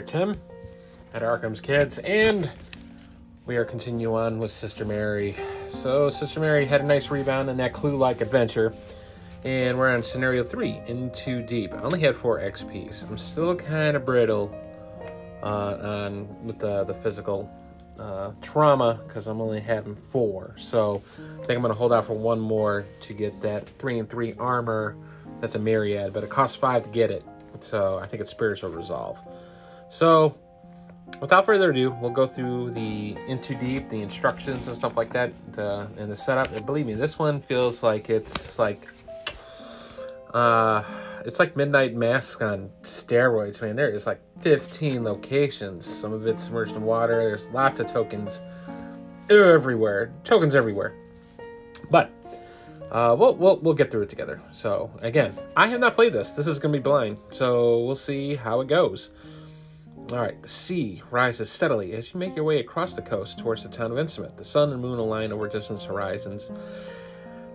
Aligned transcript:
Tim, 0.00 0.34
at 1.14 1.22
Arkham's 1.22 1.60
Kids, 1.60 1.98
and 1.98 2.50
we 3.46 3.56
are 3.56 3.64
continuing 3.64 4.14
on 4.14 4.38
with 4.38 4.50
Sister 4.50 4.84
Mary. 4.84 5.36
So, 5.66 6.10
Sister 6.10 6.40
Mary 6.40 6.66
had 6.66 6.80
a 6.80 6.84
nice 6.84 7.10
rebound 7.10 7.48
in 7.48 7.56
that 7.58 7.72
clue 7.72 7.96
like 7.96 8.20
adventure, 8.20 8.74
and 9.44 9.78
we're 9.78 9.94
on 9.94 10.02
scenario 10.02 10.42
three, 10.42 10.80
in 10.88 11.10
too 11.12 11.42
deep. 11.42 11.72
I 11.72 11.78
only 11.78 12.00
had 12.00 12.16
four 12.16 12.40
XPs. 12.40 13.08
I'm 13.08 13.16
still 13.16 13.54
kind 13.54 13.96
of 13.96 14.04
brittle 14.04 14.54
uh, 15.42 15.78
on 15.80 16.44
with 16.44 16.58
the, 16.58 16.84
the 16.84 16.94
physical 16.94 17.50
uh, 17.98 18.32
trauma 18.42 19.00
because 19.06 19.26
I'm 19.26 19.40
only 19.40 19.60
having 19.60 19.94
four. 19.94 20.54
So, 20.58 21.02
I 21.40 21.46
think 21.46 21.56
I'm 21.58 21.62
to 21.62 21.72
hold 21.72 21.92
out 21.92 22.04
for 22.04 22.14
one 22.14 22.40
more 22.40 22.84
to 23.00 23.12
get 23.14 23.40
that 23.42 23.68
three 23.78 23.98
and 23.98 24.10
three 24.10 24.34
armor. 24.38 24.96
That's 25.40 25.54
a 25.54 25.60
myriad, 25.60 26.12
but 26.12 26.24
it 26.24 26.30
costs 26.30 26.56
five 26.56 26.82
to 26.82 26.90
get 26.90 27.10
it. 27.10 27.24
So, 27.60 27.98
I 27.98 28.06
think 28.06 28.20
it's 28.20 28.30
spiritual 28.30 28.70
resolve. 28.70 29.22
So, 29.88 30.36
without 31.20 31.44
further 31.44 31.70
ado, 31.70 31.96
we'll 32.00 32.10
go 32.10 32.26
through 32.26 32.70
the 32.70 33.16
In 33.28 33.40
Too 33.40 33.54
Deep, 33.54 33.88
the 33.88 34.00
instructions 34.00 34.66
and 34.66 34.76
stuff 34.76 34.96
like 34.96 35.12
that, 35.12 35.32
uh, 35.56 35.86
and 35.96 36.10
the 36.10 36.16
setup. 36.16 36.52
And 36.52 36.66
believe 36.66 36.86
me, 36.86 36.94
this 36.94 37.18
one 37.18 37.40
feels 37.40 37.82
like 37.82 38.10
it's 38.10 38.58
like, 38.58 38.88
uh, 40.34 40.82
it's 41.24 41.38
like 41.38 41.56
Midnight 41.56 41.94
Mask 41.94 42.42
on 42.42 42.70
steroids, 42.82 43.62
man. 43.62 43.76
There 43.76 43.90
is 43.90 44.06
like 44.06 44.20
15 44.40 45.04
locations. 45.04 45.86
Some 45.86 46.12
of 46.12 46.26
it's 46.26 46.44
submerged 46.44 46.76
in 46.76 46.82
water. 46.82 47.16
There's 47.16 47.48
lots 47.48 47.80
of 47.80 47.86
tokens 47.86 48.42
everywhere. 49.30 50.12
Tokens 50.24 50.54
everywhere. 50.54 50.94
But 51.90 52.10
uh, 52.90 53.16
we'll, 53.18 53.34
we'll 53.34 53.58
we'll 53.58 53.74
get 53.74 53.90
through 53.90 54.02
it 54.02 54.08
together. 54.08 54.40
So 54.52 54.90
again, 55.00 55.32
I 55.56 55.66
have 55.68 55.80
not 55.80 55.94
played 55.94 56.12
this. 56.12 56.32
This 56.32 56.46
is 56.46 56.58
gonna 56.58 56.72
be 56.72 56.78
blind. 56.78 57.18
So 57.30 57.84
we'll 57.84 57.96
see 57.96 58.36
how 58.36 58.60
it 58.60 58.68
goes. 58.68 59.10
All 60.12 60.20
right, 60.20 60.40
the 60.40 60.48
sea 60.48 61.02
rises 61.10 61.50
steadily 61.50 61.92
as 61.94 62.14
you 62.14 62.20
make 62.20 62.36
your 62.36 62.44
way 62.44 62.60
across 62.60 62.94
the 62.94 63.02
coast 63.02 63.40
towards 63.40 63.64
the 63.64 63.68
town 63.68 63.90
of 63.90 63.98
Innsmouth. 63.98 64.36
The 64.36 64.44
sun 64.44 64.72
and 64.72 64.80
moon 64.80 65.00
align 65.00 65.32
over 65.32 65.48
distant 65.48 65.82
horizons, 65.82 66.52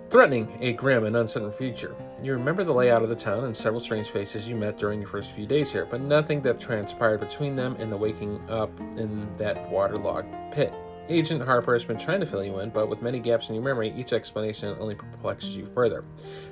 threatening 0.10 0.58
a 0.60 0.74
grim 0.74 1.06
and 1.06 1.16
uncertain 1.16 1.54
future. 1.54 1.96
You 2.22 2.34
remember 2.34 2.66
the 2.66 2.74
layout 2.74 3.04
of 3.04 3.10
the 3.10 3.16
town 3.16 3.46
and 3.46 3.56
several 3.56 3.80
strange 3.80 4.10
faces 4.10 4.50
you 4.50 4.58
met 4.58 4.78
during 4.78 5.00
your 5.00 5.08
first 5.08 5.32
few 5.32 5.46
days 5.46 5.72
here, 5.72 5.86
but 5.86 6.02
nothing 6.02 6.42
that 6.42 6.60
transpired 6.60 7.22
between 7.22 7.56
them 7.56 7.78
and 7.80 7.90
the 7.90 7.96
waking 7.96 8.44
up 8.50 8.78
in 8.98 9.34
that 9.38 9.70
waterlogged 9.72 10.28
pit. 10.52 10.74
Agent 11.08 11.42
Harper 11.42 11.72
has 11.74 11.86
been 11.86 11.98
trying 11.98 12.20
to 12.20 12.26
fill 12.26 12.44
you 12.44 12.60
in, 12.60 12.70
but 12.70 12.90
with 12.90 13.02
many 13.02 13.20
gaps 13.20 13.48
in 13.48 13.56
your 13.56 13.64
memory, 13.64 13.94
each 13.96 14.12
explanation 14.12 14.76
only 14.78 14.96
perplexes 14.96 15.56
you 15.56 15.70
further. 15.74 16.04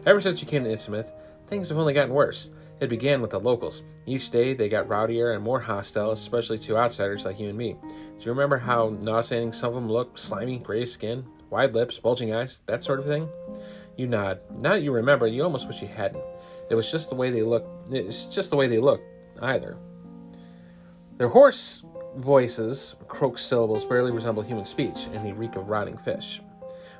Ever 0.06 0.22
since 0.22 0.42
you 0.42 0.48
came 0.48 0.64
to 0.64 0.70
Innsmouth, 0.70 1.12
things 1.50 1.70
have 1.70 1.78
only 1.78 1.94
gotten 1.94 2.14
worse. 2.14 2.52
It 2.80 2.88
began 2.88 3.22
with 3.22 3.32
the 3.32 3.40
locals. 3.40 3.84
Each 4.06 4.30
day 4.30 4.54
they 4.54 4.70
got 4.70 4.88
rowdier 4.88 5.36
and 5.36 5.44
more 5.44 5.60
hostile, 5.60 6.12
especially 6.12 6.60
to 6.60 6.78
outsiders 6.78 7.26
like 7.26 7.40
you 7.40 7.50
and 7.50 7.58
me. 7.58 7.76
Do 7.84 8.26
you 8.26 8.32
remember 8.32 8.58
how 8.58 8.96
nauseating 9.02 9.52
some 9.52 9.70
of 9.70 9.76
them 9.76 9.90
looked? 9.90 10.20
Slimy, 10.20 10.60
gray 10.60 10.86
skin, 10.86 11.26
wide 11.50 11.74
lips, 11.74 12.00
bulging 12.00 12.34
eyes, 12.34 12.62
that 12.68 12.84
sort 12.84 13.00
of 13.00 13.06
thing? 13.06 13.28
You 13.98 14.08
nod. 14.08 14.40
Now 14.62 14.72
that 14.72 14.84
you 14.84 14.94
remember, 14.94 15.28
you 15.28 15.44
almost 15.44 15.68
wish 15.68 15.82
you 15.82 15.90
hadn't. 15.90 16.24
It 16.70 16.76
was 16.76 16.90
just 16.90 17.10
the 17.10 17.16
way 17.16 17.32
they 17.32 17.44
looked. 17.44 17.92
It's 17.92 18.26
just 18.26 18.50
the 18.50 18.56
way 18.56 18.68
they 18.68 18.80
looked, 18.80 19.04
either. 19.42 19.78
Their 21.18 21.28
hoarse 21.28 21.84
voices, 22.16 22.96
croaked 23.08 23.40
syllables, 23.40 23.86
barely 23.86 24.12
resemble 24.12 24.42
human 24.42 24.66
speech, 24.66 25.10
and 25.14 25.26
they 25.26 25.34
reek 25.34 25.58
of 25.58 25.68
rotting 25.68 25.98
fish. 25.98 26.40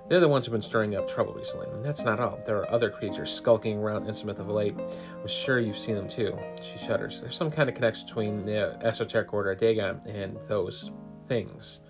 They're 0.10 0.20
the 0.20 0.28
ones 0.28 0.46
who've 0.46 0.54
been 0.54 0.62
stirring 0.64 0.96
up 0.96 1.08
trouble 1.08 1.34
recently. 1.34 1.68
And 1.68 1.86
that's 1.86 2.04
not 2.04 2.20
all. 2.20 2.40
There 2.44 2.58
are 2.58 2.72
other 2.72 2.90
creatures 2.90 3.32
skulking 3.32 3.78
around 3.78 4.08
Innsmouth 4.08 4.40
of 4.40 4.50
late. 4.50 4.76
I'm 4.78 5.28
sure 5.28 5.60
you've 5.60 5.78
seen 5.78 5.96
them 5.96 6.10
too. 6.10 6.38
She 6.64 6.80
shudders. 6.80 7.22
There's 7.22 7.36
some 7.36 7.52
kind 7.52 7.70
of 7.70 7.76
connection 7.76 8.08
between 8.08 8.40
the 8.40 8.78
esoteric 8.82 9.32
order 9.34 9.52
of 9.52 9.60
Dagon 9.60 10.02
and 10.08 10.36
those 10.48 10.90
things. 11.28 11.82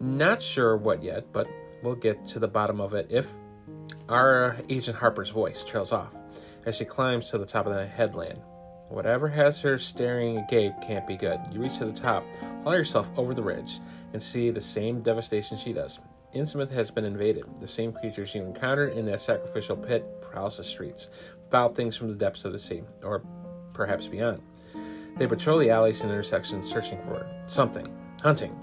Not 0.00 0.40
sure 0.40 0.78
what 0.78 1.02
yet, 1.02 1.30
but 1.32 1.46
we'll 1.82 1.96
get 1.96 2.24
to 2.28 2.38
the 2.38 2.48
bottom 2.48 2.80
of 2.80 2.94
it 2.94 3.08
if 3.10 3.30
our 4.08 4.56
Agent 4.70 4.96
Harper's 4.96 5.28
voice 5.28 5.62
trails 5.62 5.92
off 5.92 6.14
as 6.64 6.76
she 6.76 6.86
climbs 6.86 7.30
to 7.30 7.38
the 7.38 7.46
top 7.46 7.66
of 7.66 7.74
the 7.74 7.86
headland. 7.86 8.40
Whatever 8.88 9.28
has 9.28 9.60
her 9.60 9.78
staring 9.78 10.38
agape 10.38 10.72
can't 10.82 11.06
be 11.06 11.16
good. 11.16 11.38
You 11.52 11.60
reach 11.60 11.78
to 11.78 11.84
the 11.84 11.92
top, 11.92 12.24
haul 12.64 12.74
yourself 12.74 13.10
over 13.16 13.34
the 13.34 13.42
ridge, 13.42 13.78
and 14.12 14.20
see 14.20 14.50
the 14.50 14.60
same 14.60 15.00
devastation 15.00 15.56
she 15.58 15.72
does. 15.72 16.00
Innsmouth 16.34 16.70
has 16.70 16.90
been 16.90 17.04
invaded. 17.04 17.44
The 17.58 17.66
same 17.66 17.92
creatures 17.92 18.34
you 18.34 18.42
encountered 18.42 18.96
in 18.96 19.04
that 19.06 19.20
sacrificial 19.20 19.76
pit 19.76 20.04
prowls 20.20 20.58
the 20.58 20.64
streets, 20.64 21.08
foul 21.50 21.68
things 21.68 21.96
from 21.96 22.08
the 22.08 22.14
depths 22.14 22.44
of 22.44 22.52
the 22.52 22.58
sea, 22.58 22.82
or 23.02 23.22
perhaps 23.72 24.06
beyond. 24.06 24.40
They 25.16 25.26
patrol 25.26 25.58
the 25.58 25.70
alleys 25.70 26.02
and 26.02 26.10
intersections 26.10 26.70
searching 26.70 26.98
for 27.02 27.26
something, 27.48 27.92
hunting. 28.22 28.56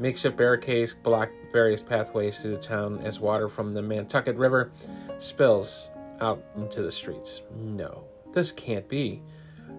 Makeshift 0.00 0.36
barricades 0.36 0.92
block 0.92 1.30
various 1.52 1.80
pathways 1.80 2.38
through 2.38 2.56
the 2.56 2.62
town 2.62 2.98
as 3.04 3.20
water 3.20 3.48
from 3.48 3.74
the 3.74 3.82
Nantucket 3.82 4.34
River 4.34 4.72
spills 5.18 5.90
out 6.20 6.42
into 6.56 6.82
the 6.82 6.90
streets. 6.90 7.42
No, 7.54 8.04
this 8.32 8.50
can't 8.50 8.88
be, 8.88 9.22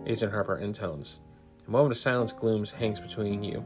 Agent 0.05 0.31
Harper 0.31 0.57
intones. 0.57 1.19
A 1.67 1.71
moment 1.71 1.91
of 1.91 1.97
silence 1.97 2.31
glooms 2.31 2.71
hangs 2.71 3.01
between 3.01 3.43
you 3.43 3.65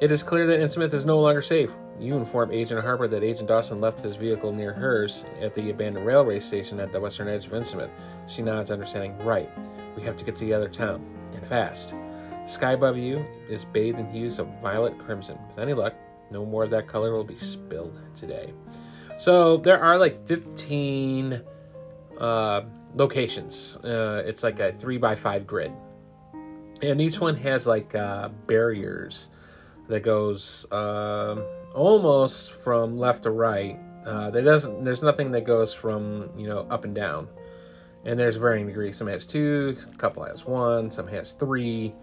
it 0.00 0.10
is 0.10 0.22
clear 0.22 0.46
that 0.46 0.60
Innsmouth 0.60 0.92
is 0.92 1.04
no 1.04 1.18
longer 1.18 1.40
safe. 1.40 1.74
You 1.98 2.16
inform 2.16 2.52
Agent 2.52 2.82
Harper 2.82 3.08
that 3.08 3.22
Agent 3.22 3.48
Dawson 3.48 3.80
left 3.80 4.00
his 4.00 4.14
vehicle 4.16 4.52
near 4.52 4.72
hers 4.72 5.24
at 5.40 5.54
the 5.54 5.70
abandoned 5.70 6.04
railway 6.04 6.38
station 6.38 6.78
at 6.80 6.92
the 6.92 7.00
western 7.00 7.28
edge 7.28 7.46
of 7.46 7.52
Innsmouth. 7.52 7.90
She 8.26 8.42
nods, 8.42 8.70
understanding. 8.70 9.16
Right. 9.18 9.50
We 9.96 10.02
have 10.02 10.16
to 10.18 10.24
get 10.24 10.36
to 10.36 10.44
the 10.44 10.52
other 10.52 10.68
town. 10.68 11.04
And 11.32 11.44
fast. 11.46 11.90
The 11.90 12.46
sky 12.46 12.72
above 12.72 12.98
you 12.98 13.24
is 13.48 13.64
bathed 13.64 13.98
in 13.98 14.10
hues 14.10 14.38
of 14.38 14.48
violet 14.60 14.98
crimson. 14.98 15.38
With 15.48 15.58
any 15.58 15.72
luck, 15.72 15.94
no 16.30 16.44
more 16.44 16.64
of 16.64 16.70
that 16.70 16.86
color 16.86 17.12
will 17.12 17.24
be 17.24 17.38
spilled 17.38 17.98
today. 18.14 18.52
So 19.16 19.56
there 19.56 19.82
are 19.82 19.96
like 19.96 20.26
15 20.26 21.42
uh, 22.20 22.62
locations. 22.94 23.76
Uh, 23.78 24.22
it's 24.26 24.42
like 24.42 24.60
a 24.60 24.72
three 24.72 24.98
by 24.98 25.14
five 25.14 25.46
grid. 25.46 25.72
And 26.82 27.00
each 27.00 27.18
one 27.18 27.36
has 27.36 27.66
like 27.66 27.94
uh, 27.94 28.28
barriers 28.46 29.30
that 29.88 30.00
goes 30.00 30.66
um, 30.72 31.44
almost 31.74 32.52
from 32.52 32.98
left 32.98 33.24
to 33.24 33.30
right. 33.30 33.78
Uh, 34.04 34.30
there 34.30 34.42
doesn't. 34.42 34.84
There's 34.84 35.02
nothing 35.02 35.30
that 35.32 35.44
goes 35.44 35.74
from 35.74 36.30
you 36.36 36.48
know 36.48 36.66
up 36.70 36.84
and 36.84 36.94
down, 36.94 37.28
and 38.04 38.18
there's 38.18 38.36
varying 38.36 38.66
degrees. 38.66 38.96
Some 38.96 39.08
has 39.08 39.26
two, 39.26 39.76
a 39.92 39.96
couple 39.96 40.24
has 40.24 40.44
one, 40.44 40.90
some 40.90 41.08
has 41.08 41.32
three. 41.32 41.94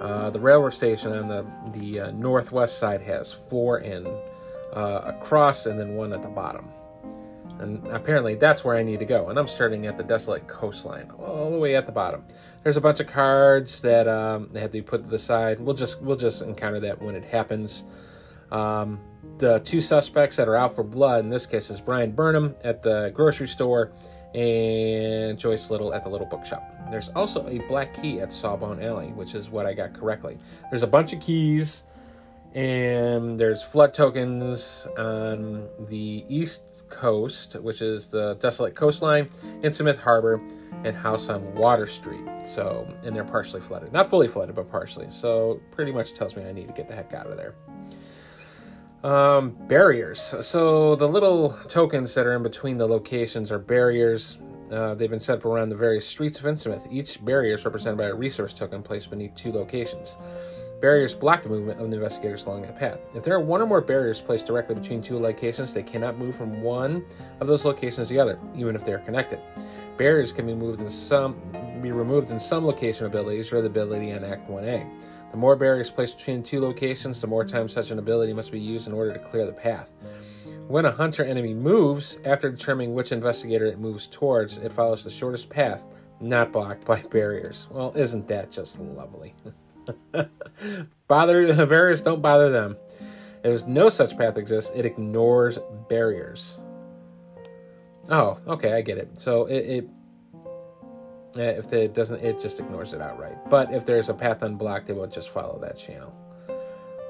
Uh, 0.00 0.30
the 0.30 0.40
railroad 0.40 0.70
station 0.70 1.12
on 1.12 1.28
the 1.28 1.46
the 1.72 2.00
uh, 2.00 2.10
northwest 2.12 2.78
side 2.78 3.00
has 3.02 3.32
four 3.32 3.78
in 3.78 4.06
uh, 4.72 5.02
across, 5.04 5.66
and 5.66 5.78
then 5.78 5.94
one 5.94 6.12
at 6.12 6.22
the 6.22 6.28
bottom. 6.28 6.68
And 7.58 7.86
apparently 7.88 8.34
that's 8.34 8.64
where 8.64 8.76
I 8.76 8.82
need 8.82 8.98
to 8.98 9.04
go. 9.04 9.28
And 9.28 9.38
I'm 9.38 9.46
starting 9.46 9.86
at 9.86 9.96
the 9.96 10.02
desolate 10.02 10.48
coastline, 10.48 11.10
all 11.10 11.48
the 11.48 11.58
way 11.58 11.76
at 11.76 11.86
the 11.86 11.92
bottom. 11.92 12.24
There's 12.62 12.76
a 12.76 12.80
bunch 12.80 13.00
of 13.00 13.06
cards 13.06 13.80
that 13.82 14.08
um, 14.08 14.48
they 14.52 14.60
have 14.60 14.70
to 14.70 14.78
be 14.78 14.82
put 14.82 15.04
to 15.04 15.10
the 15.10 15.18
side. 15.18 15.60
We'll 15.60 15.74
just 15.74 16.00
we'll 16.02 16.16
just 16.16 16.42
encounter 16.42 16.80
that 16.80 17.00
when 17.00 17.14
it 17.14 17.24
happens. 17.24 17.84
Um, 18.50 19.00
the 19.38 19.60
two 19.60 19.80
suspects 19.80 20.36
that 20.36 20.48
are 20.48 20.56
out 20.56 20.74
for 20.74 20.82
blood 20.82 21.24
in 21.24 21.30
this 21.30 21.46
case 21.46 21.70
is 21.70 21.80
Brian 21.80 22.12
Burnham 22.12 22.54
at 22.64 22.82
the 22.82 23.10
grocery 23.14 23.48
store 23.48 23.92
and 24.34 25.38
Joyce 25.38 25.70
Little 25.70 25.94
at 25.94 26.04
the 26.04 26.08
little 26.08 26.26
bookshop. 26.26 26.62
There's 26.90 27.08
also 27.10 27.46
a 27.48 27.58
black 27.60 27.94
key 28.00 28.20
at 28.20 28.32
Sawbone 28.32 28.82
Alley, 28.82 29.08
which 29.12 29.34
is 29.34 29.48
what 29.48 29.66
I 29.66 29.74
got 29.74 29.94
correctly. 29.94 30.38
There's 30.70 30.82
a 30.82 30.88
bunch 30.88 31.12
of 31.12 31.20
keys 31.20 31.84
and 32.54 33.40
there's 33.40 33.62
flood 33.62 33.94
tokens 33.94 34.86
on 34.98 35.68
the 35.88 36.24
east 36.28 36.84
coast, 36.90 37.54
which 37.54 37.80
is 37.80 38.08
the 38.08 38.34
desolate 38.40 38.74
coastline, 38.74 39.26
Innsmouth 39.60 39.96
Harbor, 39.96 40.40
and 40.84 40.96
House 40.96 41.28
on 41.28 41.54
Water 41.54 41.86
Street. 41.86 42.24
So, 42.44 42.86
and 43.04 43.16
they're 43.16 43.24
partially 43.24 43.60
flooded, 43.60 43.92
not 43.92 44.10
fully 44.10 44.28
flooded, 44.28 44.54
but 44.54 44.70
partially. 44.70 45.10
So, 45.10 45.60
pretty 45.70 45.92
much 45.92 46.12
tells 46.12 46.36
me 46.36 46.44
I 46.44 46.52
need 46.52 46.66
to 46.66 46.74
get 46.74 46.88
the 46.88 46.94
heck 46.94 47.14
out 47.14 47.26
of 47.26 47.38
there. 47.38 47.54
Um, 49.02 49.56
barriers. 49.66 50.34
So, 50.40 50.94
the 50.96 51.08
little 51.08 51.50
tokens 51.68 52.14
that 52.14 52.26
are 52.26 52.34
in 52.34 52.42
between 52.42 52.76
the 52.76 52.86
locations 52.86 53.50
are 53.50 53.58
barriers. 53.58 54.38
Uh, 54.70 54.94
they've 54.94 55.10
been 55.10 55.20
set 55.20 55.38
up 55.38 55.44
around 55.44 55.70
the 55.70 55.76
various 55.76 56.06
streets 56.06 56.38
of 56.38 56.44
Innsmouth. 56.46 56.86
Each 56.90 57.22
barrier 57.24 57.54
is 57.54 57.64
represented 57.64 57.98
by 57.98 58.06
a 58.06 58.14
resource 58.14 58.52
token 58.52 58.82
placed 58.82 59.10
beneath 59.10 59.34
two 59.34 59.52
locations. 59.52 60.16
Barriers 60.82 61.14
block 61.14 61.42
the 61.42 61.48
movement 61.48 61.80
of 61.80 61.88
the 61.90 61.96
investigators 61.96 62.44
along 62.44 62.62
that 62.62 62.76
path. 62.76 62.98
If 63.14 63.22
there 63.22 63.34
are 63.34 63.40
one 63.40 63.62
or 63.62 63.66
more 63.66 63.80
barriers 63.80 64.20
placed 64.20 64.46
directly 64.46 64.74
between 64.74 65.00
two 65.00 65.16
locations, 65.16 65.72
they 65.72 65.84
cannot 65.84 66.18
move 66.18 66.34
from 66.34 66.60
one 66.60 67.04
of 67.38 67.46
those 67.46 67.64
locations 67.64 68.08
to 68.08 68.14
the 68.14 68.20
other, 68.20 68.36
even 68.56 68.74
if 68.74 68.84
they 68.84 68.92
are 68.92 68.98
connected. 68.98 69.38
Barriers 69.96 70.32
can 70.32 70.44
be 70.44 70.54
moved 70.54 70.80
in 70.80 70.88
some 70.88 71.40
be 71.80 71.92
removed 71.92 72.32
in 72.32 72.40
some 72.40 72.66
location 72.66 73.06
abilities 73.06 73.52
or 73.52 73.60
the 73.60 73.68
ability 73.68 74.10
in 74.10 74.24
Act 74.24 74.50
1A. 74.50 75.30
The 75.30 75.36
more 75.36 75.54
barriers 75.54 75.88
placed 75.88 76.18
between 76.18 76.42
two 76.42 76.60
locations, 76.60 77.20
the 77.20 77.28
more 77.28 77.44
times 77.44 77.72
such 77.72 77.92
an 77.92 78.00
ability 78.00 78.32
must 78.32 78.50
be 78.50 78.58
used 78.58 78.88
in 78.88 78.92
order 78.92 79.12
to 79.12 79.20
clear 79.20 79.46
the 79.46 79.52
path. 79.52 79.92
When 80.66 80.84
a 80.84 80.90
hunter 80.90 81.24
enemy 81.24 81.54
moves, 81.54 82.18
after 82.24 82.50
determining 82.50 82.92
which 82.92 83.12
investigator 83.12 83.66
it 83.66 83.78
moves 83.78 84.08
towards, 84.08 84.58
it 84.58 84.72
follows 84.72 85.04
the 85.04 85.10
shortest 85.10 85.48
path 85.48 85.86
not 86.20 86.50
blocked 86.50 86.84
by 86.84 87.02
barriers. 87.02 87.68
Well, 87.70 87.92
isn't 87.94 88.26
that 88.26 88.50
just 88.50 88.80
lovely? 88.80 89.36
bother 91.08 91.52
the 91.52 91.66
barriers, 91.66 92.00
don't 92.00 92.22
bother 92.22 92.50
them. 92.50 92.76
There's 93.42 93.64
no 93.64 93.88
such 93.88 94.16
path 94.16 94.36
exists. 94.36 94.70
It 94.74 94.86
ignores 94.86 95.58
barriers. 95.88 96.58
Oh, 98.08 98.38
okay, 98.46 98.74
I 98.74 98.82
get 98.82 98.98
it. 98.98 99.18
So 99.18 99.46
it, 99.46 99.58
it 99.58 99.88
if 101.34 101.72
it 101.72 101.94
doesn't, 101.94 102.22
it 102.22 102.40
just 102.40 102.60
ignores 102.60 102.92
it 102.92 103.00
outright. 103.00 103.38
But 103.48 103.72
if 103.72 103.86
there's 103.86 104.08
a 104.08 104.14
path 104.14 104.42
unblocked, 104.42 104.90
it 104.90 104.96
will 104.96 105.06
just 105.06 105.30
follow 105.30 105.58
that 105.60 105.78
channel. 105.78 106.14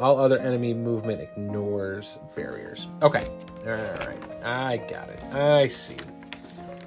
All 0.00 0.18
other 0.18 0.38
enemy 0.38 0.74
movement 0.74 1.20
ignores 1.20 2.18
barriers. 2.34 2.88
Okay, 3.02 3.26
all 3.66 3.72
right. 3.72 4.44
I 4.44 4.76
got 4.78 5.08
it. 5.08 5.22
I 5.34 5.66
see. 5.66 5.96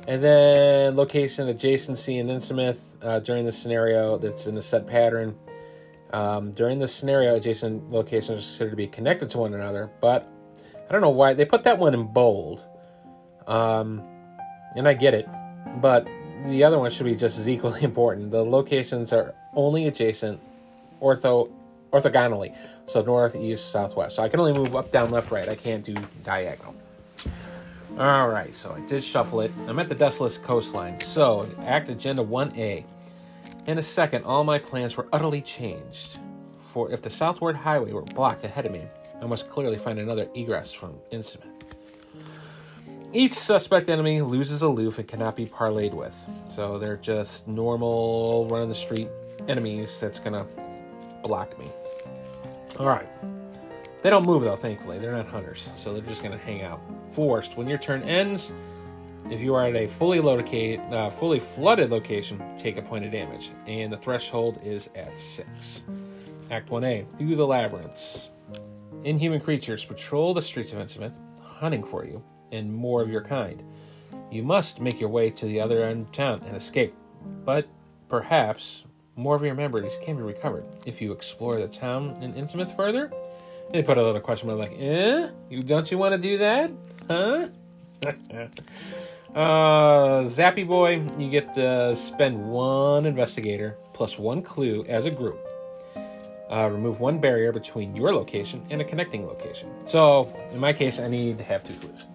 And 0.08 0.24
then 0.24 0.96
location, 0.96 1.48
adjacency, 1.48 2.20
and 2.20 2.30
Innsmouth 2.30 2.96
uh, 3.04 3.20
during 3.20 3.46
the 3.46 3.52
scenario 3.52 4.18
that's 4.18 4.48
in 4.48 4.56
the 4.56 4.62
set 4.62 4.86
pattern. 4.86 5.36
Um, 6.16 6.52
during 6.52 6.80
this 6.80 6.96
scenario, 6.96 7.36
adjacent 7.36 7.92
locations 7.92 8.30
are 8.30 8.36
considered 8.36 8.70
to 8.70 8.76
be 8.78 8.88
connected 8.88 9.30
to 9.32 9.38
one 9.38 9.54
another, 9.54 9.92
but 10.00 10.26
I 10.88 10.94
don't 10.94 11.02
know 11.02 11.10
why 11.10 11.34
they 11.34 11.44
put 11.44 11.64
that 11.64 11.78
one 11.78 11.94
in 11.94 12.08
bold. 12.08 12.64
Um, 13.48 14.02
and 14.78 14.88
I 14.88 14.94
get 14.94 15.14
it, 15.14 15.28
but 15.82 16.08
the 16.46 16.64
other 16.64 16.80
one 16.80 16.90
should 16.90 17.06
be 17.06 17.16
just 17.16 17.38
as 17.38 17.50
equally 17.50 17.84
important. 17.92 18.32
The 18.32 18.46
locations 18.46 19.12
are 19.12 19.36
only 19.56 19.88
adjacent 19.88 20.40
ortho 21.02 21.52
orthogonally, 21.92 22.56
so 22.86 23.02
north, 23.02 23.36
east, 23.36 23.74
southwest. 23.74 24.16
So 24.16 24.24
I 24.24 24.30
can 24.30 24.40
only 24.40 24.54
move 24.54 24.74
up, 24.74 24.92
down, 24.92 25.12
left, 25.12 25.32
right. 25.32 25.50
I 25.50 25.56
can't 25.56 25.84
do 25.84 25.96
diagonal. 26.24 26.76
All 28.00 28.30
right, 28.30 28.54
so 28.54 28.74
I 28.74 28.80
did 28.88 29.04
shuffle 29.04 29.42
it. 29.42 29.52
I'm 29.68 29.80
at 29.80 29.90
the 29.90 29.96
Desolate 29.96 30.40
Coastline. 30.44 31.00
So, 31.02 31.50
Act 31.66 31.90
Agenda 31.90 32.24
1A. 32.24 32.86
In 33.68 33.80
a 33.80 33.82
second, 33.82 34.26
all 34.26 34.44
my 34.44 34.60
plans 34.60 34.96
were 34.96 35.08
utterly 35.12 35.42
changed. 35.42 36.20
For 36.72 36.92
if 36.92 37.02
the 37.02 37.10
southward 37.10 37.56
highway 37.56 37.94
were 37.94 38.04
blocked 38.04 38.46
ahead 38.46 38.68
of 38.68 38.72
me, 38.72 38.84
I 39.22 39.26
must 39.26 39.50
clearly 39.50 39.78
find 39.78 39.98
another 39.98 40.28
egress 40.36 40.72
from 40.72 41.00
Innsmouth. 41.12 41.50
Each 43.12 43.34
suspect 43.34 43.90
enemy 43.90 44.22
loses 44.22 44.62
aloof 44.62 45.00
and 45.00 45.08
cannot 45.08 45.36
be 45.36 45.46
parlayed 45.46 45.94
with. 45.94 46.16
So 46.50 46.78
they're 46.78 46.98
just 46.98 47.48
normal, 47.48 48.48
run 48.52 48.62
on 48.62 48.70
the 48.70 48.76
street 48.76 49.08
enemies 49.48 50.00
that's 50.00 50.20
gonna 50.20 50.46
block 51.24 51.58
me. 51.58 51.66
Alright. 52.78 53.08
They 54.04 54.12
don't 54.12 54.26
move 54.26 54.44
though, 54.44 54.58
thankfully. 54.58 55.00
They're 55.00 55.14
not 55.14 55.28
hunters, 55.28 55.72
so 55.76 55.92
they're 55.92 56.04
just 56.04 56.22
gonna 56.22 56.38
hang 56.38 56.62
out. 56.62 56.82
Forced. 57.10 57.58
When 57.58 57.68
your 57.68 57.80
turn 57.80 58.04
ends, 58.04 58.54
if 59.30 59.42
you 59.42 59.56
are 59.56 59.66
at 59.66 59.76
a 59.76 59.88
fully 59.88 60.20
located, 60.20 60.82
uh, 60.94 61.10
fully 61.10 61.40
flooded 61.40 61.90
location, 61.90 62.42
take 62.58 62.78
a 62.78 62.82
point 62.82 63.06
of 63.06 63.12
damage, 63.12 63.52
and 63.68 63.92
the 63.92 63.98
threshold 63.98 64.60
is 64.64 64.90
at 64.96 65.18
six. 65.18 65.86
Act 66.52 66.70
1A. 66.70 67.06
Through 67.18 67.36
the 67.36 67.46
labyrinths. 67.46 68.30
Inhuman 69.04 69.42
creatures 69.42 69.84
patrol 69.84 70.34
the 70.34 70.42
streets 70.42 70.74
of 70.74 70.80
Innsmouth, 70.80 71.16
hunting 71.42 71.84
for 71.84 72.06
you 72.06 72.24
and 72.52 72.74
more 72.74 73.02
of 73.02 73.10
your 73.10 73.24
kind. 73.24 73.64
You 74.32 74.44
must 74.44 74.80
make 74.80 75.00
your 75.00 75.10
way 75.10 75.30
to 75.32 75.46
the 75.46 75.60
other 75.60 75.84
end 75.84 76.08
of 76.08 76.12
town 76.12 76.42
and 76.46 76.56
escape, 76.56 76.94
but 77.44 77.68
perhaps 78.10 78.84
more 79.16 79.36
of 79.36 79.44
your 79.44 79.56
memories 79.56 79.98
can 80.04 80.18
be 80.18 80.22
recovered 80.22 80.66
if 80.86 81.02
you 81.02 81.12
explore 81.12 81.60
the 81.60 81.68
town 81.68 82.18
in 82.22 82.34
Innsmouth 82.34 82.76
further. 82.76 83.12
They 83.72 83.82
put 83.82 83.98
a 83.98 84.04
little 84.04 84.22
question 84.22 84.48
mark 84.48 84.60
like, 84.60 84.78
eh? 84.80 85.30
You 85.50 85.62
don't 85.62 85.90
you 85.90 85.98
want 85.98 86.14
to 86.14 86.18
do 86.18 86.38
that? 86.38 86.72
Huh? 87.08 87.50
uh, 89.36 90.24
Zappy 90.24 90.68
Boy, 90.68 91.02
you 91.18 91.30
get 91.30 91.54
to 91.54 91.96
spend 91.96 92.50
one 92.50 93.06
investigator 93.06 93.78
plus 93.94 94.18
one 94.20 94.42
clue 94.42 94.86
as 94.88 95.06
a 95.06 95.12
group. 95.12 95.40
Uh, 96.52 96.70
remove 96.72 97.00
one 97.00 97.20
barrier 97.20 97.52
between 97.52 97.96
your 97.96 98.14
location 98.14 98.64
and 98.70 98.80
a 98.80 98.84
connecting 98.84 99.26
location. 99.26 99.70
So, 99.86 100.32
in 100.52 100.60
my 100.60 100.74
case, 100.74 101.00
I 101.00 101.08
need 101.08 101.40
to 101.40 101.44
have 101.44 101.64
two 101.64 101.74
clues. 101.76 102.06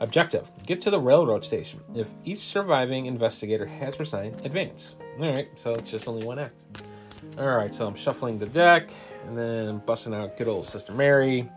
Objective 0.00 0.50
Get 0.66 0.80
to 0.82 0.90
the 0.90 0.98
railroad 0.98 1.44
station. 1.44 1.80
If 1.94 2.08
each 2.24 2.40
surviving 2.40 3.06
investigator 3.06 3.66
has 3.66 3.98
resigned, 4.00 4.44
advance. 4.44 4.96
Alright, 5.20 5.48
so 5.56 5.74
it's 5.74 5.90
just 5.90 6.08
only 6.08 6.26
one 6.26 6.38
act. 6.38 6.54
Alright, 7.38 7.72
so 7.72 7.86
I'm 7.86 7.94
shuffling 7.94 8.38
the 8.38 8.46
deck 8.46 8.90
and 9.26 9.38
then 9.38 9.78
busting 9.86 10.14
out 10.14 10.36
good 10.36 10.48
old 10.48 10.66
Sister 10.66 10.92
Mary. 10.92 11.48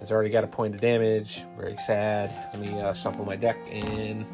Has 0.00 0.10
already 0.10 0.30
got 0.30 0.44
a 0.44 0.48
point 0.48 0.74
of 0.74 0.80
damage. 0.80 1.44
Very 1.56 1.76
sad. 1.76 2.30
Let 2.52 2.60
me 2.60 2.80
uh, 2.80 2.94
shuffle 2.94 3.24
my 3.24 3.36
deck 3.36 3.58
and 3.70 4.26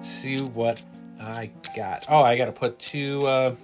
see 0.00 0.38
what 0.40 0.80
I 1.20 1.50
got. 1.76 2.06
Oh, 2.08 2.22
I 2.22 2.36
got 2.36 2.46
to 2.46 2.52
put 2.52 2.78
two 2.78 3.18
uh, 3.26 3.54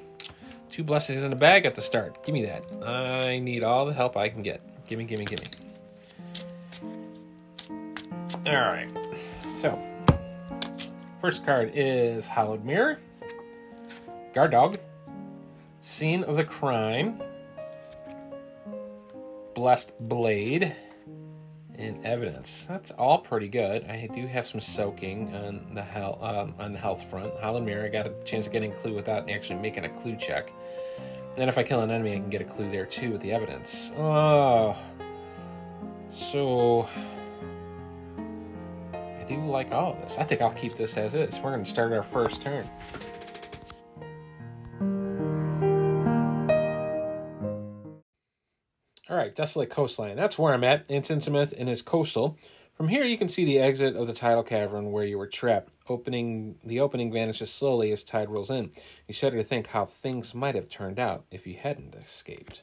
two 0.70 0.82
blessings 0.82 1.22
in 1.22 1.30
the 1.30 1.36
bag 1.36 1.64
at 1.64 1.76
the 1.76 1.82
start. 1.82 2.24
Give 2.24 2.32
me 2.32 2.44
that. 2.44 2.64
I 2.84 3.38
need 3.38 3.62
all 3.62 3.86
the 3.86 3.92
help 3.92 4.16
I 4.16 4.28
can 4.28 4.42
get. 4.42 4.60
Gimme, 4.88 5.04
gimme, 5.04 5.24
gimme. 5.24 5.44
All 8.46 8.52
right. 8.52 8.90
So, 9.56 9.78
first 11.20 11.46
card 11.46 11.70
is 11.74 12.26
Hallowed 12.26 12.64
Mirror, 12.64 12.98
Guard 14.34 14.50
Dog, 14.50 14.76
Scene 15.80 16.24
of 16.24 16.36
the 16.36 16.44
Crime, 16.44 17.22
Blessed 19.54 19.92
Blade, 20.00 20.74
and 21.78 22.04
Evidence. 22.04 22.64
That's 22.68 22.90
all 22.92 23.18
pretty 23.18 23.48
good. 23.48 23.84
I 23.84 24.08
do 24.14 24.26
have 24.26 24.46
some 24.46 24.60
soaking 24.60 25.34
on 25.34 25.74
the 25.74 25.82
health 25.82 26.22
um, 26.22 26.54
on 26.58 26.72
the 26.72 26.78
health 26.78 27.04
front. 27.10 27.32
Mirror, 27.64 27.86
I 27.86 27.88
got 27.88 28.06
a 28.06 28.12
chance 28.24 28.46
of 28.46 28.52
getting 28.52 28.72
a 28.72 28.76
clue 28.76 28.94
without 28.94 29.28
actually 29.30 29.58
making 29.58 29.84
a 29.84 29.88
clue 29.88 30.16
check. 30.16 30.52
And 31.36 31.48
if 31.48 31.58
I 31.58 31.62
kill 31.64 31.80
an 31.80 31.90
enemy, 31.90 32.12
I 32.12 32.16
can 32.16 32.30
get 32.30 32.42
a 32.42 32.44
clue 32.44 32.70
there 32.70 32.86
too 32.86 33.10
with 33.10 33.20
the 33.20 33.32
evidence. 33.32 33.92
Oh, 33.96 34.76
so 36.12 36.88
I 38.92 39.24
do 39.26 39.44
like 39.46 39.72
all 39.72 39.94
of 39.94 40.02
this. 40.02 40.16
I 40.18 40.24
think 40.24 40.42
I'll 40.42 40.52
keep 40.52 40.74
this 40.74 40.96
as 40.96 41.14
is. 41.14 41.38
We're 41.40 41.52
going 41.52 41.64
to 41.64 41.70
start 41.70 41.92
our 41.92 42.02
first 42.04 42.40
turn. 42.40 42.64
All 49.14 49.20
right, 49.20 49.32
Desolate 49.32 49.70
Coastline. 49.70 50.16
That's 50.16 50.36
where 50.36 50.52
I'm 50.52 50.64
at. 50.64 50.86
It's 50.88 51.08
and 51.08 51.68
it's 51.68 51.82
coastal. 51.82 52.36
From 52.76 52.88
here, 52.88 53.04
you 53.04 53.16
can 53.16 53.28
see 53.28 53.44
the 53.44 53.60
exit 53.60 53.94
of 53.94 54.08
the 54.08 54.12
tidal 54.12 54.42
cavern 54.42 54.90
where 54.90 55.04
you 55.04 55.18
were 55.18 55.28
trapped. 55.28 55.72
Opening 55.88 56.56
the 56.64 56.80
opening 56.80 57.12
vanishes 57.12 57.52
slowly 57.52 57.92
as 57.92 58.02
tide 58.02 58.28
rolls 58.28 58.50
in. 58.50 58.72
You 59.06 59.14
shudder 59.14 59.36
to 59.36 59.44
think 59.44 59.68
how 59.68 59.84
things 59.84 60.34
might 60.34 60.56
have 60.56 60.68
turned 60.68 60.98
out 60.98 61.26
if 61.30 61.46
you 61.46 61.54
hadn't 61.54 61.94
escaped. 61.94 62.62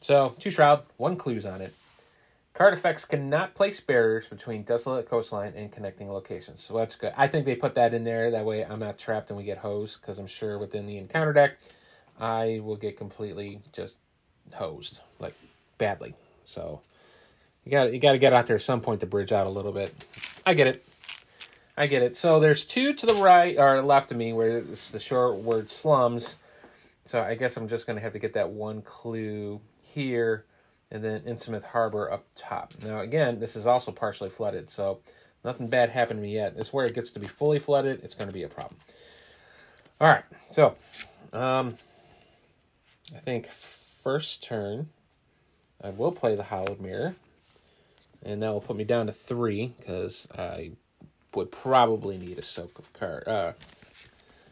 So, 0.00 0.34
two 0.40 0.50
shroud, 0.50 0.82
one 0.96 1.14
clues 1.14 1.46
on 1.46 1.60
it. 1.60 1.72
Card 2.54 2.74
effects 2.74 3.04
cannot 3.04 3.54
place 3.54 3.78
barriers 3.78 4.26
between 4.26 4.64
desolate 4.64 5.08
coastline 5.08 5.52
and 5.54 5.70
connecting 5.70 6.10
locations. 6.10 6.60
So 6.60 6.76
that's 6.76 6.96
good. 6.96 7.12
I 7.16 7.28
think 7.28 7.46
they 7.46 7.54
put 7.54 7.76
that 7.76 7.94
in 7.94 8.02
there. 8.02 8.32
That 8.32 8.44
way 8.44 8.64
I'm 8.64 8.80
not 8.80 8.98
trapped 8.98 9.30
and 9.30 9.36
we 9.36 9.44
get 9.44 9.58
hosed 9.58 10.00
because 10.00 10.18
I'm 10.18 10.26
sure 10.26 10.58
within 10.58 10.86
the 10.86 10.98
encounter 10.98 11.32
deck 11.32 11.56
I 12.18 12.58
will 12.64 12.74
get 12.74 12.96
completely 12.96 13.60
just 13.72 13.98
hosed, 14.52 14.98
like 15.20 15.34
badly. 15.82 16.14
So 16.44 16.80
you 17.64 17.72
got 17.72 17.92
you 17.92 17.98
got 17.98 18.12
to 18.12 18.18
get 18.18 18.32
out 18.32 18.46
there 18.46 18.54
at 18.54 18.62
some 18.62 18.80
point 18.80 19.00
to 19.00 19.06
bridge 19.06 19.32
out 19.32 19.48
a 19.48 19.50
little 19.50 19.72
bit. 19.72 19.92
I 20.46 20.54
get 20.54 20.68
it. 20.68 20.86
I 21.76 21.88
get 21.88 22.02
it. 22.02 22.16
So 22.16 22.38
there's 22.38 22.64
two 22.64 22.94
to 22.94 23.04
the 23.04 23.14
right 23.14 23.58
or 23.58 23.82
left 23.82 24.12
of 24.12 24.16
me 24.16 24.32
where 24.32 24.58
it's 24.58 24.92
the 24.92 25.00
Shoreward 25.00 25.70
Slums. 25.70 26.38
So 27.04 27.18
I 27.20 27.34
guess 27.34 27.56
I'm 27.56 27.68
just 27.68 27.88
going 27.88 27.96
to 27.96 28.02
have 28.02 28.12
to 28.12 28.20
get 28.20 28.34
that 28.34 28.50
one 28.50 28.82
clue 28.82 29.60
here 29.80 30.44
and 30.92 31.02
then 31.02 31.22
Innsmouth 31.22 31.64
Harbor 31.64 32.12
up 32.12 32.26
top. 32.36 32.74
Now, 32.84 33.00
again, 33.00 33.40
this 33.40 33.56
is 33.56 33.66
also 33.66 33.90
partially 33.90 34.30
flooded, 34.30 34.70
so 34.70 35.00
nothing 35.42 35.66
bad 35.66 35.90
happened 35.90 36.18
to 36.18 36.22
me 36.22 36.34
yet. 36.34 36.54
Is 36.56 36.72
where 36.72 36.84
it 36.84 36.94
gets 36.94 37.10
to 37.12 37.18
be 37.18 37.26
fully 37.26 37.58
flooded. 37.58 38.04
It's 38.04 38.14
going 38.14 38.28
to 38.28 38.34
be 38.34 38.44
a 38.44 38.48
problem. 38.48 38.76
All 40.00 40.08
right, 40.08 40.24
so 40.46 40.76
um, 41.32 41.76
I 43.16 43.18
think 43.20 43.50
first 43.50 44.44
turn, 44.44 44.90
I 45.82 45.90
will 45.90 46.12
play 46.12 46.34
the 46.34 46.44
Hallowed 46.44 46.80
Mirror, 46.80 47.16
and 48.24 48.42
that 48.42 48.52
will 48.52 48.60
put 48.60 48.76
me 48.76 48.84
down 48.84 49.06
to 49.06 49.12
three 49.12 49.74
because 49.78 50.28
I 50.36 50.72
would 51.34 51.50
probably 51.50 52.18
need 52.18 52.38
a 52.38 52.42
soak 52.42 52.78
of 52.78 52.92
card 52.92 53.26
uh, 53.26 53.52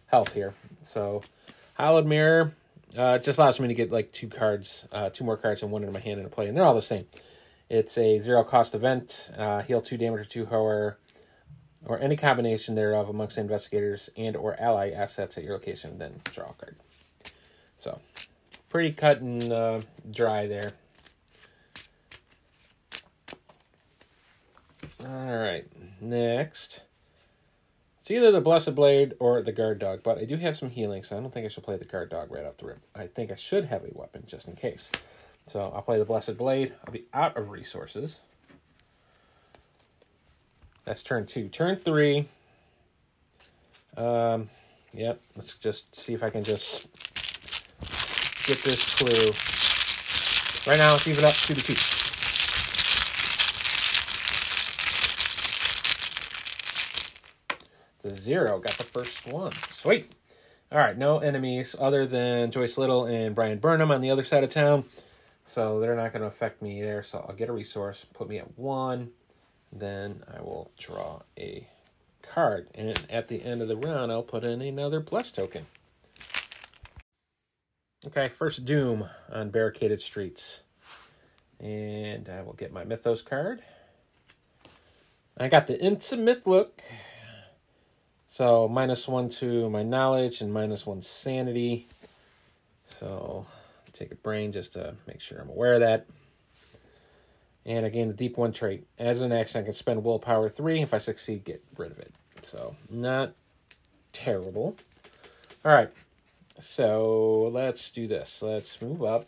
health 0.07 0.33
here. 0.33 0.55
So, 0.83 1.23
Hallowed 1.75 2.07
Mirror, 2.07 2.55
uh, 2.97 3.19
just 3.19 3.39
allows 3.39 3.61
me 3.61 3.69
to 3.69 3.75
get 3.75 3.93
like 3.93 4.13
two 4.13 4.29
cards, 4.29 4.87
uh, 4.93 5.11
two 5.11 5.25
more 5.25 5.37
cards 5.37 5.63
and 5.63 5.71
one 5.71 5.85
in 5.85 5.93
my 5.93 6.01
hand 6.01 6.19
in 6.21 6.27
a 6.27 6.31
play, 6.31 6.49
and 6.49 6.57
they're 6.57 6.65
all 6.65 6.75
the 6.75 6.83
same. 6.83 7.07
It's 7.69 7.97
a 7.97 8.19
zero 8.19 8.43
cost 8.43 8.75
event. 8.75 9.31
Uh, 9.37 9.63
heal 9.63 9.81
two 9.81 9.97
damage 9.97 10.21
or 10.21 10.25
two 10.25 10.47
horror, 10.47 10.99
or 11.87 12.01
any 12.01 12.17
combination 12.17 12.75
thereof 12.75 13.09
amongst 13.09 13.39
investigators 13.39 14.11
and 14.17 14.37
or 14.37 14.61
ally 14.61 14.91
assets 14.91 15.39
at 15.39 15.45
your 15.45 15.53
location. 15.53 15.99
Then 15.99 16.21
draw 16.25 16.51
a 16.51 16.55
card. 16.55 16.77
So, 17.77 18.01
pretty 18.69 18.93
cut 18.93 19.21
and 19.21 19.53
uh, 19.53 19.81
dry 20.11 20.49
there. 20.49 20.73
All 25.03 25.39
right, 25.39 25.65
next. 26.01 26.83
It's 28.01 28.11
either 28.11 28.31
the 28.31 28.41
Blessed 28.41 28.75
Blade 28.75 29.15
or 29.19 29.43
the 29.43 29.53
Guard 29.53 29.79
Dog, 29.79 30.03
but 30.03 30.19
I 30.19 30.25
do 30.25 30.37
have 30.37 30.57
some 30.57 30.69
healing, 30.69 31.03
so 31.03 31.17
I 31.17 31.21
don't 31.21 31.33
think 31.33 31.47
I 31.47 31.49
should 31.49 31.65
play 31.65 31.77
the 31.79 31.87
Guard 31.87 32.11
Dog 32.11 32.31
right 32.31 32.45
off 32.45 32.59
the 32.59 32.67
rip. 32.67 32.81
I 32.95 33.07
think 33.07 33.31
I 33.31 33.37
should 33.37 33.67
have 33.67 33.83
a 33.85 33.89
weapon 33.93 34.25
just 34.27 34.47
in 34.47 34.57
case. 34.57 34.91
So 35.47 35.73
I'll 35.75 35.83
play 35.83 35.99
the 35.99 36.05
Blessed 36.05 36.37
Blade. 36.37 36.75
I'll 36.85 36.93
be 36.93 37.05
out 37.15 37.37
of 37.37 37.51
resources. 37.51 38.21
That's 40.85 41.03
turn 41.03 41.27
two. 41.27 41.49
Turn 41.49 41.77
three. 41.77 42.29
Um, 43.97 44.51
yep. 44.93 45.21
Let's 45.35 45.55
just 45.55 45.95
see 45.99 46.13
if 46.13 46.23
I 46.23 46.31
can 46.31 46.45
just 46.45 46.87
get 48.47 48.63
this 48.65 48.95
clue. 48.97 49.33
Right 50.71 50.79
now, 50.79 50.93
let's 50.93 51.09
even 51.09 51.25
up 51.25 51.35
two 51.35 51.55
to 51.55 51.63
two. 51.63 51.90
The 58.03 58.15
zero 58.15 58.59
got 58.59 58.79
the 58.79 58.85
first 58.85 59.27
one. 59.27 59.53
Sweet. 59.73 60.13
All 60.73 60.79
right, 60.79 60.97
no 60.97 61.19
enemies 61.19 61.75
other 61.79 62.07
than 62.07 62.51
Joyce 62.51 62.79
Little 62.79 63.05
and 63.05 63.35
Brian 63.35 63.59
Burnham 63.59 63.91
on 63.91 64.01
the 64.01 64.11
other 64.11 64.23
side 64.23 64.45
of 64.45 64.51
town. 64.51 64.85
So 65.45 65.81
they're 65.81 65.97
not 65.97 66.13
going 66.13 66.23
to 66.23 66.29
affect 66.29 66.63
me 66.63 66.81
there. 66.81 67.03
So 67.03 67.25
I'll 67.29 67.35
get 67.35 67.49
a 67.49 67.53
resource, 67.53 68.07
put 68.15 68.29
me 68.29 68.39
at 68.39 68.57
one. 68.59 69.11
Then 69.73 70.23
I 70.33 70.41
will 70.41 70.71
draw 70.79 71.23
a 71.39 71.67
card. 72.23 72.69
And 72.75 73.05
at 73.11 73.29
the 73.29 73.43
end 73.43 73.61
of 73.61 73.69
the 73.69 73.77
round, 73.77 74.13
I'll 74.13 74.23
put 74.23 74.45
in 74.45 74.63
another 74.63 75.01
plus 75.01 75.31
token. 75.33 75.67
Okay, 78.07 78.29
first 78.29 78.65
Doom 78.65 79.09
on 79.31 79.51
Barricaded 79.51 80.01
Streets. 80.01 80.63
And 81.59 82.29
I 82.29 82.43
will 82.43 82.55
get 82.55 82.73
my 82.73 82.85
Mythos 82.85 83.21
card. 83.21 83.63
I 85.37 85.49
got 85.49 85.67
the 85.67 85.79
Intimate 85.81 86.47
look. 86.47 86.83
So 88.33 88.69
minus 88.69 89.09
one 89.09 89.29
to 89.41 89.69
my 89.71 89.83
knowledge 89.83 90.41
and 90.41 90.53
minus 90.53 90.87
one 90.87 91.03
sanity. 91.03 91.89
So 92.87 93.45
take 93.93 94.13
a 94.13 94.15
brain 94.15 94.53
just 94.53 94.75
to 94.75 94.95
make 95.09 95.21
sure 95.21 95.41
I'm 95.41 95.49
aware 95.49 95.73
of 95.73 95.81
that. 95.81 96.07
And 97.67 97.85
again, 97.85 98.07
the 98.07 98.15
deep 98.15 98.39
one 98.39 98.53
trait. 98.53 98.87
As 99.01 99.21
an 99.21 99.33
action, 99.33 99.61
I 99.61 99.65
can 99.65 99.73
spend 99.73 100.05
willpower 100.05 100.49
three. 100.49 100.81
If 100.81 100.95
I 100.95 100.99
succeed, 100.99 101.45
get 101.45 101.61
rid 101.77 101.91
of 101.91 101.99
it. 101.99 102.15
So 102.43 102.77
not 102.89 103.33
terrible. 104.13 104.77
All 105.65 105.73
right. 105.75 105.91
So 106.61 107.51
let's 107.53 107.91
do 107.91 108.07
this. 108.07 108.43
Let's 108.43 108.81
move 108.81 109.03
up 109.03 109.27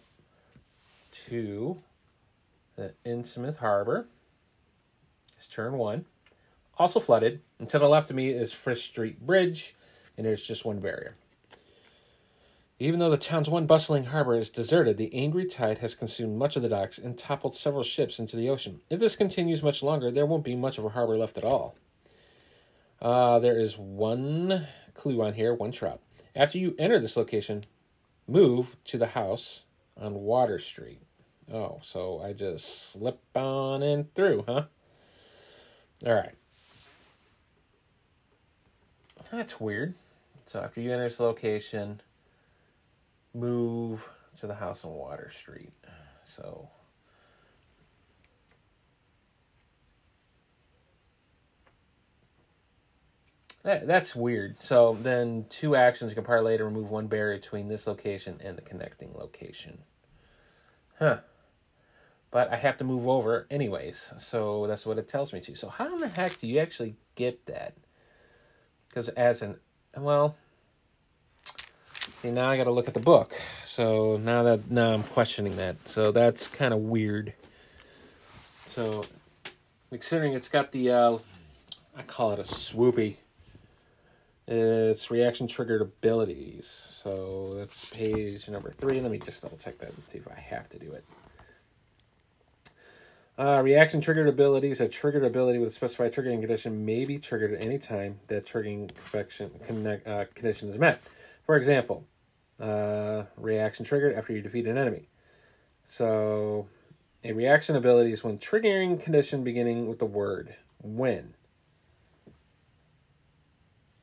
to 1.27 1.79
the 2.77 2.95
Innsmouth 3.05 3.57
Harbor. 3.57 4.07
It's 5.37 5.49
turn 5.49 5.73
one. 5.73 6.05
Also 6.79 7.01
flooded. 7.01 7.41
And 7.63 7.71
to 7.71 7.79
the 7.79 7.89
left 7.89 8.11
of 8.11 8.17
me 8.17 8.31
is 8.31 8.53
Fish 8.53 8.83
Street 8.83 9.25
Bridge, 9.25 9.77
and 10.17 10.27
there's 10.27 10.43
just 10.43 10.65
one 10.65 10.81
barrier. 10.81 11.15
Even 12.81 12.99
though 12.99 13.09
the 13.09 13.17
town's 13.17 13.49
one 13.49 13.67
bustling 13.67 14.07
harbor 14.07 14.35
is 14.35 14.51
deserted, 14.51 14.97
the 14.97 15.15
angry 15.15 15.45
tide 15.45 15.79
has 15.79 15.95
consumed 15.95 16.37
much 16.37 16.57
of 16.57 16.63
the 16.63 16.69
docks 16.69 16.99
and 16.99 17.17
toppled 17.17 17.55
several 17.55 17.85
ships 17.85 18.19
into 18.19 18.37
the 18.37 18.49
ocean. 18.49 18.81
If 18.91 18.99
this 18.99 19.15
continues 19.15 19.63
much 19.63 19.81
longer, 19.81 20.11
there 20.11 20.27
won't 20.27 20.43
be 20.43 20.57
much 20.57 20.77
of 20.77 20.85
a 20.85 20.89
harbor 20.89 21.17
left 21.17 21.39
at 21.39 21.45
all. 21.45 21.77
Uh, 23.01 23.39
there 23.39 23.61
is 23.61 23.79
one 23.79 24.67
clue 24.95 25.23
on 25.23 25.35
here, 25.35 25.55
one 25.55 25.71
trap. 25.71 26.01
After 26.35 26.59
you 26.59 26.75
enter 26.81 26.99
this 26.99 27.17
location, 27.17 27.63
move 28.27 28.77
to 28.87 28.99
the 28.99 29.07
house 29.07 29.67
on 29.97 30.15
Water 30.15 30.59
Street. 30.59 31.03
Oh, 31.49 31.79
so 31.81 32.21
I 32.21 32.33
just 32.33 32.91
slip 32.91 33.21
on 33.37 33.85
in 33.85 34.09
through, 34.17 34.47
huh? 34.49 34.65
All 36.05 36.15
right. 36.15 36.35
That's 39.33 39.59
weird. 39.59 39.95
So 40.47 40.61
after 40.61 40.83
you 40.83 40.93
enter 40.93 41.09
this 41.09 41.19
location, 41.19 42.03
move 43.35 44.07
to 44.39 44.47
the 44.47 44.55
house 44.55 44.85
on 44.85 44.93
Water 44.93 45.31
Street. 45.35 45.73
So 46.25 46.69
that, 53.63 53.87
that's 53.87 54.15
weird. 54.15 54.57
So 54.61 54.99
then 55.01 55.47
two 55.49 55.75
actions 55.77 56.11
you 56.11 56.15
can 56.15 56.25
parlay 56.25 56.59
to 56.59 56.65
remove 56.65 56.91
one 56.91 57.07
barrier 57.07 57.39
between 57.39 57.69
this 57.69 57.87
location 57.87 58.39
and 58.45 58.59
the 58.59 58.63
connecting 58.63 59.15
location. 59.15 59.79
Huh. 60.99 61.21
But 62.31 62.53
I 62.53 62.57
have 62.57 62.77
to 62.79 62.85
move 62.85 63.09
over 63.09 63.47
anyways, 63.51 64.13
so 64.19 64.67
that's 64.67 64.85
what 64.87 64.99
it 64.99 65.09
tells 65.09 65.33
me 65.33 65.41
to. 65.41 65.55
So 65.55 65.69
how 65.69 65.95
in 65.95 66.01
the 66.01 66.09
heck 66.09 66.39
do 66.39 66.47
you 66.47 66.59
actually 66.59 66.97
get 67.15 67.47
that? 67.47 67.75
Because 68.93 69.09
as 69.11 69.41
an 69.41 69.57
well, 69.97 70.37
See, 72.23 72.31
now 72.31 72.49
I 72.49 72.57
got 72.57 72.65
to 72.65 72.71
look 72.71 72.87
at 72.87 72.95
the 72.95 73.01
book. 73.01 73.35
So 73.65 74.17
now 74.17 74.45
that 74.45 74.71
now 74.71 74.93
I'm 74.93 75.03
questioning 75.03 75.57
that. 75.57 75.89
So 75.89 76.13
that's 76.13 76.47
kind 76.47 76.73
of 76.73 76.79
weird. 76.79 77.33
So, 78.67 79.05
considering 79.91 80.33
it's 80.33 80.49
got 80.49 80.71
the, 80.71 80.91
uh, 80.93 81.19
I 81.97 82.03
call 82.03 82.31
it 82.31 82.39
a 82.39 82.45
swoopy. 82.45 83.17
It's 84.47 85.11
reaction 85.11 85.49
triggered 85.49 85.83
abilities. 85.83 86.69
So 87.03 87.55
that's 87.57 87.87
page 87.87 88.49
number 88.49 88.73
three. 88.79 89.01
Let 89.01 89.11
me 89.11 89.19
just 89.19 89.43
double 89.43 89.59
check 89.59 89.79
that 89.79 89.89
and 89.89 90.03
see 90.07 90.19
if 90.19 90.29
I 90.29 90.39
have 90.39 90.69
to 90.69 90.79
do 90.79 90.93
it. 90.93 91.05
Uh, 93.39 93.63
reaction 93.63 94.01
triggered 94.01 94.29
abilities. 94.29 94.81
A 94.81 94.89
triggered 94.89 95.25
ability 95.25 95.59
with 95.59 95.71
a 95.71 95.73
specified 95.73 96.13
triggering 96.13 96.41
condition 96.41 96.85
may 96.85 97.05
be 97.05 97.19
triggered 97.19 97.55
at 97.55 97.65
any 97.65 97.79
time 97.79 98.19
that 98.29 98.47
triggering 98.47 98.91
connect, 99.67 100.07
uh, 100.07 100.27
condition 100.35 100.69
is 100.69 100.79
met. 100.79 101.01
For 101.47 101.57
example, 101.57 102.07
uh, 102.61 103.25
reaction 103.37 103.85
triggered 103.85 104.15
after 104.17 104.33
you 104.33 104.43
defeat 104.43 104.67
an 104.67 104.77
enemy. 104.77 105.09
So, 105.87 106.69
a 107.25 107.33
reaction 107.33 107.77
ability 107.77 108.13
is 108.13 108.23
when 108.23 108.39
triggering 108.39 109.03
condition 109.03 109.45
beginning 109.45 109.89
with 109.89 109.99
the 109.99 110.07
word 110.07 110.55
when. 110.83 111.35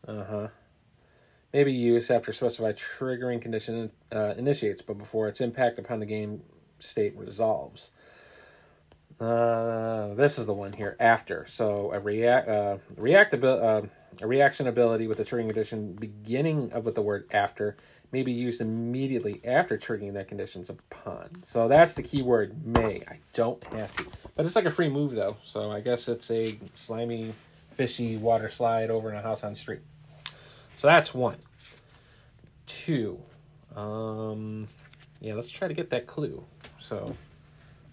Uh 0.08 0.24
huh. 0.24 0.48
Maybe 1.54 1.72
used 1.72 2.10
after 2.10 2.34
specified 2.34 2.78
triggering 2.78 3.42
condition 3.42 3.92
uh, 4.12 4.34
initiates, 4.38 4.82
but 4.82 4.98
before 4.98 5.28
its 5.28 5.40
impact 5.40 5.78
upon 5.78 6.00
the 6.00 6.06
game 6.06 6.42
state 6.80 7.16
resolves. 7.16 7.92
Uh, 9.20 10.14
this 10.14 10.40
is 10.40 10.46
the 10.46 10.54
one 10.54 10.72
here 10.72 10.96
after. 11.00 11.46
So 11.48 11.92
a 11.92 12.00
react 12.00 12.48
uh, 12.48 12.78
react 12.96 13.34
uh, 13.34 13.82
a 14.22 14.28
reaction 14.28 14.68
ability 14.68 15.08
with 15.08 15.20
a 15.20 15.26
triggering 15.26 15.48
condition 15.48 15.94
beginning 15.94 16.72
of 16.72 16.86
with 16.86 16.96
the 16.96 17.02
word 17.02 17.26
after 17.32 17.76
may 18.12 18.24
be 18.24 18.32
used 18.32 18.62
immediately 18.62 19.42
after 19.44 19.78
triggering 19.78 20.14
that 20.14 20.28
conditions 20.28 20.70
upon. 20.70 21.30
So 21.46 21.68
that's 21.68 21.94
the 21.94 22.02
key 22.02 22.22
word 22.22 22.66
may. 22.66 23.04
I 23.08 23.20
don't 23.34 23.62
have 23.74 23.96
to. 23.98 24.06
But 24.36 24.46
it's 24.46 24.56
like 24.56 24.66
a 24.66 24.72
free 24.72 24.90
move 24.90 25.12
though. 25.12 25.38
So 25.44 25.70
I 25.70 25.82
guess 25.82 26.08
it's 26.08 26.32
a 26.32 26.58
slimy, 26.76 27.34
fishy 27.76 28.16
water 28.16 28.50
slide 28.50 28.90
over 28.90 29.10
in 29.10 29.16
a 29.16 29.22
house 29.22 29.44
on 29.44 29.54
the 29.54 29.60
street. 29.60 29.82
So 30.78 30.88
that's 30.88 31.14
one. 31.14 31.38
Two. 32.68 33.20
Um 33.76 34.70
yeah, 35.20 35.34
let's 35.34 35.52
try 35.52 35.68
to 35.68 35.74
get 35.74 35.90
that 35.90 36.08
clue. 36.08 36.46
So 36.80 37.16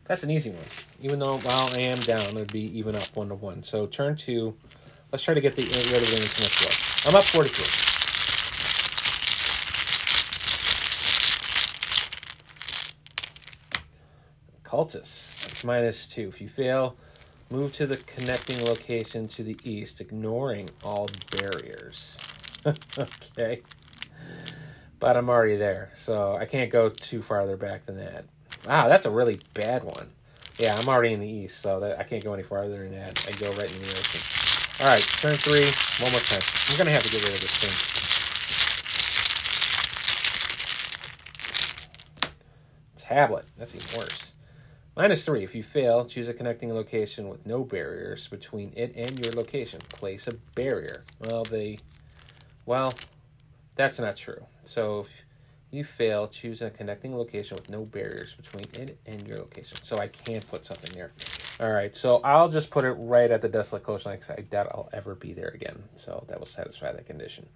that's 0.09 0.23
an 0.23 0.31
easy 0.31 0.51
one. 0.51 0.65
Even 1.01 1.19
though 1.19 1.39
while 1.39 1.69
I 1.75 1.79
am 1.79 1.99
down, 2.01 2.37
it'd 2.37 2.53
be 2.53 2.79
even 2.79 2.97
up 2.97 3.15
one 3.15 3.29
to 3.29 3.35
one. 3.35 3.63
So 3.63 3.87
turn 3.87 4.17
two. 4.17 4.57
Let's 5.13 5.23
try 5.25 5.35
to 5.35 5.41
get 5.41 5.57
the 5.57 5.63
rid 5.63 6.03
of 6.03 6.11
the 6.11 6.17
flow. 6.27 7.11
I'm 7.11 7.17
up 7.17 7.25
43. 7.25 7.65
Cultist. 14.65 15.45
That's 15.45 15.65
minus 15.65 16.07
two. 16.07 16.29
If 16.29 16.41
you 16.41 16.49
fail, 16.49 16.97
move 17.51 17.73
to 17.75 17.87
the 17.87 17.97
connecting 17.97 18.65
location 18.65 19.29
to 19.29 19.43
the 19.43 19.59
east, 19.63 20.01
ignoring 20.01 20.71
all 20.83 21.09
barriers. 21.31 22.19
okay. 22.99 23.63
But 24.99 25.17
I'm 25.17 25.29
already 25.29 25.57
there, 25.57 25.93
so 25.97 26.37
I 26.37 26.47
can't 26.47 26.71
go 26.71 26.89
too 26.89 27.23
farther 27.23 27.57
back 27.57 27.87
than 27.87 27.97
that. 27.99 28.25
Wow, 28.67 28.89
that's 28.89 29.07
a 29.07 29.11
really 29.11 29.41
bad 29.55 29.85
one. 29.85 30.11
Yeah, 30.59 30.75
I'm 30.77 30.89
already 30.89 31.15
in 31.15 31.21
the 31.21 31.29
east, 31.29 31.61
so 31.61 31.81
that 31.81 32.01
I 32.01 32.03
can't 32.03 32.25
go 32.25 32.35
any 32.35 32.43
farther 32.43 32.79
than 32.79 32.93
that. 32.93 33.25
I 33.29 33.33
go 33.33 33.51
right 33.53 33.73
in 33.73 33.81
the 33.81 33.89
ocean. 33.91 34.21
All 34.81 34.87
right, 34.87 35.03
turn 35.03 35.37
three. 35.37 35.71
One 36.03 36.11
more 36.13 36.21
time. 36.21 36.43
I'm 36.69 36.77
gonna 36.77 36.91
have 36.91 37.03
to 37.05 37.11
get 37.11 37.23
rid 37.23 37.35
of 37.35 37.41
this 37.41 37.57
thing. 37.57 38.03
Tablet. 42.97 43.45
That's 43.57 43.75
even 43.75 43.99
worse. 43.99 44.35
Minus 44.97 45.25
three. 45.25 45.45
If 45.45 45.55
you 45.55 45.63
fail, 45.63 46.05
choose 46.05 46.29
a 46.29 46.35
connecting 46.35 46.75
location 46.75 47.29
with 47.29 47.47
no 47.47 47.63
barriers 47.63 48.27
between 48.27 48.73
it 48.75 48.93
and 48.97 49.25
your 49.25 49.33
location. 49.35 49.81
Place 49.91 50.27
a 50.27 50.33
barrier. 50.55 51.05
Well, 51.21 51.45
they. 51.45 51.79
Well, 52.65 52.95
that's 53.77 54.01
not 54.01 54.17
true. 54.17 54.47
So 54.63 55.07
You 55.71 55.85
fail. 55.85 56.29
Choose 56.29 56.63
a 56.63 56.71
connecting 56.71 57.17
location 57.17 57.57
with 57.57 57.69
no 57.69 57.85
barriers 57.85 58.35
between 58.35 58.67
it 58.75 58.99
and 59.07 59.27
your 59.27 59.39
location. 59.39 59.79
So 59.83 59.99
I 59.99 60.09
can't 60.09 60.47
put 60.49 60.65
something 60.65 60.93
there. 60.93 61.13
All 61.59 61.73
right, 61.73 61.97
so 61.97 62.19
I'll 62.19 62.49
just 62.49 62.71
put 62.71 62.85
it 62.85 62.93
right 62.93 63.31
at 63.31 63.41
the 63.41 63.49
desolate 63.49 63.83
coastline 63.83 64.17
because 64.17 64.31
I 64.31 64.43
doubt 64.43 64.69
I'll 64.73 64.89
ever 64.93 65.15
be 65.15 65.33
there 65.33 65.49
again. 65.49 65.85
So 65.95 66.25
that 66.29 66.39
will 66.39 66.47
satisfy 66.47 66.93
that 66.93 67.07
condition. 67.07 67.49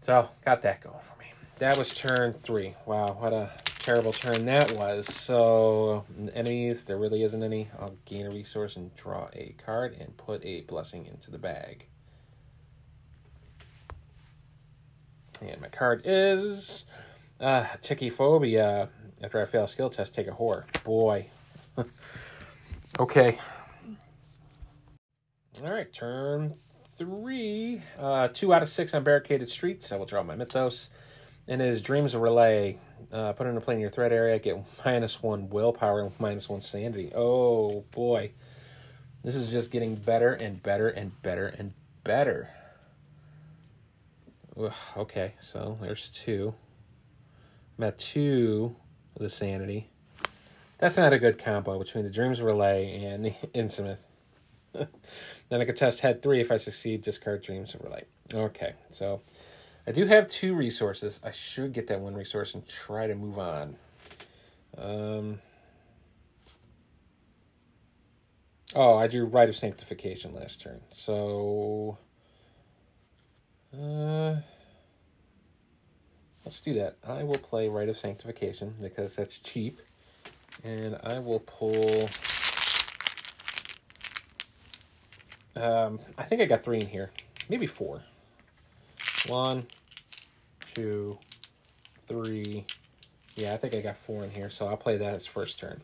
So 0.00 0.28
got 0.44 0.62
that 0.62 0.82
going 0.82 1.00
for 1.02 1.18
me. 1.18 1.26
That 1.58 1.76
was 1.76 1.92
turn 1.92 2.34
three. 2.34 2.74
Wow, 2.86 3.16
what 3.18 3.32
a 3.32 3.50
terrible 3.80 4.12
turn 4.12 4.44
that 4.46 4.72
was. 4.72 5.06
So 5.06 6.04
enemies, 6.34 6.84
there 6.84 6.96
really 6.96 7.22
isn't 7.22 7.42
any. 7.42 7.70
I'll 7.78 7.96
gain 8.04 8.26
a 8.26 8.30
resource 8.30 8.76
and 8.76 8.94
draw 8.94 9.28
a 9.32 9.54
card 9.64 9.96
and 9.98 10.16
put 10.16 10.44
a 10.44 10.62
blessing 10.62 11.06
into 11.06 11.30
the 11.30 11.38
bag. 11.38 11.86
And 15.40 15.60
my 15.60 15.68
card 15.68 16.02
is 16.04 16.86
uh, 17.40 17.64
Phobia. 18.12 18.88
After 19.22 19.40
I 19.40 19.46
fail 19.46 19.64
a 19.64 19.68
skill 19.68 19.90
test, 19.90 20.14
take 20.14 20.28
a 20.28 20.32
whore. 20.32 20.64
Boy. 20.84 21.28
okay. 22.98 23.38
All 25.62 25.72
right, 25.72 25.90
turn 25.92 26.54
three. 26.96 27.82
Uh, 27.98 28.28
two 28.28 28.52
out 28.52 28.62
of 28.62 28.68
six 28.68 28.94
on 28.94 29.04
barricaded 29.04 29.48
streets. 29.48 29.92
I 29.92 29.96
will 29.96 30.06
draw 30.06 30.22
my 30.22 30.36
Mythos. 30.36 30.90
And 31.48 31.62
it 31.62 31.68
is 31.68 31.80
Dreams 31.80 32.14
of 32.14 32.22
R'lyeh. 32.22 32.76
Uh, 33.12 33.32
put 33.32 33.46
into 33.46 33.60
play 33.60 33.74
in 33.74 33.80
your 33.80 33.90
threat 33.90 34.12
area. 34.12 34.38
Get 34.38 34.62
minus 34.84 35.22
one 35.22 35.48
willpower 35.48 36.02
and 36.02 36.12
minus 36.18 36.48
one 36.48 36.60
sanity. 36.60 37.12
Oh 37.14 37.84
boy. 37.92 38.32
This 39.22 39.34
is 39.36 39.50
just 39.50 39.70
getting 39.70 39.94
better 39.96 40.32
and 40.32 40.62
better 40.62 40.88
and 40.88 41.20
better 41.22 41.46
and 41.46 41.72
better. 42.04 42.50
Ugh, 44.58 44.72
okay, 44.96 45.34
so 45.38 45.76
there's 45.80 46.08
two. 46.08 46.54
I'm 47.78 47.84
at 47.84 47.98
two 47.98 48.74
with 49.14 49.22
the 49.22 49.28
sanity. 49.28 49.90
That's 50.78 50.96
not 50.96 51.12
a 51.12 51.18
good 51.18 51.38
combo 51.38 51.78
between 51.78 52.04
the 52.04 52.10
Dreams 52.10 52.40
R'lyeh 52.40 53.04
and 53.04 53.24
the 53.24 53.30
Innsmouth. 53.54 53.98
then 54.72 55.60
I 55.60 55.64
could 55.64 55.76
test 55.76 56.00
head 56.00 56.22
three 56.22 56.40
if 56.40 56.50
I 56.50 56.56
succeed, 56.56 57.02
discard 57.02 57.42
Dreams 57.42 57.74
R'lyeh. 57.74 58.04
Okay, 58.32 58.74
so 58.90 59.20
I 59.86 59.92
do 59.92 60.06
have 60.06 60.26
two 60.26 60.54
resources. 60.54 61.20
I 61.22 61.30
should 61.30 61.72
get 61.72 61.88
that 61.88 62.00
one 62.00 62.14
resource 62.14 62.54
and 62.54 62.66
try 62.66 63.06
to 63.06 63.14
move 63.14 63.38
on. 63.38 63.76
Um, 64.76 65.38
oh, 68.74 68.96
I 68.96 69.06
drew 69.06 69.26
Rite 69.26 69.50
of 69.50 69.56
Sanctification 69.56 70.34
last 70.34 70.62
turn. 70.62 70.80
So 70.92 71.98
uh, 73.80 74.40
let's 76.44 76.60
do 76.60 76.74
that. 76.74 76.96
I 77.06 77.22
will 77.22 77.38
play 77.38 77.68
Rite 77.68 77.88
of 77.88 77.96
Sanctification 77.96 78.74
because 78.80 79.14
that's 79.14 79.38
cheap. 79.38 79.80
And 80.64 80.98
I 81.02 81.18
will 81.18 81.40
pull... 81.40 82.08
Um, 85.54 86.00
I 86.18 86.24
think 86.24 86.42
I 86.42 86.44
got 86.44 86.62
three 86.62 86.80
in 86.80 86.86
here. 86.86 87.10
Maybe 87.48 87.66
four. 87.66 88.02
One, 89.26 89.66
two, 90.74 91.18
three. 92.06 92.66
Yeah, 93.36 93.54
I 93.54 93.56
think 93.56 93.74
I 93.74 93.80
got 93.80 93.96
four 93.96 94.24
in 94.24 94.30
here, 94.30 94.50
so 94.50 94.66
I'll 94.66 94.76
play 94.76 94.96
that 94.98 95.14
as 95.14 95.26
first 95.26 95.58
turn. 95.58 95.80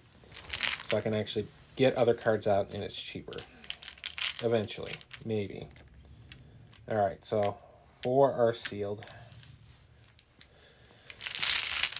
So 0.88 0.96
I 0.96 1.00
can 1.00 1.14
actually 1.14 1.46
get 1.76 1.94
other 1.96 2.14
cards 2.14 2.46
out 2.46 2.72
and 2.74 2.82
it's 2.82 2.94
cheaper. 2.94 3.38
Eventually. 4.42 4.92
Maybe. 5.24 5.68
Alright, 6.90 7.24
so 7.24 7.56
four 8.02 8.32
are 8.32 8.52
sealed. 8.52 9.06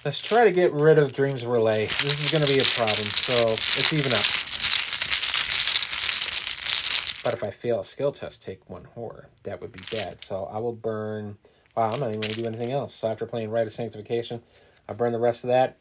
Let's 0.04 0.20
try 0.20 0.44
to 0.44 0.50
get 0.50 0.72
rid 0.72 0.98
of 0.98 1.12
Dreams 1.12 1.44
R'lyeh. 1.44 1.88
This 2.02 2.24
is 2.24 2.30
going 2.30 2.44
to 2.44 2.52
be 2.52 2.58
a 2.58 2.64
problem, 2.64 3.06
so 3.06 3.52
it's 3.52 3.92
even 3.92 4.12
up. 4.12 4.24
But 7.22 7.34
if 7.34 7.44
I 7.44 7.50
fail 7.50 7.78
a 7.78 7.84
skill 7.84 8.10
test, 8.10 8.42
take 8.42 8.68
one 8.68 8.84
horror. 8.94 9.28
That 9.44 9.60
would 9.60 9.70
be 9.70 9.84
bad. 9.92 10.24
So 10.24 10.44
I 10.46 10.58
will 10.58 10.72
burn... 10.72 11.38
Wow, 11.76 11.90
I'm 11.92 12.00
not 12.00 12.08
even 12.08 12.20
going 12.20 12.34
to 12.34 12.40
do 12.40 12.46
anything 12.46 12.72
else. 12.72 12.94
So 12.94 13.08
after 13.08 13.26
playing 13.26 13.50
Rite 13.50 13.68
of 13.68 13.72
Sanctification, 13.72 14.42
I 14.88 14.92
burn 14.92 15.12
the 15.12 15.20
rest 15.20 15.44
of 15.44 15.48
that 15.48 15.76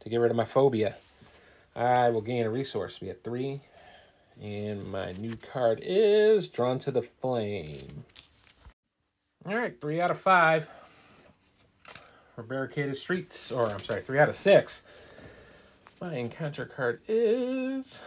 to 0.00 0.10
get 0.10 0.20
rid 0.20 0.30
of 0.30 0.36
my 0.36 0.44
phobia. 0.44 0.96
I 1.74 2.10
will 2.10 2.20
gain 2.20 2.44
a 2.44 2.50
resource. 2.50 3.00
We 3.00 3.08
have 3.08 3.22
three. 3.22 3.62
And 4.40 4.84
my 4.84 5.12
new 5.12 5.36
card 5.36 5.80
is 5.82 6.46
Drawn 6.48 6.78
to 6.80 6.90
the 6.90 7.02
Flame. 7.02 8.04
All 9.44 9.56
right, 9.56 9.80
three 9.80 10.00
out 10.00 10.12
of 10.12 10.20
five 10.20 10.68
for 12.36 12.44
barricaded 12.44 12.96
streets, 12.96 13.50
or 13.50 13.66
I'm 13.66 13.82
sorry, 13.82 14.00
three 14.02 14.20
out 14.20 14.28
of 14.28 14.36
six. 14.36 14.82
My 16.00 16.14
encounter 16.14 16.64
card 16.64 17.00
is 17.08 18.04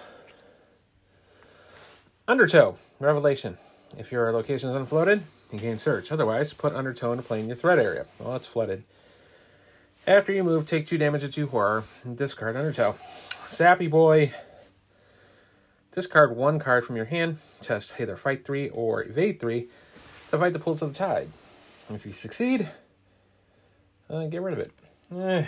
Undertow, 2.26 2.78
Revelation. 3.02 3.58
If 3.98 4.14
your 4.14 4.32
location 4.32 4.70
is 4.70 4.76
unfloated, 4.76 5.22
you 5.52 5.60
gain 5.60 5.78
search. 5.78 6.10
Otherwise, 6.10 6.54
put 6.54 6.74
Undertow 6.74 7.12
into 7.12 7.24
play 7.24 7.42
in 7.42 7.48
your 7.48 7.58
threat 7.58 7.80
area. 7.80 8.06
Well, 8.18 8.38
it's 8.38 8.48
flooded. 8.48 8.84
After 10.08 10.32
you 10.32 10.44
move, 10.44 10.66
take 10.66 10.86
two 10.86 10.98
damage 10.98 11.26
at 11.26 11.34
two 11.34 11.48
horror. 11.48 11.84
Discard 12.16 12.56
Undertow. 12.56 12.96
Sappy 13.48 13.88
Boy. 13.88 14.34
Discard 15.92 16.36
one 16.36 16.60
card 16.60 16.86
from 16.86 16.96
your 16.96 17.06
hand. 17.06 17.40
Test 17.60 18.00
either 18.00 18.16
fight 18.16 18.46
three 18.46 18.70
or 18.70 19.04
evade 19.04 19.40
three 19.40 19.64
to 19.64 19.68
fight 20.38 20.54
the 20.54 20.60
pulls 20.60 20.82
of 20.82 20.94
the 20.94 20.98
tide. 20.98 21.30
If 21.90 22.06
you 22.06 22.14
succeed, 22.14 22.70
uh, 24.10 24.26
get 24.28 24.42
rid 24.42 24.54
of 24.54 24.60
it. 24.60 24.72
Eh, 25.16 25.46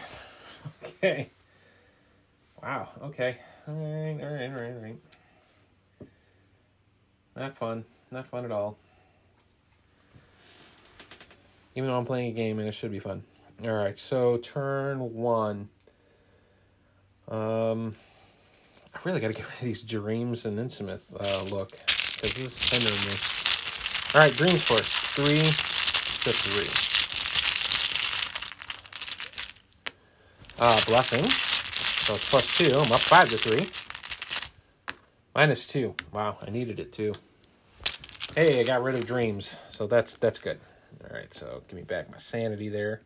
okay. 0.84 1.30
Wow. 2.62 2.90
Okay. 3.04 3.38
All 3.68 3.74
right. 3.74 4.24
All 4.24 4.34
right. 4.34 4.50
All 4.50 4.62
right. 4.62 4.74
All 4.74 4.82
right. 4.82 4.98
Not 7.36 7.58
fun. 7.58 7.86
Not 8.12 8.28
fun 8.28 8.46
at 8.46 8.52
all. 8.52 8.78
Even 11.76 11.90
though 11.90 11.98
I'm 11.98 12.06
playing 12.06 12.30
a 12.32 12.34
game 12.34 12.60
and 12.60 12.68
it 12.68 12.74
should 12.74 12.92
be 12.92 13.00
fun. 13.00 13.24
All 13.64 13.72
right. 13.72 13.98
So 13.98 14.38
turn 14.38 15.14
one. 15.14 15.70
Um, 17.28 17.94
I 18.94 19.00
really 19.04 19.20
got 19.20 19.28
to 19.28 19.34
get 19.34 19.46
rid 19.46 19.56
of 19.56 19.62
these 19.62 19.84
dreams 19.84 20.46
and 20.46 20.58
Innsmouth 20.58 21.14
uh, 21.20 21.44
look 21.44 21.72
because 21.72 22.34
this 22.34 22.38
is 22.38 22.70
hindering 22.72 23.00
me. 23.06 23.37
All 24.16 24.22
right, 24.22 24.36
Dreams 24.36 24.64
Force, 24.64 24.88
three 24.88 25.42
to 25.42 26.32
three. 26.32 26.70
Uh, 30.58 30.80
Blessing, 30.86 31.24
so 31.26 32.16
it's 32.16 32.30
plus 32.30 32.58
two. 32.58 32.72
I'm 32.74 32.92
up 32.92 33.02
five 33.02 33.30
to 33.30 33.38
three. 33.38 33.68
Minus 35.36 35.68
two. 35.68 35.94
Wow, 36.14 36.38
I 36.42 36.50
needed 36.50 36.80
it 36.80 36.94
too. 36.94 37.14
Hey, 38.36 38.62
I 38.62 38.64
got 38.64 38.82
rid 38.82 38.96
of 38.96 39.06
Dreams, 39.06 39.58
so 39.70 39.88
that's 39.88 40.18
that's 40.18 40.40
good. 40.40 40.60
All 41.04 41.16
right, 41.16 41.32
so 41.34 41.62
give 41.68 41.76
me 41.76 41.84
back 41.84 42.10
my 42.10 42.18
sanity 42.18 42.70
there. 42.70 43.02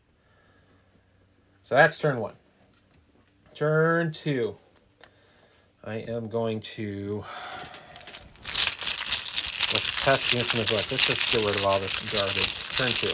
So 1.63 1.75
that's 1.75 1.97
turn 1.97 2.19
one. 2.19 2.35
Turn 3.55 4.11
two. 4.11 4.55
I 5.83 5.95
am 5.95 6.29
going 6.29 6.61
to 6.61 7.25
Test 10.01 10.31
the 10.31 10.39
instrument 10.39 10.67
select. 10.67 10.91
Let's 10.91 11.05
just 11.05 11.31
get 11.31 11.45
rid 11.45 11.55
of 11.55 11.65
all 11.65 11.79
this 11.79 11.93
garbage. 12.11 12.49
Turn 12.75 12.89
two. 12.89 13.13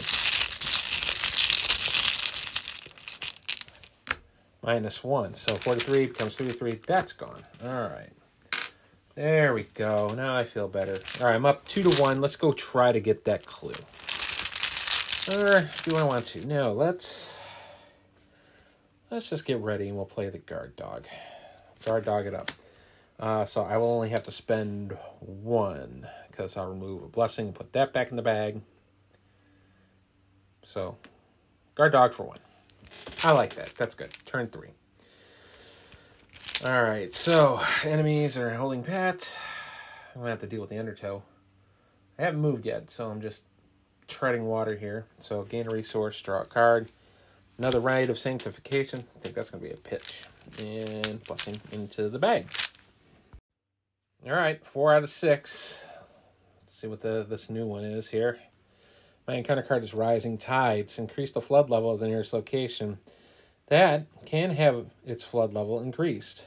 Minus 4.62 5.04
one. 5.04 5.34
So 5.34 5.56
43 5.56 6.06
becomes 6.06 6.34
33. 6.34 6.80
That's 6.86 7.12
gone. 7.12 7.42
All 7.62 7.88
right. 7.90 8.10
There 9.14 9.52
we 9.52 9.64
go. 9.74 10.14
Now 10.14 10.34
I 10.34 10.44
feel 10.44 10.66
better. 10.66 10.98
All 11.20 11.26
right, 11.26 11.34
I'm 11.34 11.44
up 11.44 11.66
two 11.66 11.82
to 11.82 12.00
one. 12.00 12.22
Let's 12.22 12.36
go 12.36 12.52
try 12.52 12.92
to 12.92 13.00
get 13.00 13.26
that 13.26 13.44
clue. 13.44 13.74
Or 15.36 15.68
do 15.82 15.96
I 15.96 16.04
want 16.04 16.24
to? 16.26 16.46
No, 16.46 16.72
let's 16.72 17.38
let's 19.10 19.28
just 19.28 19.44
get 19.44 19.58
ready 19.58 19.88
and 19.88 19.96
we'll 19.96 20.06
play 20.06 20.30
the 20.30 20.38
guard 20.38 20.74
dog. 20.74 21.04
Guard 21.84 22.06
dog 22.06 22.26
it 22.26 22.34
up. 22.34 22.50
Uh, 23.20 23.44
so 23.44 23.62
I 23.62 23.76
will 23.76 23.88
only 23.88 24.08
have 24.08 24.22
to 24.22 24.30
spend 24.30 24.96
one 25.20 26.06
because 26.38 26.56
I'll 26.56 26.68
remove 26.68 27.02
a 27.02 27.08
blessing, 27.08 27.46
and 27.46 27.54
put 27.54 27.72
that 27.72 27.92
back 27.92 28.10
in 28.10 28.16
the 28.16 28.22
bag. 28.22 28.60
So, 30.64 30.96
guard 31.74 31.90
dog 31.90 32.14
for 32.14 32.22
one. 32.22 32.38
I 33.24 33.32
like 33.32 33.56
that. 33.56 33.72
That's 33.76 33.96
good. 33.96 34.12
Turn 34.24 34.46
three. 34.46 34.68
All 36.64 36.82
right, 36.82 37.12
so 37.12 37.60
enemies 37.82 38.38
are 38.38 38.54
holding 38.54 38.84
pat. 38.84 39.36
I'm 40.14 40.20
gonna 40.20 40.30
have 40.30 40.40
to 40.40 40.46
deal 40.46 40.60
with 40.60 40.70
the 40.70 40.78
undertow. 40.78 41.22
I 42.18 42.22
haven't 42.22 42.40
moved 42.40 42.64
yet, 42.64 42.90
so 42.90 43.10
I'm 43.10 43.20
just 43.20 43.42
treading 44.06 44.44
water 44.44 44.76
here. 44.76 45.06
So 45.18 45.42
gain 45.42 45.66
a 45.66 45.70
resource, 45.70 46.20
draw 46.20 46.42
a 46.42 46.46
card. 46.46 46.88
Another 47.58 47.80
rite 47.80 48.10
of 48.10 48.18
sanctification. 48.18 49.00
I 49.16 49.18
think 49.18 49.34
that's 49.34 49.50
gonna 49.50 49.64
be 49.64 49.70
a 49.70 49.76
pitch. 49.76 50.24
And 50.58 51.22
blessing 51.24 51.60
into 51.72 52.08
the 52.08 52.18
bag. 52.20 52.46
All 54.24 54.32
right, 54.32 54.64
four 54.64 54.94
out 54.94 55.02
of 55.02 55.10
six 55.10 55.88
see 56.78 56.86
what 56.86 57.00
the 57.00 57.26
this 57.28 57.50
new 57.50 57.66
one 57.66 57.82
is 57.82 58.10
here. 58.10 58.38
My 59.26 59.34
encounter 59.34 59.62
card 59.62 59.82
is 59.82 59.94
Rising 59.94 60.38
Tides. 60.38 60.98
Increase 60.98 61.32
the 61.32 61.40
flood 61.40 61.70
level 61.70 61.90
of 61.90 61.98
the 61.98 62.06
nearest 62.06 62.32
location. 62.32 62.98
That 63.66 64.06
can 64.24 64.50
have 64.50 64.86
its 65.04 65.24
flood 65.24 65.52
level 65.52 65.80
increased. 65.80 66.46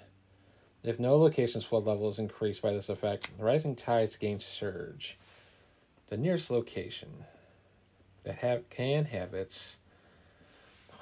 If 0.84 1.00
no 1.00 1.18
location's 1.18 1.66
flood 1.66 1.86
level 1.86 2.08
is 2.08 2.18
increased 2.18 2.62
by 2.62 2.72
this 2.72 2.88
effect, 2.88 3.30
Rising 3.38 3.76
Tides 3.76 4.16
gain 4.16 4.40
surge. 4.40 5.18
The 6.08 6.18
nearest 6.18 6.50
location 6.50 7.26
that 8.24 8.36
have 8.36 8.70
can 8.70 9.06
have 9.06 9.34
its 9.34 9.80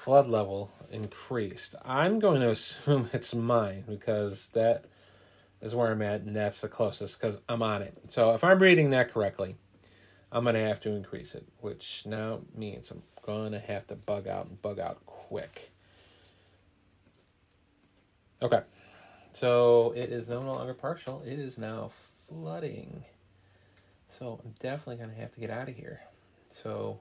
flood 0.04 0.26
level 0.26 0.72
increased. 0.92 1.76
I'm 1.86 2.20
going 2.20 2.42
to 2.42 2.50
assume 2.52 3.12
it's 3.14 3.36
mine 3.36 3.84
because 3.88 4.50
that 4.50 4.86
is 5.62 5.76
where 5.76 5.92
I'm 5.92 6.02
at, 6.02 6.22
and 6.22 6.36
that's 6.36 6.62
the 6.62 6.68
closest 6.68 7.20
because 7.20 7.40
I'm 7.50 7.62
on 7.62 7.82
it. 7.82 7.98
So 8.08 8.34
if 8.34 8.44
I'm 8.44 8.60
reading 8.60 8.92
that 8.92 9.12
correctly, 9.12 9.58
I'm 10.32 10.44
going 10.44 10.56
to 10.56 10.62
have 10.62 10.80
to 10.82 10.92
increase 10.92 11.36
it, 11.36 11.46
which 11.60 12.04
now 12.06 12.42
means 12.56 12.92
I'm 12.92 13.04
going 13.26 13.52
to 13.52 13.60
have 13.60 13.88
to 13.88 13.96
bug 13.96 14.28
out 14.28 14.48
and 14.48 14.62
bug 14.62 14.80
out 14.80 15.06
quick. 15.06 15.72
Okay. 18.42 18.62
So 19.32 19.94
it 19.96 20.12
is 20.12 20.30
no 20.30 20.42
longer 20.42 20.74
partial. 20.74 21.22
It 21.26 21.40
is 21.40 21.58
now 21.58 21.92
flooding. 22.28 23.04
So 24.08 24.40
I'm 24.44 24.54
definitely 24.60 24.98
going 24.98 25.10
to 25.10 25.16
have 25.16 25.32
to 25.34 25.40
get 25.40 25.50
out 25.50 25.70
of 25.70 25.76
here. 25.76 26.02
So, 26.50 27.00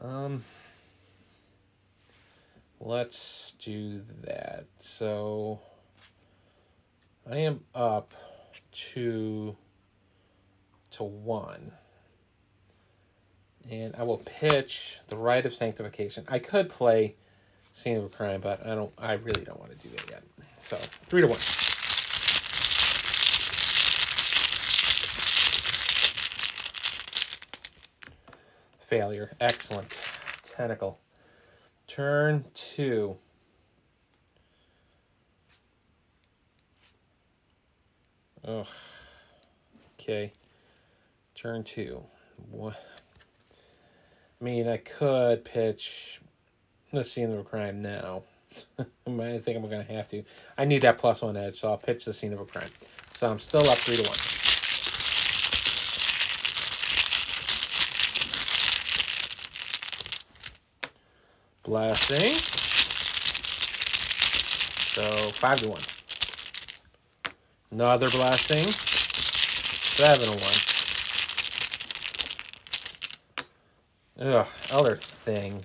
um, 0.00 0.44
let's 2.80 3.52
do 3.52 4.02
that. 4.22 4.66
So 4.78 5.60
I 7.30 7.38
am 7.38 7.60
up 7.74 8.14
to 8.72 9.54
to 10.92 11.04
one. 11.04 11.72
And 13.70 13.94
I 13.96 14.02
will 14.04 14.22
pitch 14.24 15.00
the 15.08 15.16
rite 15.16 15.44
of 15.44 15.52
sanctification. 15.52 16.24
I 16.26 16.38
could 16.38 16.70
play 16.70 17.16
scene 17.74 17.98
of 17.98 18.04
a 18.04 18.08
crime, 18.08 18.40
but 18.40 18.66
I 18.66 18.74
don't 18.74 18.92
I 18.96 19.14
really 19.14 19.44
don't 19.44 19.60
want 19.60 19.78
to 19.78 19.88
do 19.88 19.94
that 19.94 20.10
yet. 20.10 20.22
So 20.56 20.78
three 21.08 21.20
to 21.20 21.26
one. 21.26 21.38
Failure. 28.86 29.32
Excellent. 29.38 29.98
Tentacle. 30.44 30.98
Turn 31.86 32.46
two. 32.54 33.18
Ugh. 38.48 38.66
Okay. 40.00 40.32
Turn 41.34 41.64
two. 41.64 42.02
What? 42.50 42.82
I 44.40 44.44
mean, 44.44 44.66
I 44.66 44.78
could 44.78 45.44
pitch 45.44 46.20
the 46.90 47.04
scene 47.04 47.30
of 47.30 47.38
a 47.40 47.44
crime 47.44 47.82
now. 47.82 48.22
I 48.78 49.38
think 49.38 49.48
I'm 49.48 49.68
going 49.68 49.86
to 49.86 49.92
have 49.92 50.08
to. 50.08 50.22
I 50.56 50.64
need 50.64 50.80
that 50.82 50.96
plus 50.96 51.20
one 51.20 51.36
edge, 51.36 51.60
so 51.60 51.68
I'll 51.68 51.76
pitch 51.76 52.06
the 52.06 52.14
scene 52.14 52.32
of 52.32 52.40
a 52.40 52.46
crime. 52.46 52.70
So 53.14 53.30
I'm 53.30 53.38
still 53.38 53.68
up 53.68 53.76
three 53.78 53.96
to 53.96 54.02
one. 54.08 54.18
Blasting. 61.64 62.38
So 64.94 65.30
five 65.32 65.60
to 65.60 65.68
one. 65.68 65.82
Another 67.70 68.08
blasting. 68.08 68.66
Seven 68.66 70.28
one. 70.30 70.78
Ugh, 74.20 74.46
other 74.70 74.96
thing. 74.96 75.64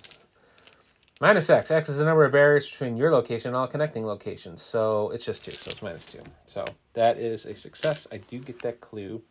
Minus 1.22 1.50
X. 1.50 1.72
X 1.72 1.88
is 1.88 1.98
the 1.98 2.04
number 2.04 2.26
of 2.26 2.34
barriers 2.34 2.70
between 2.70 2.98
your 2.98 3.12
location 3.12 3.50
and 3.50 3.56
all 3.56 3.68
connecting 3.68 4.06
locations. 4.06 4.62
So 4.62 5.12
it's 5.12 5.24
just 5.24 5.46
two, 5.46 5.54
so 5.54 5.72
it's 5.72 5.82
minus 5.82 6.06
two. 6.06 6.22
So 6.48 6.66
that 6.94 7.18
is 7.18 7.46
a 7.46 7.56
success. 7.56 8.06
I 8.12 8.18
do 8.18 8.39
get 8.39 8.62
that 8.63 8.82
clue. 8.82 9.22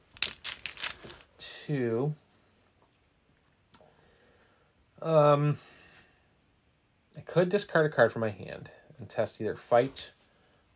Two. 1.38 2.14
Um, 5.02 5.58
I 7.16 7.20
could 7.20 7.48
discard 7.48 7.84
a 7.84 7.94
card 7.94 8.12
from 8.12 8.20
my 8.20 8.30
hand 8.30 8.70
and 8.98 9.08
test 9.08 9.40
either 9.40 9.56
fight 9.56 10.12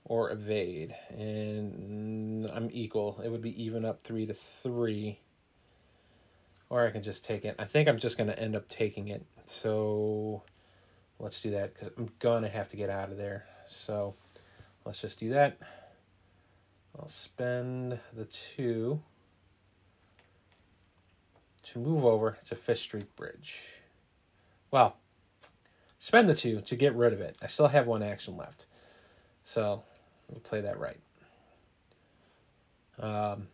or 0.07 0.31
evade. 0.31 0.95
And 1.11 2.51
I'm 2.51 2.71
equal. 2.73 3.21
It 3.23 3.31
would 3.31 3.43
be 3.43 3.63
even 3.63 3.85
up 3.85 4.01
three 4.03 4.27
to 4.27 4.35
three. 4.35 5.21
Or 6.71 6.87
I 6.87 6.91
can 6.91 7.03
just 7.03 7.25
take 7.25 7.45
it. 7.45 7.55
I 7.59 7.65
think 7.65 7.89
I'm 7.89 7.99
just 7.99 8.17
going 8.17 8.29
to 8.29 8.39
end 8.39 8.57
up 8.57 8.69
taking 8.69 9.09
it. 9.09 9.25
So 9.45 10.43
let's 11.19 11.41
do 11.41 11.51
that 11.53 11.75
because 11.75 11.91
I'm 11.97 12.11
gonna 12.19 12.49
have 12.49 12.69
to 12.71 12.77
get 12.77 12.91
out 12.91 13.11
of 13.11 13.17
there. 13.17 13.47
So 13.67 14.15
let's 14.85 15.01
just 15.01 15.19
do 15.19 15.31
that. 15.31 15.59
I'll 16.99 17.09
spend 17.09 17.99
the 18.15 18.25
two 18.25 19.03
to 21.65 21.79
move 21.79 22.05
over 22.05 22.39
to 22.47 22.55
Fish 22.55 22.81
Street 22.81 23.15
Bridge. 23.17 23.63
Well, 24.71 24.97
spend 25.99 26.29
the 26.29 26.35
two 26.35 26.61
to 26.63 26.77
get 26.77 26.95
rid 26.95 27.13
of 27.13 27.21
it. 27.21 27.37
I 27.43 27.49
still 27.49 27.69
have 27.69 27.87
one 27.87 28.03
action 28.03 28.37
left. 28.37 28.67
So 29.45 29.83
we'll 30.31 30.41
play 30.41 30.61
that 30.61 30.79
right. 30.79 30.99
Um, 32.99 33.49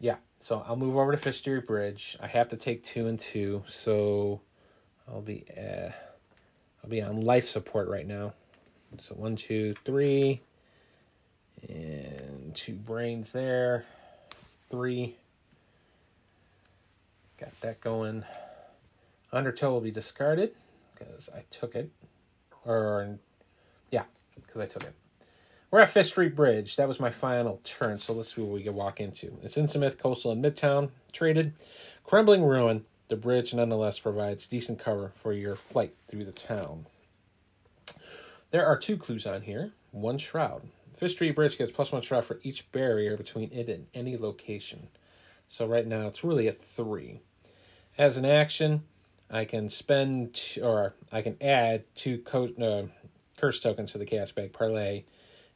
yeah, 0.00 0.16
so 0.40 0.64
I'll 0.66 0.76
move 0.76 0.96
over 0.96 1.12
to 1.12 1.18
Fish 1.18 1.38
Street 1.38 1.66
Bridge. 1.66 2.16
I 2.20 2.26
have 2.26 2.48
to 2.48 2.56
take 2.56 2.82
two 2.82 3.06
and 3.06 3.18
two, 3.18 3.62
so 3.66 4.40
I'll 5.08 5.22
be. 5.22 5.44
Uh, 5.56 5.90
I'll 6.82 6.90
be 6.90 7.00
on 7.00 7.20
life 7.20 7.48
support 7.48 7.88
right 7.88 8.06
now. 8.06 8.34
So 8.98 9.14
one, 9.14 9.36
two, 9.36 9.74
three, 9.84 10.40
and 11.68 12.54
two 12.54 12.74
brains 12.74 13.32
there. 13.32 13.84
Three. 14.70 15.16
Got 17.38 17.58
that 17.60 17.80
going. 17.80 18.24
Undertow 19.32 19.70
will 19.70 19.80
be 19.80 19.90
discarded 19.90 20.52
because 20.94 21.30
I 21.34 21.44
took 21.50 21.74
it. 21.74 21.90
Or, 22.64 23.18
yeah, 23.90 24.04
because 24.34 24.60
I 24.60 24.66
took 24.66 24.82
it. 24.84 24.94
We're 25.72 25.80
at 25.80 25.88
Fish 25.88 26.08
Street 26.08 26.36
Bridge. 26.36 26.76
That 26.76 26.86
was 26.86 27.00
my 27.00 27.10
final 27.10 27.58
turn, 27.64 27.98
so 27.98 28.12
let's 28.12 28.34
see 28.34 28.42
what 28.42 28.52
we 28.52 28.62
can 28.62 28.74
walk 28.74 29.00
into. 29.00 29.38
It's 29.42 29.56
Innsmouth, 29.56 29.98
Coastal, 29.98 30.30
and 30.30 30.44
Midtown. 30.44 30.90
Traded. 31.12 31.54
Crumbling 32.04 32.44
Ruin 32.44 32.84
the 33.08 33.16
bridge 33.16 33.54
nonetheless 33.54 33.98
provides 33.98 34.46
decent 34.46 34.78
cover 34.78 35.12
for 35.14 35.32
your 35.32 35.56
flight 35.56 35.94
through 36.08 36.26
the 36.26 36.32
town. 36.32 36.84
There 38.50 38.66
are 38.66 38.78
two 38.78 38.98
clues 38.98 39.26
on 39.26 39.42
here. 39.42 39.72
One 39.92 40.18
shroud. 40.18 40.68
Fish 40.94 41.12
Street 41.12 41.34
Bridge 41.34 41.56
gets 41.56 41.72
plus 41.72 41.90
one 41.90 42.02
shroud 42.02 42.26
for 42.26 42.38
each 42.42 42.70
barrier 42.70 43.16
between 43.16 43.50
it 43.50 43.70
and 43.70 43.86
any 43.94 44.18
location. 44.18 44.88
So 45.48 45.66
right 45.66 45.86
now 45.86 46.06
it's 46.06 46.22
really 46.22 46.48
a 46.48 46.52
three. 46.52 47.20
As 47.96 48.18
an 48.18 48.26
action, 48.26 48.82
I 49.30 49.46
can 49.46 49.70
spend 49.70 50.58
or 50.62 50.94
I 51.10 51.22
can 51.22 51.38
add 51.40 51.84
two 51.94 52.18
co- 52.18 52.52
uh, 52.60 52.88
curse 53.38 53.58
tokens 53.58 53.92
to 53.92 53.98
the 53.98 54.04
cast 54.04 54.34
bag 54.34 54.52
parlay, 54.52 55.04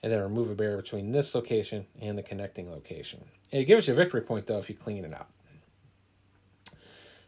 and 0.07 0.13
then 0.13 0.23
remove 0.23 0.49
a 0.49 0.55
barrier 0.55 0.77
between 0.77 1.11
this 1.11 1.35
location 1.35 1.85
and 2.01 2.17
the 2.17 2.23
connecting 2.23 2.71
location. 2.71 3.25
It 3.51 3.65
gives 3.65 3.89
you 3.89 3.93
a 3.93 3.97
victory 3.97 4.21
point 4.21 4.47
though 4.47 4.59
if 4.59 4.71
you 4.71 4.77
clean 4.77 5.05
it 5.05 5.13
out. 5.13 5.27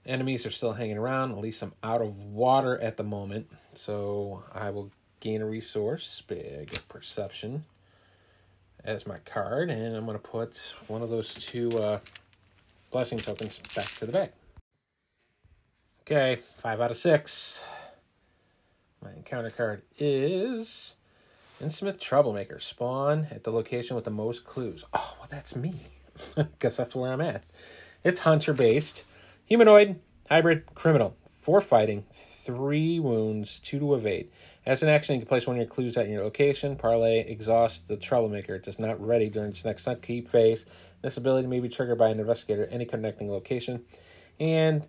Enemies 0.07 0.47
are 0.47 0.53
still 0.53 0.75
hanging 0.75 0.97
around. 0.97 1.33
At 1.33 1.39
least 1.39 1.61
I'm 1.61 1.73
out 1.83 2.01
of 2.01 2.17
water 2.17 2.79
at 2.79 2.97
the 2.97 3.03
moment. 3.03 3.51
So 3.75 4.45
I 4.55 4.71
will 4.71 4.93
gain 5.19 5.43
a 5.43 5.47
resource, 5.47 6.23
big 6.29 6.71
perception, 6.89 7.65
as 8.85 9.09
my 9.09 9.19
card. 9.25 9.71
And 9.71 9.97
I'm 9.97 10.05
going 10.05 10.17
to 10.17 10.23
put 10.23 10.57
one 10.87 11.03
of 11.03 11.11
those 11.11 11.35
two 11.35 11.77
uh, 11.81 11.99
blessing 12.93 13.19
tokens 13.19 13.59
back 13.75 13.93
to 13.97 14.07
the 14.07 14.13
bag. 14.13 14.31
Okay, 16.03 16.43
five 16.59 16.81
out 16.81 16.93
of 16.93 16.97
six. 16.97 17.65
My 19.03 19.11
encounter 19.15 19.51
card 19.51 19.83
is 19.99 20.95
Innsmouth 21.61 21.99
Troublemaker. 21.99 22.59
Spawn 22.59 23.27
at 23.31 23.45
the 23.45 23.51
location 23.51 23.97
with 23.97 24.05
the 24.05 24.11
most 24.11 24.45
clues. 24.45 24.85
Oh, 24.95 25.17
well, 25.19 25.29
that's 25.29 25.57
me. 25.57 25.75
Guess 26.61 26.77
that's 26.77 26.95
where 26.95 27.13
I'm 27.13 27.21
at. 27.21 27.45
It's 28.05 28.21
hunter 28.21 28.53
based. 28.53 29.05
Humanoid, 29.47 30.01
hybrid, 30.29 30.75
criminal. 30.75 31.17
Four 31.29 31.61
fighting, 31.61 32.05
three 32.13 33.01
wounds, 33.01 33.59
two 33.59 33.79
to 33.79 33.95
evade. 33.95 34.31
As 34.67 34.83
an 34.83 34.91
action, 34.91 35.15
you 35.15 35.23
can 35.23 35.29
place 35.29 35.47
one 35.47 35.57
of 35.57 35.61
your 35.61 35.67
clues 35.67 35.97
at 35.97 36.09
your 36.09 36.23
location. 36.23 36.77
Parlay, 36.77 37.21
exhaust 37.21 37.89
the 37.89 37.97
troublemaker. 37.97 38.55
It 38.57 38.65
does 38.65 38.79
not 38.79 39.01
ready 39.05 39.31
during 39.31 39.51
its 39.51 39.65
next 39.65 39.89
upkeep 39.89 40.29
phase. 40.29 40.67
This 41.01 41.17
ability 41.17 41.49
may 41.49 41.61
be 41.61 41.69
triggered 41.69 41.99
by 41.99 42.11
an 42.11 42.21
investigator 42.21 42.65
at 42.65 42.73
any 42.73 42.85
connecting 42.85 43.31
location. 43.31 43.85
And 44.39 44.87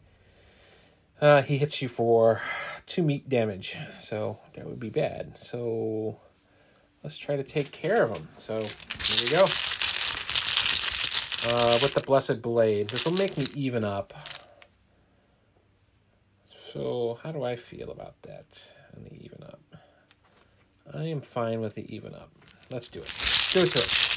uh, 1.21 1.43
he 1.43 1.57
hits 1.57 1.81
you 1.81 1.87
for 1.87 2.41
two 2.85 3.03
meat 3.03 3.29
damage. 3.29 3.77
So 4.01 4.39
that 4.55 4.65
would 4.65 4.79
be 4.79 4.89
bad. 4.89 5.39
So 5.39 6.19
let's 7.03 7.17
try 7.17 7.35
to 7.35 7.43
take 7.43 7.71
care 7.71 8.03
of 8.03 8.13
them. 8.13 8.27
So 8.37 8.59
here 8.59 9.23
we 9.23 9.29
go. 9.31 9.45
Uh, 11.47 11.79
with 11.81 11.93
the 11.93 12.01
Blessed 12.05 12.41
Blade. 12.41 12.89
This 12.89 13.05
will 13.05 13.13
make 13.13 13.37
me 13.37 13.47
even 13.55 13.83
up. 13.83 14.13
So, 16.51 17.17
how 17.23 17.31
do 17.31 17.43
I 17.43 17.55
feel 17.55 17.89
about 17.89 18.21
that 18.23 18.73
and 18.93 19.05
the 19.05 19.13
even 19.23 19.43
up? 19.43 19.59
I 20.93 21.05
am 21.05 21.21
fine 21.21 21.61
with 21.61 21.75
the 21.75 21.95
even 21.95 22.13
up. 22.13 22.29
Let's 22.69 22.89
do 22.89 22.99
it. 22.99 23.13
Do 23.53 23.61
it 23.61 23.71
to 23.71 23.79
it. 23.79 24.09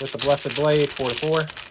With 0.00 0.12
the 0.12 0.18
Blessed 0.18 0.56
Blade, 0.56 0.88
4 0.88 1.10
to 1.10 1.14
4. 1.14 1.65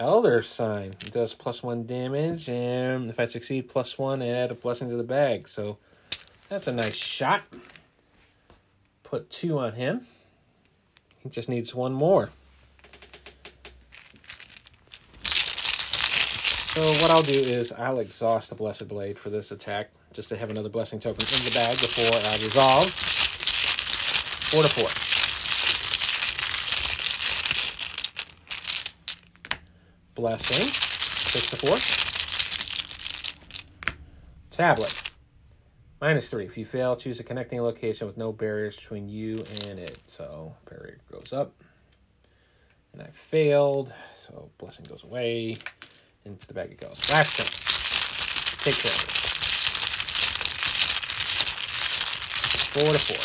Elder 0.00 0.40
Sign 0.40 0.94
it 1.04 1.12
does 1.12 1.34
plus 1.34 1.62
1 1.62 1.84
damage, 1.84 2.48
and 2.48 3.10
if 3.10 3.20
I 3.20 3.26
succeed, 3.26 3.68
plus 3.68 3.98
1, 3.98 4.22
and 4.22 4.34
add 4.34 4.50
a 4.50 4.54
blessing 4.54 4.88
to 4.88 4.96
the 4.96 5.02
bag. 5.02 5.46
So 5.46 5.76
that's 6.48 6.66
a 6.66 6.72
nice 6.72 6.96
shot. 6.96 7.42
Put 9.02 9.28
2 9.28 9.58
on 9.58 9.74
him. 9.74 10.06
He 11.18 11.28
just 11.28 11.50
needs 11.50 11.74
one 11.74 11.92
more. 11.92 12.30
So 16.70 16.80
what 17.02 17.10
I'll 17.10 17.22
do 17.22 17.32
is 17.32 17.70
I'll 17.72 17.98
exhaust 17.98 18.48
the 18.48 18.54
Blessed 18.54 18.88
Blade 18.88 19.18
for 19.18 19.28
this 19.28 19.50
attack, 19.50 19.90
just 20.14 20.30
to 20.30 20.36
have 20.38 20.50
another 20.50 20.70
blessing 20.70 20.98
token 20.98 21.26
in 21.36 21.44
the 21.44 21.50
bag 21.50 21.78
before 21.78 22.18
I 22.24 22.36
resolve. 22.36 22.90
4 24.50 24.62
to 24.62 24.68
4. 24.68 25.09
Blessing. 30.14 30.66
Six 30.66 31.50
to 31.50 31.56
four. 31.56 31.76
Tablet. 34.50 35.02
Minus 36.00 36.28
three. 36.28 36.44
If 36.46 36.56
you 36.56 36.64
fail, 36.64 36.96
choose 36.96 37.20
a 37.20 37.24
connecting 37.24 37.60
location 37.62 38.06
with 38.06 38.16
no 38.16 38.32
barriers 38.32 38.76
between 38.76 39.08
you 39.08 39.44
and 39.66 39.78
it. 39.78 39.98
So 40.06 40.54
barrier 40.68 40.98
goes 41.12 41.32
up. 41.32 41.52
And 42.92 43.02
I 43.02 43.08
failed. 43.12 43.92
So 44.16 44.50
blessing 44.58 44.86
goes 44.88 45.04
away. 45.04 45.56
Into 46.24 46.46
the 46.46 46.54
bag 46.54 46.72
it 46.72 46.80
goes. 46.80 47.10
Last 47.10 47.36
turn. 47.36 47.46
Take 48.64 48.74
care 48.76 48.92
of 48.92 49.02
it. 49.04 49.10
Four 52.70 52.92
to 52.92 52.98
four. 52.98 53.22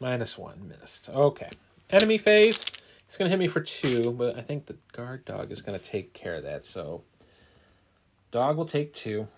Minus 0.00 0.36
one. 0.36 0.68
Missed. 0.68 1.08
Okay. 1.08 1.50
Enemy 1.90 2.18
phase, 2.18 2.64
it's 3.04 3.16
going 3.16 3.26
to 3.26 3.30
hit 3.30 3.38
me 3.38 3.46
for 3.46 3.60
two, 3.60 4.10
but 4.10 4.36
I 4.36 4.40
think 4.40 4.66
the 4.66 4.76
guard 4.92 5.24
dog 5.24 5.52
is 5.52 5.62
going 5.62 5.78
to 5.78 5.84
take 5.84 6.12
care 6.12 6.34
of 6.34 6.42
that. 6.42 6.64
So, 6.64 7.04
dog 8.32 8.56
will 8.56 8.66
take 8.66 8.92
two, 8.92 9.28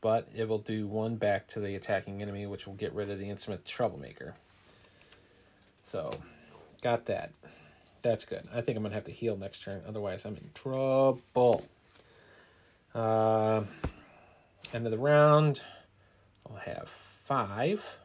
but 0.00 0.28
it 0.34 0.48
will 0.48 0.58
do 0.58 0.88
one 0.88 1.14
back 1.14 1.46
to 1.48 1.60
the 1.60 1.76
attacking 1.76 2.20
enemy, 2.20 2.46
which 2.46 2.66
will 2.66 2.74
get 2.74 2.92
rid 2.92 3.10
of 3.10 3.20
the 3.20 3.26
Innsmouth 3.26 3.64
troublemaker. 3.64 4.34
So, 5.84 6.18
got 6.82 7.06
that. 7.06 7.30
That's 8.02 8.24
good. 8.24 8.48
I 8.52 8.60
think 8.60 8.76
I'm 8.76 8.82
going 8.82 8.90
to 8.90 8.96
have 8.96 9.04
to 9.04 9.12
heal 9.12 9.36
next 9.36 9.62
turn, 9.62 9.82
otherwise, 9.86 10.24
I'm 10.24 10.34
in 10.34 10.50
trouble. 10.52 11.64
Uh, 12.92 13.62
end 14.72 14.84
of 14.84 14.90
the 14.90 14.98
round, 14.98 15.62
I'll 16.50 16.56
have 16.56 16.88
five 16.88 17.98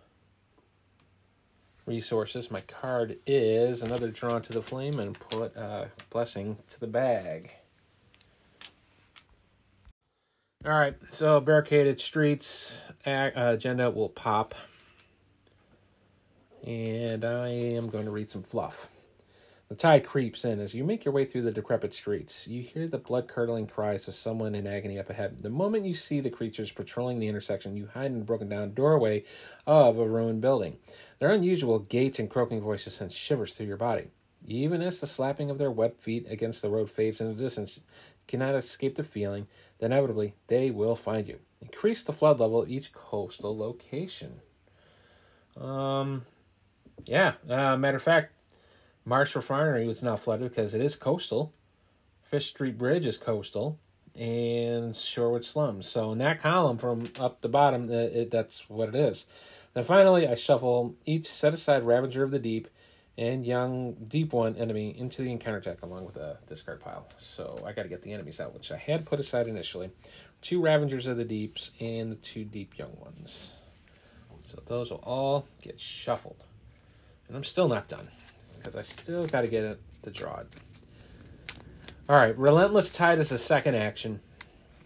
resources. 1.90 2.52
My 2.52 2.62
card 2.62 3.18
is 3.26 3.82
another 3.82 4.10
drawn 4.10 4.42
to 4.44 4.54
the 4.54 4.62
flame 4.62 5.00
and 5.00 5.20
put 5.20 5.56
a 5.58 5.90
blessing 6.10 6.58
to 6.70 6.80
the 6.80 6.88
bag. 6.88 7.52
All 10.66 10.72
right, 10.72 10.96
so 11.10 11.40
barricaded 11.40 12.00
streets 12.00 12.84
uh, 13.06 13.32
agenda 13.34 13.90
will 13.90 14.10
pop. 14.10 14.54
And 16.64 17.26
I 17.26 17.48
am 17.50 17.90
going 17.90 18.06
to 18.06 18.12
read 18.12 18.30
some 18.30 18.44
fluff. 18.44 18.90
The 19.70 19.76
tide 19.76 20.04
creeps 20.04 20.44
in 20.46 20.60
as 20.60 20.74
you 20.74 20.84
make 20.84 21.06
your 21.06 21.14
way 21.14 21.26
through 21.26 21.44
the 21.44 21.52
decrepit 21.52 21.94
streets. 21.94 22.48
You 22.48 22.64
hear 22.64 22.88
the 22.88 22.98
blood 22.98 23.28
curdling 23.28 23.68
cries 23.68 24.08
of 24.08 24.16
someone 24.16 24.56
in 24.56 24.66
agony 24.66 24.98
up 24.98 25.12
ahead. 25.12 25.44
The 25.44 25.52
moment 25.52 25.86
you 25.86 25.94
see 25.94 26.20
the 26.20 26.32
creatures 26.32 26.72
patrolling 26.72 27.20
the 27.20 27.28
intersection, 27.28 27.78
you 27.78 27.88
hide 27.94 28.08
in 28.08 28.18
the 28.18 28.26
broken 28.26 28.50
down 28.50 28.74
doorway 28.74 29.24
of 29.68 30.00
a 30.00 30.08
ruined 30.08 30.42
building. 30.42 30.78
Their 31.20 31.30
unusual 31.30 31.78
gaits 31.78 32.18
and 32.18 32.32
croaking 32.32 32.62
voices 32.62 32.96
send 32.96 33.14
shivers 33.14 33.54
through 33.54 33.68
your 33.68 33.78
body. 33.78 34.08
Even 34.48 34.82
as 34.82 35.00
the 35.00 35.06
slapping 35.06 35.52
of 35.52 35.60
their 35.60 35.70
webbed 35.70 36.02
feet 36.02 36.26
against 36.28 36.64
the 36.64 36.70
road 36.70 36.90
fades 36.90 37.22
in 37.22 37.28
the 37.28 37.36
distance, 37.36 37.78
you 37.78 37.84
cannot 38.26 38.56
escape 38.56 38.96
the 38.96 39.04
feeling 39.04 39.46
that 39.78 39.88
inevitably 39.88 40.34
they 40.48 40.72
will 40.72 40.96
find 40.96 41.28
you. 41.28 41.38
Increase 41.62 42.02
the 42.02 42.14
flood 42.14 42.40
level 42.40 42.64
of 42.64 42.70
each 42.70 42.92
coastal 42.92 43.56
location. 43.56 44.42
Um, 45.56 46.26
yeah, 47.06 47.34
uh, 47.48 47.78
matter 47.78 47.98
of 47.98 48.04
fact, 48.04 48.34
Marsh 49.10 49.36
Refinery 49.36 49.88
was 49.88 50.04
not 50.04 50.20
flooded 50.20 50.50
because 50.50 50.76
it 50.76 50.82
is 50.82 50.96
coastal. 50.96 51.52
Fish 52.22 52.50
Street 52.50 52.78
Bridge 52.78 53.08
is 53.08 53.18
coastal, 53.18 53.80
and 54.16 54.94
Shoreward 54.94 55.44
Slums. 55.44 55.88
So 55.88 56.12
in 56.12 56.20
that 56.20 56.40
column 56.40 56.78
from 56.78 57.10
up 57.20 57.42
the 57.42 57.50
bottom, 57.50 57.92
it, 57.92 58.16
it, 58.16 58.32
that's 58.32 58.70
what 58.70 58.88
it 58.88 58.94
is. 58.94 59.26
Then 59.74 59.84
finally, 59.84 60.28
I 60.28 60.36
shuffle 60.36 60.96
each 61.06 61.26
set 61.26 61.56
aside 61.56 61.84
Ravager 61.84 62.22
of 62.22 62.30
the 62.30 62.38
Deep 62.38 62.68
and 63.18 63.44
young 63.48 63.94
Deep 63.96 64.32
One 64.32 64.56
enemy 64.56 64.96
into 64.96 65.24
the 65.24 65.32
encounter 65.32 65.60
deck 65.60 65.82
along 65.82 66.06
with 66.06 66.16
a 66.16 66.38
discard 66.48 66.80
pile. 66.80 67.08
So 67.18 67.64
I 67.66 67.72
got 67.72 67.84
to 67.84 67.90
get 67.90 68.04
the 68.04 68.14
enemies 68.14 68.40
out, 68.40 68.54
which 68.54 68.72
I 68.72 68.78
had 68.78 69.08
put 69.08 69.20
aside 69.20 69.48
initially. 69.48 69.90
Two 70.44 70.62
Ravagers 70.62 71.08
of 71.08 71.18
the 71.18 71.26
Deeps 71.26 71.72
and 71.80 72.12
the 72.12 72.16
two 72.16 72.46
Deep 72.46 72.78
Young 72.78 72.96
Ones. 73.00 73.54
So 74.44 74.62
those 74.68 74.92
will 74.92 75.04
all 75.04 75.48
get 75.64 75.80
shuffled. 75.80 76.44
And 77.28 77.36
I'm 77.36 77.44
still 77.44 77.68
not 77.68 77.88
done 77.88 78.08
because 78.60 78.76
I 78.76 78.84
still 78.84 79.26
got 79.26 79.42
to 79.42 79.48
get 79.48 79.64
it 79.64 79.82
to 80.04 80.12
draw. 80.12 80.44
All 82.08 82.16
right, 82.16 82.38
Relentless 82.38 82.90
Tide 82.90 83.20
is 83.20 83.30
the 83.30 83.38
second 83.38 83.76
action. 83.76 84.20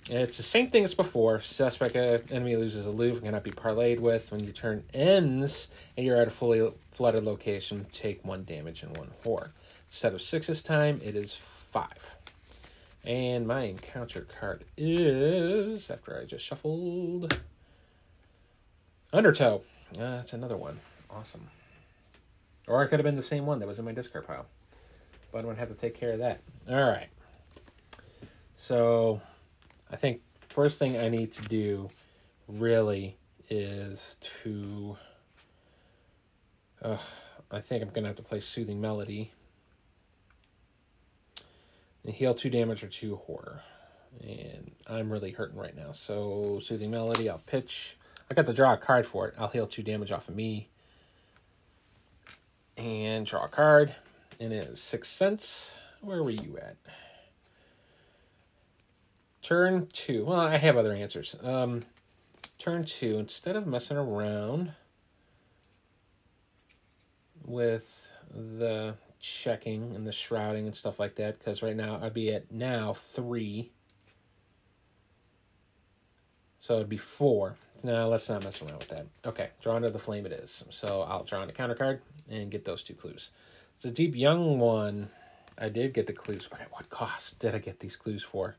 It's 0.10 0.36
the 0.38 0.44
same 0.44 0.70
thing 0.70 0.84
as 0.84 0.94
before. 0.94 1.40
Suspect 1.40 1.96
uh, 1.96 2.20
enemy 2.30 2.58
loses 2.58 2.86
aloof 2.86 3.16
and 3.16 3.24
cannot 3.24 3.44
be 3.44 3.52
parlayed 3.52 4.00
with. 4.00 4.32
When 4.32 4.44
your 4.44 4.52
turn 4.52 4.84
ends 4.94 5.72
and 5.96 6.06
you're 6.06 6.18
at 6.22 6.28
a 6.28 6.32
fully 6.32 6.72
flooded 6.92 7.24
location, 7.24 7.86
take 7.94 8.26
one 8.26 8.44
damage 8.44 8.84
and 8.84 8.96
one 8.98 9.12
horror. 9.24 9.52
Instead 9.90 10.14
of 10.14 10.22
six 10.22 10.48
this 10.48 10.62
time, 10.62 11.00
it 11.04 11.16
is 11.16 11.34
five. 11.34 12.16
And 13.06 13.48
my 13.48 13.64
encounter 13.64 14.28
card 14.40 14.66
is, 14.76 15.90
after 15.90 16.20
I 16.20 16.26
just 16.26 16.44
shuffled, 16.44 17.40
Undertow. 19.14 19.62
Uh, 19.98 20.18
that's 20.18 20.34
another 20.34 20.58
one. 20.58 20.80
Awesome. 21.10 21.50
Or 22.68 22.84
it 22.84 22.88
could 22.88 23.00
have 23.00 23.04
been 23.04 23.16
the 23.16 23.22
same 23.22 23.46
one 23.46 23.60
that 23.60 23.68
was 23.68 23.80
in 23.80 23.86
my 23.86 23.92
discard 23.92 24.26
pile. 24.26 24.46
But 25.32 25.40
I'm 25.40 25.46
going 25.46 25.56
to 25.56 25.60
have 25.60 25.70
to 25.70 25.76
take 25.76 25.96
care 25.96 26.14
of 26.14 26.20
that. 26.20 26.42
All 26.70 26.76
right. 26.76 27.10
So 28.56 29.22
I 29.92 29.96
think 29.96 30.22
first 30.50 30.80
thing 30.80 30.98
I 30.98 31.10
need 31.10 31.34
to 31.34 31.42
do 31.44 31.90
really 32.48 33.18
is 33.50 34.18
to. 34.44 34.98
Uh, 36.82 36.98
I 37.52 37.62
think 37.62 37.84
I'm 37.84 37.90
going 37.90 38.04
to 38.04 38.10
have 38.10 38.18
to 38.18 38.24
play 38.24 38.40
Soothing 38.40 38.82
Melody. 38.82 39.32
And 42.04 42.14
heal 42.14 42.34
two 42.34 42.50
damage 42.50 42.84
or 42.84 42.88
two 42.88 43.16
horror. 43.16 43.62
And 44.22 44.72
I'm 44.88 45.12
really 45.12 45.32
hurting 45.32 45.58
right 45.58 45.76
now. 45.76 45.94
So, 45.94 46.60
Soothing 46.62 46.92
Melody, 46.92 47.30
I'll 47.30 47.40
pitch. 47.40 47.98
I 48.30 48.34
got 48.34 48.46
to 48.48 48.54
draw 48.54 48.74
a 48.74 48.78
card 48.78 49.06
for 49.08 49.28
it. 49.28 49.36
I'll 49.38 49.48
heal 49.48 49.68
two 49.68 49.84
damage 49.84 50.12
off 50.12 50.28
of 50.28 50.36
me 50.36 50.70
and 52.78 53.26
draw 53.26 53.46
a 53.46 53.50
card. 53.50 53.96
And 54.40 54.52
it 54.52 54.68
is 54.70 54.82
Sixth 54.82 55.12
Sense. 55.12 55.76
Where 56.02 56.24
were 56.24 56.32
you 56.32 56.58
at? 56.58 56.76
Turn 59.42 59.88
two. 59.92 60.26
Well, 60.26 60.40
I 60.40 60.58
have 60.58 60.78
other 60.78 60.94
answers. 60.94 61.36
Um, 61.44 61.82
turn 62.58 62.84
two. 62.86 63.18
Instead 63.18 63.56
of 63.56 63.68
messing 63.68 63.98
around 63.98 64.74
with 67.46 68.08
the 68.32 68.96
checking 69.20 69.96
and 69.96 70.08
the 70.08 70.12
shrouding 70.12 70.66
and 70.66 70.76
stuff 70.76 71.00
like 71.00 71.16
that, 71.16 71.40
because 71.40 71.62
right 71.62 71.76
now 71.76 72.00
I'd 72.02 72.14
be 72.14 72.34
at 72.34 72.52
now 72.52 72.94
three. 72.94 73.72
So 76.64 76.76
it'd 76.76 76.88
be 76.88 76.96
four. 76.96 77.58
No, 77.84 78.08
let's 78.08 78.30
not 78.30 78.42
mess 78.42 78.62
around 78.62 78.78
with 78.78 78.88
that. 78.88 79.06
Okay, 79.26 79.50
draw 79.62 79.76
into 79.76 79.90
the 79.90 80.00
flame 80.00 80.26
it 80.26 80.32
is. 80.32 80.64
So 80.70 81.02
I'll 81.02 81.26
draw 81.26 81.42
on 81.42 81.50
a 81.50 81.52
counter 81.52 81.76
card 81.76 82.00
and 82.30 82.50
get 82.50 82.64
those 82.64 82.84
two 82.84 82.94
clues. 82.94 83.32
It's 83.76 83.84
a 83.84 83.92
deep 83.92 84.16
young 84.16 84.60
one. 84.60 85.10
I 85.58 85.68
did 85.68 85.94
get 85.94 86.08
the 86.08 86.14
clues, 86.14 86.48
but 86.50 86.62
at 86.62 86.72
what 86.72 86.90
cost 86.90 87.38
did 87.40 87.54
I 87.54 87.58
get 87.58 87.82
these 87.82 87.98
clues 87.98 88.24
for? 88.24 88.56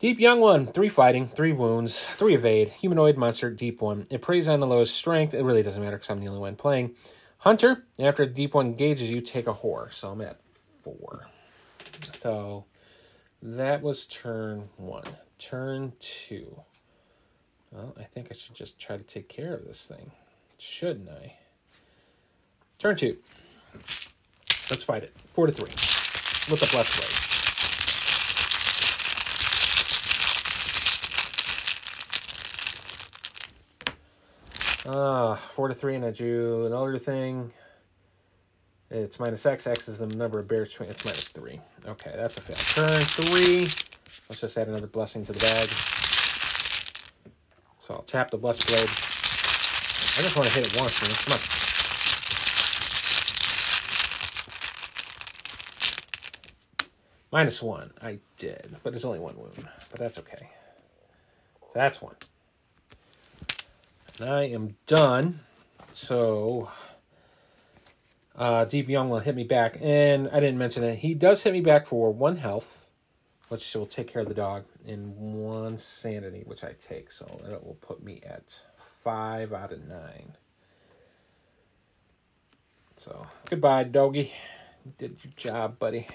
Deep 0.00 0.18
young 0.18 0.40
one, 0.40 0.66
three 0.66 0.88
fighting, 0.88 1.28
three 1.28 1.52
wounds, 1.52 2.04
three 2.04 2.34
evade, 2.34 2.70
humanoid 2.70 3.16
monster, 3.16 3.48
deep 3.48 3.80
one. 3.80 4.04
It 4.10 4.20
preys 4.20 4.48
on 4.48 4.58
the 4.58 4.66
lowest 4.66 4.96
strength. 4.96 5.32
It 5.32 5.44
really 5.44 5.62
doesn't 5.62 5.80
matter 5.80 5.96
because 5.96 6.10
I'm 6.10 6.18
the 6.18 6.26
only 6.26 6.40
one 6.40 6.56
playing. 6.56 6.96
Hunter, 7.38 7.84
after 8.00 8.24
a 8.24 8.26
deep 8.26 8.54
one 8.54 8.66
engages 8.66 9.10
you, 9.10 9.20
take 9.20 9.46
a 9.46 9.52
horror. 9.52 9.90
So 9.92 10.08
I'm 10.08 10.20
at 10.22 10.40
four. 10.82 11.28
So 12.18 12.64
that 13.40 13.80
was 13.80 14.06
turn 14.06 14.70
one. 14.76 15.04
Turn 15.38 15.92
two. 16.00 16.62
Well, 17.70 17.94
I 17.98 18.04
think 18.04 18.28
I 18.30 18.34
should 18.34 18.54
just 18.54 18.78
try 18.78 18.96
to 18.96 19.02
take 19.02 19.28
care 19.28 19.54
of 19.54 19.66
this 19.66 19.84
thing. 19.84 20.12
Shouldn't 20.58 21.08
I? 21.08 21.34
Turn 22.78 22.96
two. 22.96 23.18
Let's 24.70 24.84
fight 24.84 25.02
it. 25.02 25.14
Four 25.34 25.46
to 25.46 25.52
three. 25.52 25.70
With 26.50 26.60
the 26.60 26.66
plus 26.66 26.96
blade. 26.96 27.26
Ah, 34.88 35.32
uh, 35.32 35.34
four 35.34 35.68
to 35.68 35.74
three, 35.74 35.96
and 35.96 36.04
I 36.04 36.10
drew 36.10 36.66
another 36.66 36.98
thing. 36.98 37.52
It's 38.90 39.18
minus 39.18 39.44
X. 39.44 39.66
X 39.66 39.88
is 39.88 39.98
the 39.98 40.06
number 40.06 40.38
of 40.38 40.46
bears. 40.46 40.76
It's 40.80 41.04
minus 41.04 41.28
three. 41.28 41.60
Okay, 41.84 42.12
that's 42.14 42.38
a 42.38 42.40
fail. 42.40 42.56
Turn 42.56 43.02
three. 43.02 43.66
Let's 44.28 44.40
just 44.40 44.58
add 44.58 44.68
another 44.68 44.86
blessing 44.86 45.24
to 45.24 45.32
the 45.32 45.38
bag. 45.38 45.68
So 47.78 47.94
I'll 47.94 48.02
tap 48.02 48.30
the 48.30 48.38
blessed 48.38 48.66
blade. 48.66 48.80
I 50.18 50.22
just 50.22 50.36
want 50.36 50.48
to 50.48 50.54
hit 50.54 50.66
it 50.66 50.80
once, 50.80 51.00
man. 51.02 51.10
Come 51.10 51.32
on. 51.34 51.38
Minus 57.30 57.62
one. 57.62 57.92
I 58.00 58.18
did, 58.38 58.76
but 58.82 58.92
there's 58.92 59.04
only 59.04 59.18
one 59.18 59.36
wound. 59.36 59.68
But 59.90 60.00
that's 60.00 60.18
okay. 60.18 60.48
So 61.60 61.72
that's 61.74 62.00
one. 62.00 62.14
And 64.18 64.30
I 64.30 64.44
am 64.44 64.76
done. 64.86 65.40
So 65.92 66.70
uh, 68.34 68.64
Deep 68.64 68.88
Young 68.88 69.10
will 69.10 69.18
hit 69.18 69.36
me 69.36 69.44
back, 69.44 69.76
and 69.80 70.28
I 70.28 70.40
didn't 70.40 70.58
mention 70.58 70.82
it. 70.82 70.96
He 70.96 71.14
does 71.14 71.42
hit 71.42 71.52
me 71.52 71.60
back 71.60 71.86
for 71.86 72.12
one 72.12 72.36
health, 72.36 72.85
which 73.48 73.74
will 73.74 73.86
take 73.86 74.08
care 74.12 74.22
of 74.22 74.28
the 74.28 74.34
dog, 74.34 74.64
and 74.86 75.16
one 75.16 75.78
sanity, 75.78 76.42
which 76.46 76.64
I 76.64 76.74
take. 76.80 77.10
So 77.10 77.26
it 77.44 77.64
will 77.64 77.78
put 77.80 78.02
me 78.02 78.20
at 78.26 78.60
five 79.02 79.52
out 79.52 79.72
of 79.72 79.86
nine. 79.86 80.36
So 82.96 83.26
goodbye, 83.48 83.84
doggy. 83.84 84.32
You 84.84 84.92
did 84.98 85.18
your 85.22 85.32
job, 85.36 85.78
buddy. 85.78 86.06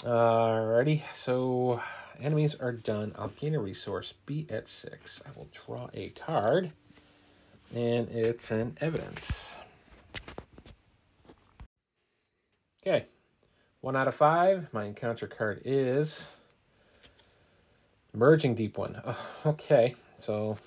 Alrighty, 0.00 1.02
so 1.14 1.80
enemies 2.20 2.54
are 2.54 2.72
done. 2.72 3.14
I'll 3.18 3.28
gain 3.28 3.54
a 3.54 3.60
resource. 3.60 4.14
Be 4.24 4.46
at 4.50 4.68
six. 4.68 5.22
I 5.26 5.30
will 5.36 5.48
draw 5.50 5.88
a 5.94 6.10
card, 6.10 6.72
and 7.74 8.08
it's 8.08 8.50
an 8.50 8.76
evidence. 8.80 9.56
Okay, 12.86 13.06
one 13.86 13.94
out 13.94 14.08
of 14.08 14.16
five. 14.16 14.66
My 14.72 14.86
encounter 14.86 15.28
card 15.28 15.62
is 15.64 16.26
Merging 18.12 18.56
Deep 18.56 18.76
One. 18.76 19.00
Oh, 19.06 19.26
okay, 19.46 19.94
so 20.18 20.58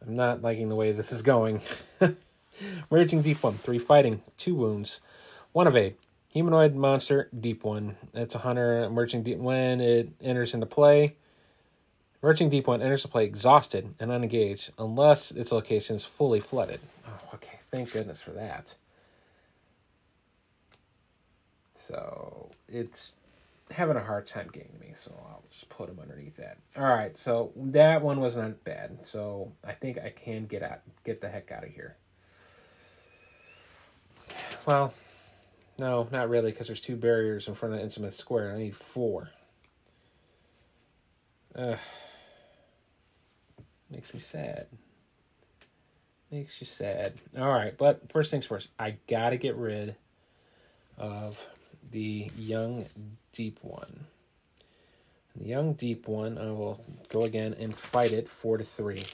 I'm 0.00 0.14
not 0.14 0.42
liking 0.42 0.68
the 0.68 0.76
way 0.76 0.92
this 0.92 1.10
is 1.10 1.22
going. 1.22 1.60
Merging 2.88 3.20
Deep 3.20 3.42
One, 3.42 3.54
three 3.54 3.80
fighting, 3.80 4.22
two 4.36 4.54
wounds, 4.54 5.00
one 5.50 5.66
evade. 5.66 5.96
Humanoid 6.32 6.76
monster, 6.76 7.28
Deep 7.36 7.64
One. 7.64 7.96
It's 8.14 8.36
a 8.36 8.38
hunter. 8.38 8.88
Merging 8.88 9.24
Deep 9.24 9.38
when 9.38 9.80
it 9.80 10.10
enters 10.20 10.54
into 10.54 10.66
play. 10.66 11.16
Merging 12.22 12.48
Deep 12.48 12.68
One 12.68 12.80
enters 12.80 13.02
the 13.02 13.08
play 13.08 13.24
exhausted 13.24 13.92
and 13.98 14.12
unengaged 14.12 14.70
unless 14.78 15.32
its 15.32 15.50
location 15.50 15.96
is 15.96 16.04
fully 16.04 16.38
flooded. 16.38 16.78
Oh, 17.08 17.34
okay. 17.34 17.58
Thank 17.64 17.92
goodness 17.92 18.22
for 18.22 18.30
that. 18.30 18.76
So 21.86 22.50
it's 22.68 23.12
having 23.70 23.96
a 23.96 24.02
hard 24.02 24.26
time 24.26 24.48
getting 24.52 24.76
me, 24.80 24.92
so 24.96 25.12
I'll 25.28 25.44
just 25.52 25.68
put 25.68 25.88
him 25.88 26.00
underneath 26.00 26.36
that. 26.36 26.58
All 26.76 26.82
right, 26.82 27.16
so 27.16 27.52
that 27.54 28.02
one 28.02 28.18
was 28.18 28.36
not 28.36 28.64
bad. 28.64 28.98
So 29.04 29.52
I 29.64 29.72
think 29.72 29.98
I 29.98 30.10
can 30.10 30.46
get 30.46 30.64
out, 30.64 30.80
get 31.04 31.20
the 31.20 31.28
heck 31.28 31.52
out 31.52 31.62
of 31.62 31.70
here. 31.70 31.96
Well, 34.66 34.92
no, 35.78 36.08
not 36.10 36.28
really, 36.28 36.50
because 36.50 36.66
there's 36.66 36.80
two 36.80 36.96
barriers 36.96 37.46
in 37.46 37.54
front 37.54 37.74
of 37.74 37.80
the 37.80 37.86
Innsmouth 37.86 38.14
Square. 38.14 38.48
And 38.48 38.58
I 38.58 38.62
need 38.62 38.76
four. 38.76 39.30
Uh, 41.54 41.76
makes 43.92 44.12
me 44.12 44.18
sad. 44.18 44.66
Makes 46.32 46.60
you 46.60 46.66
sad. 46.66 47.12
All 47.38 47.52
right, 47.52 47.78
but 47.78 48.10
first 48.10 48.32
things 48.32 48.44
first, 48.44 48.70
I 48.76 48.96
gotta 49.06 49.36
get 49.36 49.54
rid 49.54 49.94
of 50.98 51.38
the 51.90 52.30
young 52.36 52.86
deep 53.32 53.58
one. 53.62 54.06
The 55.36 55.48
young 55.48 55.74
deep 55.74 56.08
one, 56.08 56.38
I 56.38 56.46
will 56.46 56.80
go 57.08 57.22
again 57.22 57.54
and 57.58 57.74
fight 57.76 58.12
it 58.12 58.26
four 58.26 58.58
to 58.58 58.64
three. 58.64 59.04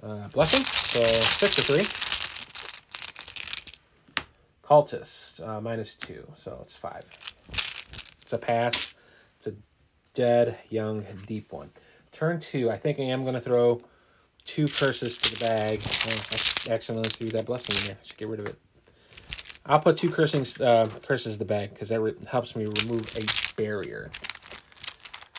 Uh, 0.00 0.28
blessing, 0.28 0.64
so 0.64 1.00
six 1.02 1.56
to 1.56 1.62
three. 1.62 1.86
Cultist, 4.62 5.46
uh, 5.46 5.60
minus 5.60 5.94
two, 5.94 6.26
so 6.36 6.60
it's 6.62 6.76
five. 6.76 7.04
It's 8.22 8.32
a 8.32 8.38
pass. 8.38 8.94
It's 9.38 9.48
a 9.48 9.54
dead, 10.14 10.58
young, 10.68 11.04
deep 11.26 11.52
one. 11.52 11.70
Turn 12.18 12.40
two, 12.40 12.68
I 12.68 12.76
think 12.76 12.98
I 12.98 13.04
am 13.04 13.22
going 13.22 13.34
to 13.34 13.40
throw 13.40 13.80
two 14.44 14.66
curses 14.66 15.16
to 15.18 15.34
the 15.34 15.38
bag. 15.38 15.80
Oh, 15.84 16.20
I 16.68 16.74
accidentally 16.74 17.10
threw 17.10 17.28
that 17.28 17.46
blessing 17.46 17.76
in 17.76 17.86
there. 17.86 17.96
I 18.02 18.04
should 18.04 18.16
get 18.16 18.26
rid 18.26 18.40
of 18.40 18.46
it. 18.46 18.56
I'll 19.64 19.78
put 19.78 19.96
two 19.96 20.10
cursings, 20.10 20.60
uh, 20.60 20.90
curses 21.04 21.34
to 21.34 21.38
the 21.38 21.44
bag 21.44 21.70
because 21.70 21.90
that 21.90 22.16
helps 22.26 22.56
me 22.56 22.66
remove 22.82 23.16
a 23.16 23.24
barrier. 23.56 24.10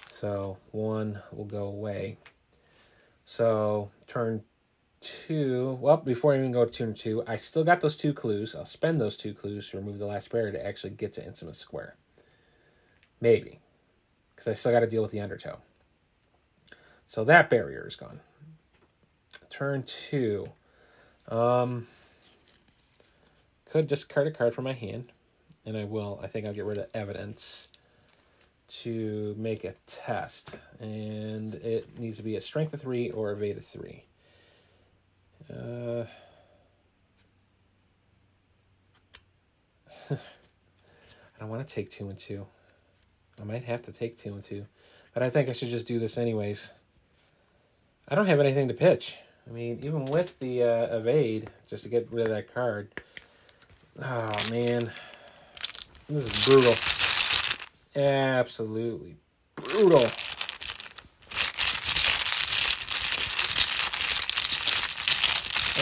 So 0.09 0.55
one 0.71 1.19
will 1.33 1.43
go 1.43 1.65
away. 1.65 2.17
So 3.25 3.91
turn 4.07 4.45
two. 5.01 5.77
Well, 5.81 5.97
before 5.97 6.33
I 6.33 6.37
even 6.37 6.53
go 6.53 6.63
to 6.63 6.71
turn 6.71 6.93
two, 6.93 7.25
I 7.27 7.35
still 7.35 7.65
got 7.65 7.81
those 7.81 7.97
two 7.97 8.13
clues. 8.13 8.55
I'll 8.55 8.63
spend 8.63 9.01
those 9.01 9.17
two 9.17 9.33
clues 9.33 9.69
to 9.71 9.77
remove 9.77 9.99
the 9.99 10.05
last 10.05 10.29
barrier 10.29 10.53
to 10.53 10.65
actually 10.65 10.91
get 10.91 11.11
to 11.15 11.21
Innsmouth 11.21 11.55
Square. 11.55 11.97
Maybe. 13.19 13.59
Because 14.33 14.47
I 14.47 14.53
still 14.53 14.71
got 14.71 14.79
to 14.79 14.87
deal 14.87 15.01
with 15.01 15.11
the 15.11 15.19
undertow. 15.19 15.59
So 17.09 17.23
that 17.23 17.49
barrier 17.49 17.85
is 17.87 17.95
gone. 17.95 18.19
Turn 19.49 19.81
two. 19.81 20.47
Um, 21.27 21.87
could 23.65 23.87
discard 23.87 24.27
a 24.27 24.31
card 24.31 24.53
from 24.53 24.65
my 24.65 24.73
hand, 24.73 25.11
and 25.65 25.75
I 25.75 25.85
will. 25.85 26.19
I 26.21 26.27
think 26.27 26.47
I'll 26.47 26.53
get 26.53 26.65
rid 26.65 26.77
of 26.77 26.85
evidence 26.93 27.69
to 28.83 29.33
make 29.39 29.63
a 29.63 29.73
test, 29.87 30.55
and 30.79 31.55
it 31.55 31.97
needs 31.97 32.17
to 32.17 32.23
be 32.23 32.35
a 32.35 32.41
strength 32.41 32.75
of 32.75 32.81
three 32.81 33.09
or 33.09 33.31
evade 33.31 33.57
of 33.57 33.65
three. 33.65 34.03
Uh, 35.51 36.05
I 40.11 40.17
don't 41.39 41.49
want 41.49 41.67
to 41.67 41.73
take 41.73 41.89
two 41.89 42.07
and 42.09 42.19
two. 42.19 42.45
I 43.41 43.45
might 43.45 43.63
have 43.63 43.81
to 43.83 43.91
take 43.91 44.15
two 44.15 44.35
and 44.35 44.43
two, 44.43 44.67
but 45.15 45.23
I 45.23 45.31
think 45.31 45.49
I 45.49 45.53
should 45.53 45.69
just 45.69 45.87
do 45.87 45.97
this 45.97 46.15
anyways. 46.15 46.73
I 48.11 48.15
don't 48.15 48.25
have 48.25 48.39
anything 48.39 48.67
to 48.69 48.73
pitch. 48.73 49.17
I 49.47 49.51
mean, 49.51 49.79
even 49.83 50.05
with 50.05 50.37
the 50.39 50.63
uh, 50.63 50.97
evade, 50.97 51.51
just 51.69 51.83
to 51.83 51.89
get 51.89 52.11
rid 52.11 52.27
of 52.27 52.33
that 52.33 52.51
card. 52.51 52.89
Oh, 54.01 54.31
man. 54.49 54.91
This 56.07 56.25
is 56.25 56.45
brutal. 56.45 56.73
Absolutely 57.95 59.15
brutal. 59.55 60.09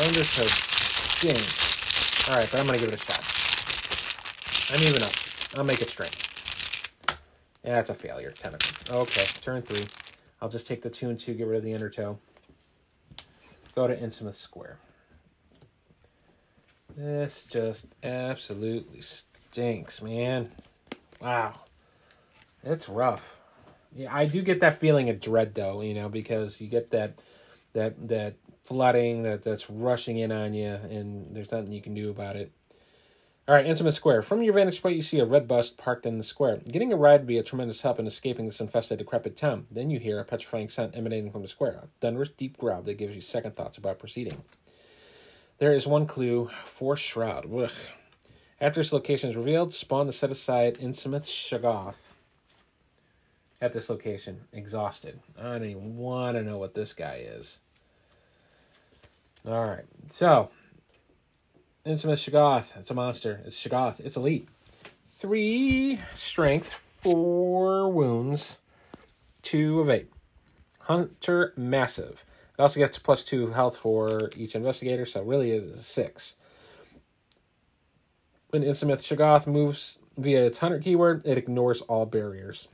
Undertow 0.03 0.47
stinks. 0.47 2.27
Alright, 2.29 2.51
but 2.51 2.59
I'm 2.59 2.67
going 2.67 2.77
to 2.77 2.85
give 2.85 2.93
it 2.93 3.01
a 3.01 3.05
shot. 3.05 3.23
I'm 4.73 4.85
even 4.85 5.01
up. 5.01 5.13
I'll 5.55 5.63
make 5.63 5.81
it 5.81 5.89
straight. 5.89 6.15
Yeah, 7.63 7.75
that's 7.75 7.89
a 7.89 7.95
failure. 7.95 8.31
10 8.31 8.53
of 8.53 8.59
them. 8.59 8.97
Okay, 8.97 9.23
turn 9.41 9.61
three. 9.61 9.85
I'll 10.41 10.49
just 10.49 10.67
take 10.67 10.81
the 10.81 10.89
two 10.89 11.09
and 11.09 11.19
two, 11.19 11.33
get 11.33 11.47
rid 11.47 11.57
of 11.57 11.63
the 11.63 11.73
undertow. 11.73 12.19
Go 13.75 13.87
to 13.87 13.95
Innsmouth 13.95 14.35
Square. 14.35 14.79
This 16.95 17.43
just 17.43 17.87
absolutely 18.03 19.01
stinks, 19.01 20.01
man. 20.01 20.51
Wow. 21.21 21.53
It's 22.63 22.89
rough. 22.89 23.37
Yeah, 23.95 24.13
I 24.13 24.25
do 24.25 24.41
get 24.41 24.61
that 24.61 24.79
feeling 24.79 25.09
of 25.09 25.19
dread 25.19 25.55
though, 25.55 25.81
you 25.81 25.93
know, 25.93 26.09
because 26.09 26.59
you 26.59 26.67
get 26.67 26.91
that 26.91 27.19
that 27.73 28.07
that 28.07 28.35
flooding 28.63 29.23
that 29.23 29.43
that's 29.43 29.69
rushing 29.69 30.17
in 30.17 30.31
on 30.31 30.53
you 30.53 30.67
and 30.67 31.35
there's 31.35 31.51
nothing 31.51 31.71
you 31.71 31.81
can 31.81 31.93
do 31.93 32.09
about 32.09 32.35
it. 32.35 32.51
All 33.47 33.55
right, 33.55 33.65
Innsmouth 33.65 33.93
Square. 33.93 34.23
From 34.23 34.41
your 34.41 34.53
vantage 34.53 34.81
point, 34.81 34.97
you 34.97 35.01
see 35.01 35.19
a 35.19 35.25
red 35.25 35.47
bus 35.47 35.69
parked 35.69 36.05
in 36.05 36.17
the 36.17 36.23
square. 36.23 36.57
Getting 36.69 36.91
a 36.91 36.97
ride 36.97 37.21
would 37.21 37.27
be 37.27 37.37
a 37.37 37.43
tremendous 37.43 37.81
help 37.81 37.97
in 37.97 38.05
escaping 38.05 38.45
this 38.45 38.59
infested, 38.59 38.97
decrepit 38.97 39.37
town. 39.37 39.67
Then 39.71 39.89
you 39.89 39.99
hear 39.99 40.19
a 40.19 40.25
petrifying 40.25 40.67
scent 40.67 40.97
emanating 40.97 41.31
from 41.31 41.43
the 41.43 41.47
square, 41.47 41.79
a 41.83 41.87
thunderous, 42.01 42.27
deep 42.27 42.57
growl 42.57 42.81
that 42.81 42.97
gives 42.97 43.15
you 43.15 43.21
second 43.21 43.55
thoughts 43.55 43.77
about 43.77 43.99
proceeding. 43.99 44.43
There 45.59 45.73
is 45.73 45.87
one 45.87 46.07
clue 46.07 46.49
for 46.65 46.97
Shroud. 46.97 47.49
Ugh. 47.49 47.71
After 48.59 48.81
this 48.81 48.91
location 48.91 49.29
is 49.29 49.37
revealed, 49.37 49.73
spawn 49.73 50.07
the 50.07 50.13
set 50.13 50.29
aside 50.29 50.77
Innsmouth 50.79 51.25
Shoggoth. 51.25 52.09
At 53.61 53.71
this 53.71 53.89
location, 53.89 54.41
exhausted. 54.51 55.21
I 55.39 55.43
don't 55.43 55.63
even 55.63 55.95
want 55.95 56.35
to 56.35 56.43
know 56.43 56.57
what 56.57 56.73
this 56.73 56.91
guy 56.91 57.23
is. 57.25 57.59
All 59.47 59.63
right, 59.63 59.85
so 60.09 60.49
Innsmouth 61.87 62.29
Shoggoth. 62.29 62.77
It's 62.77 62.91
a 62.91 62.93
monster. 62.93 63.41
It's 63.45 63.57
Shoggoth. 63.57 64.01
It's 64.01 64.17
elite. 64.17 64.49
Three 65.09 66.01
strength, 66.15 66.73
four 66.73 67.89
wounds, 67.89 68.59
two 69.41 69.79
of 69.79 69.89
eight. 69.89 70.11
Hunter 70.81 71.53
massive. 71.55 72.25
It 72.57 72.61
also 72.61 72.81
gets 72.81 72.99
plus 72.99 73.23
two 73.23 73.47
health 73.47 73.77
for 73.77 74.29
each 74.35 74.53
investigator, 74.53 75.05
so 75.05 75.21
really 75.21 75.51
is 75.51 75.85
six. 75.85 76.35
When 78.49 78.63
Innsmouth 78.63 78.99
Shoggoth 79.01 79.47
moves 79.47 79.97
via 80.17 80.45
its 80.45 80.59
hunter 80.59 80.79
keyword, 80.79 81.25
it 81.25 81.37
ignores 81.37 81.79
all 81.81 82.05
barriers. 82.05 82.67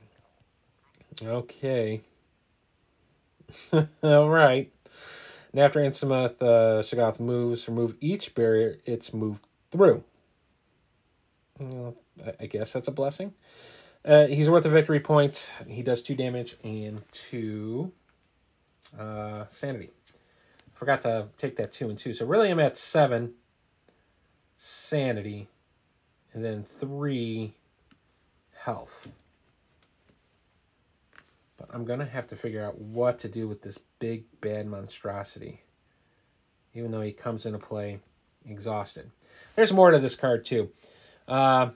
Okay. 1.24 2.02
all 4.02 4.30
right. 4.30 4.73
And 5.54 5.62
after 5.62 5.80
Innsmouth 5.80 6.42
uh, 6.42 6.82
Shoggoth 6.82 7.20
moves, 7.20 7.70
remove 7.70 7.96
each 8.02 8.34
barrier 8.34 8.80
it's 8.86 9.14
moved 9.14 9.46
through. 9.72 10.04
Well, 11.60 11.96
I 12.40 12.48
guess 12.48 12.74
that's 12.74 12.88
a 12.88 12.92
blessing. 12.92 13.34
Uh, 14.04 14.26
he's 14.26 14.50
worth 14.50 14.66
a 14.66 14.70
victory 14.70 15.00
point. 15.00 15.54
He 15.68 15.84
does 15.84 16.02
two 16.02 16.16
damage 16.16 16.58
and 16.64 17.04
two 17.12 17.92
uh, 18.98 19.46
sanity. 19.48 19.92
Forgot 20.74 21.04
to 21.04 21.28
take 21.38 21.56
that 21.58 21.72
two 21.72 21.90
and 21.90 21.98
two. 21.98 22.14
So 22.14 22.26
really, 22.26 22.50
I'm 22.50 22.60
at 22.60 22.76
seven 22.76 23.34
sanity, 24.58 25.48
and 26.34 26.44
then 26.44 26.64
three 26.64 27.54
health. 28.64 29.08
But 31.66 31.76
I'm 31.76 31.86
gonna 31.86 32.06
have 32.06 32.28
to 32.28 32.36
figure 32.36 32.64
out 32.64 32.78
what 32.78 33.20
to 33.20 33.30
do 33.30 33.48
with 33.48 33.62
this 33.62 33.80
big 34.00 34.26
bad 34.42 34.68
monstrosity. 34.68 35.62
Even 36.74 36.92
though 36.92 37.02
he 37.02 37.14
comes 37.14 37.46
into 37.46 37.60
play 37.60 38.00
exhausted. 38.46 39.12
There's 39.56 39.72
more 39.72 39.92
to 39.92 40.00
this 40.00 40.16
card 40.16 40.44
too. 40.44 40.72
Uh, 41.28 41.70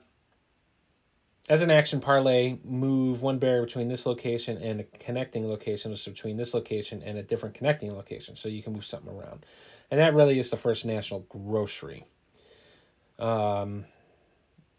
as 1.47 1.61
an 1.61 1.71
action 1.71 2.01
parley, 2.01 2.59
move 2.65 3.21
one 3.21 3.39
barrier 3.39 3.63
between 3.63 3.87
this 3.87 4.05
location 4.05 4.57
and 4.57 4.81
a 4.81 4.83
connecting 4.83 5.47
location, 5.47 5.91
which 5.91 6.01
is 6.01 6.13
between 6.13 6.35
this 6.35 6.53
location 6.53 7.01
and 7.01 7.17
a 7.17 7.23
different 7.23 7.55
connecting 7.55 7.91
location. 7.95 8.35
So 8.35 8.49
you 8.49 8.61
can 8.61 8.73
move 8.73 8.85
something 8.85 9.13
around. 9.13 9.45
And 9.89 9.99
that 10.01 10.13
really 10.13 10.39
is 10.39 10.49
the 10.49 10.57
first 10.57 10.85
national 10.85 11.21
grocery. 11.29 12.05
Um, 13.17 13.85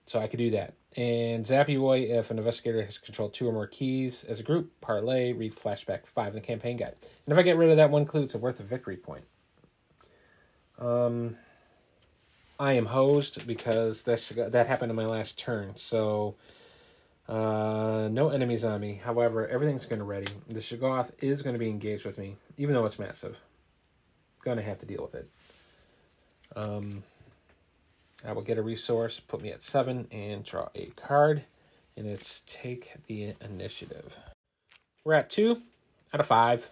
so 0.09 0.21
I 0.21 0.27
could 0.27 0.39
do 0.39 0.51
that. 0.51 0.75
And 0.97 1.45
Zappy 1.45 1.79
Boy, 1.79 2.01
if 2.01 2.31
an 2.31 2.39
investigator 2.39 2.83
has 2.83 2.97
controlled 2.99 3.35
two 3.35 3.47
or 3.47 3.53
more 3.53 3.67
keys 3.67 4.25
as 4.25 4.41
a 4.41 4.43
group, 4.43 4.73
parley, 4.81 5.33
read 5.33 5.55
flashback 5.55 6.07
five 6.07 6.29
in 6.29 6.35
the 6.35 6.41
campaign 6.41 6.77
guide. 6.79 6.95
And 7.27 7.33
if 7.33 7.39
I 7.39 7.43
get 7.43 7.57
rid 7.57 7.71
of 7.71 7.77
that 7.77 7.91
one 7.91 8.07
clue, 8.07 8.23
it's 8.23 8.35
worth 8.35 8.59
a 8.59 8.63
victory 8.63 8.97
point. 8.97 9.25
Um, 10.79 11.37
I 12.59 12.73
am 12.73 12.87
hosed 12.87 13.47
because 13.47 14.03
that 14.05 14.51
that 14.53 14.67
happened 14.67 14.91
in 14.91 14.97
my 14.97 15.05
last 15.05 15.39
turn. 15.39 15.73
So 15.77 16.37
uh, 17.29 18.09
no 18.11 18.31
enemies 18.31 18.65
on 18.65 18.81
me. 18.81 19.01
However, 19.05 19.47
everything's 19.47 19.85
going 19.85 19.99
to 19.99 20.05
ready. 20.05 20.33
The 20.49 20.61
Shoggoth 20.61 21.11
is 21.21 21.43
going 21.43 21.55
to 21.55 21.61
be 21.61 21.69
engaged 21.69 22.07
with 22.07 22.17
me, 22.17 22.37
even 22.57 22.75
though 22.75 22.87
it's 22.87 22.99
massive. 22.99 23.37
Going 24.43 24.57
to 24.57 24.63
have 24.63 24.79
to 24.79 24.87
deal 24.87 25.03
with 25.03 25.15
it. 25.15 25.29
Um, 26.57 27.03
I 28.25 28.33
will 28.33 28.43
get 28.43 28.59
a 28.59 28.63
resource, 28.63 29.21
put 29.21 29.43
me 29.43 29.51
at 29.51 29.63
seven, 29.63 30.09
and 30.11 30.45
draw 30.45 30.69
a 30.75 30.87
card. 30.97 31.45
And 31.97 32.07
it's 32.07 32.43
take 32.47 32.93
the 33.07 33.35
initiative. 33.41 34.17
We're 35.05 35.15
at 35.15 35.31
two 35.31 35.63
out 36.13 36.21
of 36.21 36.27
five 36.27 36.71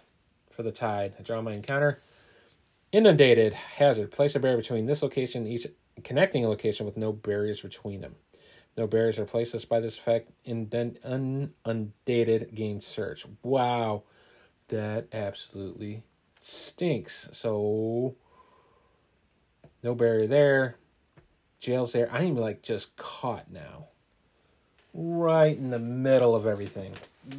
for 0.49 0.63
the 0.63 0.71
tide. 0.71 1.13
I 1.19 1.23
draw 1.23 1.41
my 1.41 1.53
encounter. 1.53 1.99
Inundated 2.91 3.53
hazard. 3.53 4.11
Place 4.11 4.35
a 4.35 4.39
barrier 4.39 4.57
between 4.57 4.85
this 4.85 5.01
location 5.01 5.43
and 5.43 5.51
each 5.51 5.67
connecting 6.03 6.45
location 6.45 6.85
with 6.85 6.97
no 6.97 7.11
barriers 7.11 7.61
between 7.61 8.01
them. 8.01 8.15
No 8.77 8.87
barriers 8.87 9.17
are 9.17 9.25
placed 9.25 9.67
by 9.67 9.79
this 9.79 9.97
effect. 9.97 10.29
Indent, 10.45 10.99
un, 11.03 11.53
undated 11.65 12.53
gain 12.53 12.79
search. 12.79 13.25
Wow, 13.41 14.03
that 14.67 15.07
absolutely 15.11 16.03
stinks. 16.39 17.29
So 17.31 18.15
no 19.83 19.95
barrier 19.95 20.27
there. 20.27 20.75
Jail's 21.59 21.93
there. 21.93 22.11
I'm 22.11 22.35
like 22.35 22.61
just 22.61 22.95
caught 22.97 23.51
now. 23.51 23.87
Right 24.93 25.57
in 25.57 25.69
the 25.69 25.79
middle 25.79 26.35
of 26.35 26.45
everything. 26.45 26.93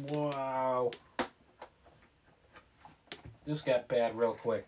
Wow. 0.09 0.91
This 3.45 3.61
got 3.61 3.87
bad 3.87 4.17
real 4.17 4.33
quick. 4.33 4.67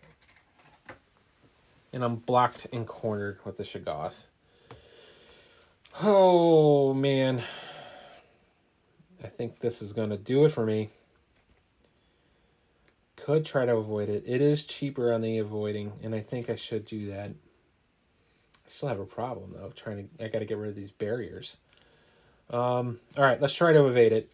And 1.92 2.02
I'm 2.02 2.16
blocked 2.16 2.66
and 2.72 2.86
cornered 2.86 3.38
with 3.44 3.56
the 3.56 3.62
Shoggoth. 3.62 4.26
Oh, 6.02 6.94
man. 6.94 7.42
I 9.22 9.28
think 9.28 9.60
this 9.60 9.82
is 9.82 9.92
going 9.92 10.10
to 10.10 10.16
do 10.16 10.44
it 10.44 10.50
for 10.50 10.64
me. 10.66 10.90
Could 13.16 13.46
try 13.46 13.66
to 13.66 13.76
avoid 13.76 14.08
it. 14.08 14.24
It 14.26 14.40
is 14.40 14.64
cheaper 14.64 15.12
on 15.12 15.20
the 15.20 15.38
avoiding, 15.38 15.92
and 16.02 16.14
I 16.14 16.20
think 16.20 16.50
I 16.50 16.56
should 16.56 16.84
do 16.86 17.10
that. 17.10 17.30
I 18.66 18.68
still 18.70 18.88
have 18.88 19.00
a 19.00 19.06
problem, 19.06 19.54
though, 19.54 19.72
trying 19.74 20.08
to... 20.08 20.24
I 20.24 20.28
got 20.28 20.38
to 20.40 20.44
get 20.44 20.58
rid 20.58 20.70
of 20.70 20.76
these 20.76 20.90
barriers. 20.90 21.56
Um, 22.50 23.00
all 23.16 23.24
right, 23.24 23.40
let's 23.40 23.54
try 23.54 23.72
to 23.72 23.86
evade 23.86 24.12
it. 24.12 24.32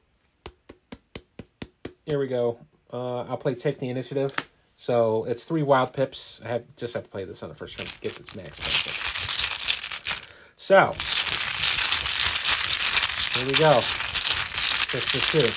Here 2.04 2.18
we 2.18 2.26
go. 2.26 2.58
Uh, 2.92 3.20
I'll 3.22 3.36
play 3.36 3.54
Take 3.54 3.78
the 3.78 3.88
Initiative. 3.88 4.34
So 4.76 5.24
it's 5.24 5.44
three 5.44 5.62
wild 5.62 5.92
pips. 5.92 6.40
I 6.44 6.48
have, 6.48 6.64
just 6.76 6.94
have 6.94 7.02
to 7.02 7.10
play 7.10 7.24
this 7.24 7.42
on 7.42 7.48
the 7.48 7.54
first 7.54 7.76
turn 7.76 7.86
to 7.86 8.00
get 8.00 8.14
this 8.14 8.34
max 8.36 8.56
benefit. 8.58 8.94
So, 10.56 10.94
here 13.38 13.46
we 13.46 13.54
go. 13.58 13.80
Six 14.90 15.12
to 15.12 15.20
two. 15.20 15.50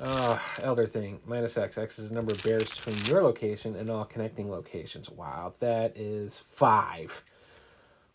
Uh, 0.00 0.38
Elder 0.64 0.86
Thing, 0.86 1.20
minus 1.26 1.56
X. 1.56 1.78
X 1.78 1.98
is 1.98 2.08
the 2.08 2.14
number 2.14 2.32
of 2.32 2.42
bears 2.42 2.74
between 2.74 3.04
your 3.04 3.22
location 3.22 3.76
and 3.76 3.90
all 3.90 4.04
connecting 4.04 4.50
locations. 4.50 5.10
Wow, 5.10 5.54
that 5.60 5.96
is 5.96 6.38
five. 6.38 7.22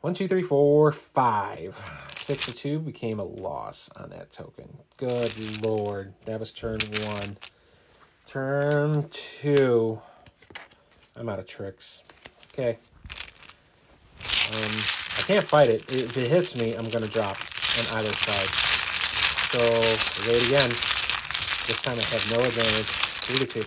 One, 0.01 0.13
two, 0.13 0.27
three, 0.27 0.43
four, 0.43 0.91
five. 0.91 1.81
Six 2.11 2.45
to 2.45 2.53
two 2.53 2.79
became 2.79 3.19
a 3.19 3.23
loss 3.23 3.89
on 3.95 4.09
that 4.09 4.31
token. 4.31 4.77
Good 4.97 5.63
lord. 5.63 6.13
That 6.25 6.39
was 6.39 6.51
turn 6.51 6.79
one. 7.03 7.37
Turn 8.25 9.07
two. 9.09 10.01
I'm 11.15 11.29
out 11.29 11.39
of 11.39 11.47
tricks. 11.47 12.03
Okay. 12.53 12.77
Um, 14.53 14.71
I 15.17 15.21
can't 15.27 15.45
fight 15.45 15.67
it. 15.67 15.91
If 15.91 16.17
it 16.17 16.29
hits 16.29 16.55
me, 16.55 16.73
I'm 16.73 16.89
going 16.89 17.03
to 17.03 17.11
drop 17.11 17.37
on 17.77 17.97
either 17.97 18.13
side. 18.13 18.49
So, 19.51 20.31
wait 20.31 20.47
again. 20.47 20.98
This 21.69 21.83
time 21.83 21.99
I 21.99 22.01
have 22.01 22.31
no 22.31 22.39
advantage. 22.43 22.87
Three 22.87 23.45
to 23.45 23.45
two. 23.45 23.63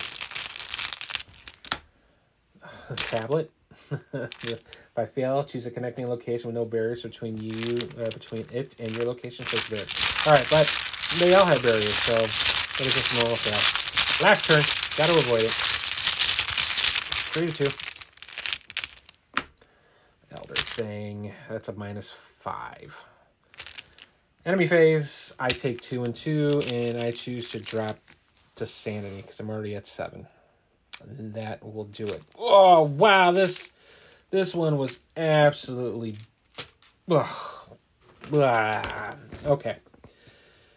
Tablet. 2.97 3.49
if 4.13 4.59
I 4.97 5.05
fail, 5.05 5.45
choose 5.45 5.65
a 5.67 5.71
connecting 5.71 6.09
location 6.09 6.47
with 6.47 6.55
no 6.55 6.65
barriers 6.65 7.03
between 7.03 7.37
you, 7.37 7.77
uh, 7.97 8.09
between 8.09 8.45
it 8.51 8.75
and 8.77 8.91
your 8.91 9.05
location. 9.05 9.45
So 9.45 9.55
there. 9.73 9.85
All 10.27 10.33
right, 10.33 10.45
but 10.49 10.67
they 11.17 11.33
all 11.33 11.45
have 11.45 11.63
barriers, 11.63 11.95
so 11.95 12.13
it 12.15 12.83
was 12.83 12.93
just 12.93 13.15
normal 13.15 13.37
fail. 13.37 14.27
Last 14.27 14.43
turn, 14.43 14.61
got 14.97 15.07
to 15.09 15.17
avoid 15.17 15.43
it. 15.43 15.51
Three 17.31 17.47
to 17.47 17.53
two 17.53 17.69
Elder 20.29 20.55
thing. 20.55 21.31
That's 21.49 21.69
a 21.69 21.73
minus 21.73 22.11
five. 22.11 23.05
Enemy 24.45 24.67
phase, 24.67 25.33
I 25.39 25.47
take 25.47 25.79
two 25.79 26.03
and 26.03 26.13
two, 26.13 26.61
and 26.69 26.99
I 26.99 27.11
choose 27.11 27.49
to 27.51 27.59
drop 27.59 27.97
to 28.55 28.65
sanity 28.65 29.21
because 29.21 29.39
I'm 29.39 29.49
already 29.49 29.75
at 29.75 29.87
seven. 29.87 30.27
That 31.05 31.63
will 31.63 31.85
do 31.85 32.05
it. 32.05 32.21
Oh 32.37 32.81
wow, 32.83 33.31
this 33.31 33.71
this 34.31 34.53
one 34.53 34.77
was 34.77 34.99
absolutely. 35.15 36.17
Ugh, 37.09 37.27
blah. 38.29 39.15
Okay. 39.45 39.77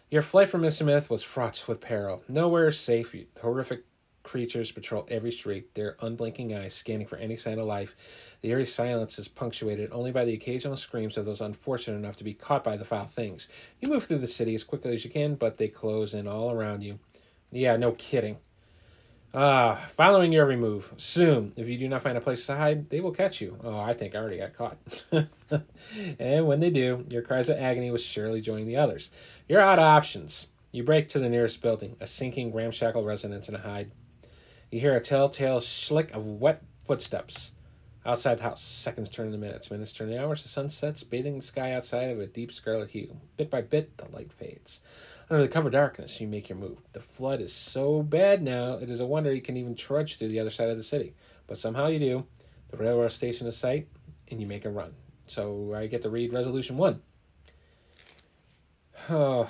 Your 0.09 0.21
flight 0.21 0.49
from 0.49 0.61
Innsmouth 0.61 1.09
was 1.09 1.21
fraught 1.21 1.65
with 1.67 1.81
peril. 1.81 2.23
Nowhere 2.29 2.71
safe. 2.71 3.13
Horrific 3.41 3.83
creatures 4.27 4.71
patrol 4.71 5.07
every 5.09 5.31
street, 5.31 5.73
their 5.73 5.95
unblinking 6.01 6.53
eyes 6.53 6.75
scanning 6.75 7.07
for 7.07 7.15
any 7.17 7.37
sign 7.37 7.57
of 7.57 7.65
life. 7.65 7.95
The 8.41 8.49
eerie 8.49 8.65
silence 8.65 9.17
is 9.17 9.27
punctuated 9.27 9.89
only 9.91 10.11
by 10.11 10.25
the 10.25 10.33
occasional 10.33 10.75
screams 10.75 11.17
of 11.17 11.25
those 11.25 11.41
unfortunate 11.41 11.97
enough 11.97 12.17
to 12.17 12.23
be 12.23 12.33
caught 12.33 12.63
by 12.63 12.77
the 12.77 12.85
foul 12.85 13.05
things. 13.05 13.47
You 13.79 13.89
move 13.89 14.03
through 14.03 14.19
the 14.19 14.27
city 14.27 14.53
as 14.53 14.63
quickly 14.63 14.93
as 14.93 15.05
you 15.05 15.09
can, 15.09 15.35
but 15.35 15.57
they 15.57 15.69
close 15.69 16.13
in 16.13 16.27
all 16.27 16.51
around 16.51 16.83
you. 16.83 16.99
Yeah, 17.51 17.77
no 17.77 17.93
kidding. 17.93 18.37
Ah, 19.33 19.87
following 19.95 20.31
your 20.31 20.43
every 20.43 20.57
move. 20.57 20.93
Soon, 20.97 21.53
if 21.55 21.67
you 21.67 21.77
do 21.77 21.87
not 21.87 22.01
find 22.01 22.17
a 22.17 22.21
place 22.21 22.45
to 22.47 22.55
hide, 22.55 22.89
they 22.89 22.99
will 22.99 23.11
catch 23.11 23.41
you. 23.41 23.57
Oh, 23.63 23.79
I 23.79 23.93
think 23.93 24.13
I 24.13 24.19
already 24.19 24.37
got 24.37 24.57
caught. 24.57 24.77
and 26.19 26.47
when 26.47 26.59
they 26.59 26.69
do, 26.69 27.05
your 27.09 27.21
cries 27.21 27.49
of 27.49 27.57
agony 27.57 27.91
will 27.91 27.97
surely 27.97 28.41
join 28.41 28.65
the 28.65 28.77
others. 28.77 29.09
You're 29.47 29.61
out 29.61 29.79
of 29.79 29.85
options. 29.85 30.47
You 30.71 30.83
break 30.83 31.09
to 31.09 31.19
the 31.19 31.29
nearest 31.29 31.61
building, 31.61 31.95
a 31.99 32.07
sinking, 32.07 32.53
ramshackle 32.53 33.03
residence, 33.03 33.47
and 33.47 33.57
hide. 33.57 33.91
You 34.69 34.81
hear 34.81 34.95
a 34.95 35.01
telltale 35.01 35.61
slick 35.61 36.13
of 36.13 36.25
wet 36.25 36.61
footsteps. 36.85 37.53
Outside 38.05 38.39
the 38.39 38.43
house, 38.43 38.61
seconds 38.61 39.09
turn 39.09 39.27
into 39.27 39.37
minutes, 39.37 39.71
minutes 39.71 39.93
turn 39.93 40.09
into 40.09 40.21
hours. 40.21 40.43
The 40.43 40.49
sun 40.49 40.69
sets, 40.69 41.03
bathing 41.03 41.37
the 41.37 41.43
sky 41.43 41.73
outside 41.73 42.09
of 42.09 42.19
a 42.19 42.27
deep 42.27 42.51
scarlet 42.51 42.91
hue. 42.91 43.17
Bit 43.37 43.49
by 43.49 43.61
bit, 43.61 43.97
the 43.97 44.09
light 44.09 44.31
fades. 44.33 44.81
Under 45.29 45.41
the 45.41 45.49
cover 45.49 45.69
darkness, 45.69 46.19
you 46.19 46.27
make 46.27 46.49
your 46.49 46.57
move. 46.57 46.77
The 46.93 46.99
flood 46.99 47.41
is 47.41 47.53
so 47.53 48.01
bad 48.01 48.41
now, 48.41 48.73
it 48.73 48.89
is 48.89 48.99
a 48.99 49.05
wonder 49.05 49.33
you 49.33 49.41
can 49.41 49.57
even 49.57 49.75
trudge 49.75 50.17
through 50.17 50.29
the 50.29 50.39
other 50.39 50.49
side 50.49 50.69
of 50.69 50.77
the 50.77 50.83
city. 50.83 51.15
But 51.47 51.57
somehow 51.57 51.87
you 51.87 51.99
do. 51.99 52.25
The 52.71 52.77
railroad 52.77 53.11
station 53.11 53.47
is 53.47 53.55
sight, 53.55 53.87
and 54.29 54.41
you 54.41 54.47
make 54.47 54.65
a 54.65 54.69
run. 54.69 54.93
So 55.27 55.73
I 55.73 55.87
get 55.87 56.01
to 56.01 56.09
read 56.09 56.33
Resolution 56.33 56.77
1. 56.77 57.01
Oh, 59.09 59.49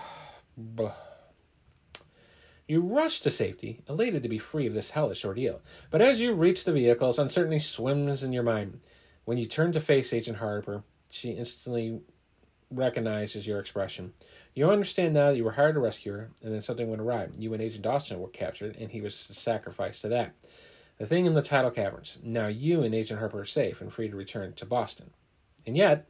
you 2.67 2.81
rush 2.81 3.21
to 3.21 3.31
safety, 3.31 3.81
elated 3.87 4.23
to 4.23 4.29
be 4.29 4.39
free 4.39 4.67
of 4.67 4.73
this 4.73 4.91
hellish 4.91 5.23
ordeal. 5.23 5.61
But 5.89 6.01
as 6.01 6.19
you 6.19 6.33
reach 6.33 6.63
the 6.63 6.73
vehicles, 6.73 7.17
uncertainty 7.17 7.59
swims 7.59 8.23
in 8.23 8.33
your 8.33 8.43
mind. 8.43 8.81
When 9.25 9.37
you 9.37 9.45
turn 9.45 9.71
to 9.71 9.79
face 9.79 10.13
Agent 10.13 10.37
Harper, 10.37 10.83
she 11.09 11.31
instantly 11.31 12.01
recognizes 12.69 13.47
your 13.47 13.59
expression. 13.59 14.13
You 14.53 14.69
understand 14.69 15.13
now 15.13 15.29
that 15.29 15.37
you 15.37 15.45
were 15.45 15.53
hired 15.53 15.75
to 15.75 15.79
rescue 15.79 16.11
her, 16.11 16.29
and 16.43 16.53
then 16.53 16.61
something 16.61 16.89
went 16.89 17.01
awry. 17.01 17.29
You 17.37 17.53
and 17.53 17.61
Agent 17.61 17.83
Dawson 17.83 18.19
were 18.19 18.27
captured, 18.27 18.75
and 18.77 18.91
he 18.91 19.01
was 19.01 19.15
sacrificed 19.15 20.01
to 20.01 20.09
that. 20.09 20.33
The 20.97 21.05
thing 21.05 21.25
in 21.25 21.35
the 21.35 21.41
tidal 21.41 21.71
caverns. 21.71 22.17
Now 22.23 22.47
you 22.47 22.83
and 22.83 22.93
Agent 22.93 23.19
Harper 23.19 23.41
are 23.41 23.45
safe 23.45 23.79
and 23.79 23.93
free 23.93 24.09
to 24.09 24.15
return 24.15 24.53
to 24.53 24.65
Boston. 24.65 25.11
And 25.65 25.77
yet, 25.77 26.07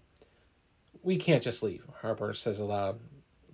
we 1.03 1.17
can't 1.17 1.43
just 1.43 1.61
leave, 1.61 1.85
Harper 2.01 2.33
says 2.33 2.57
aloud 2.57 2.99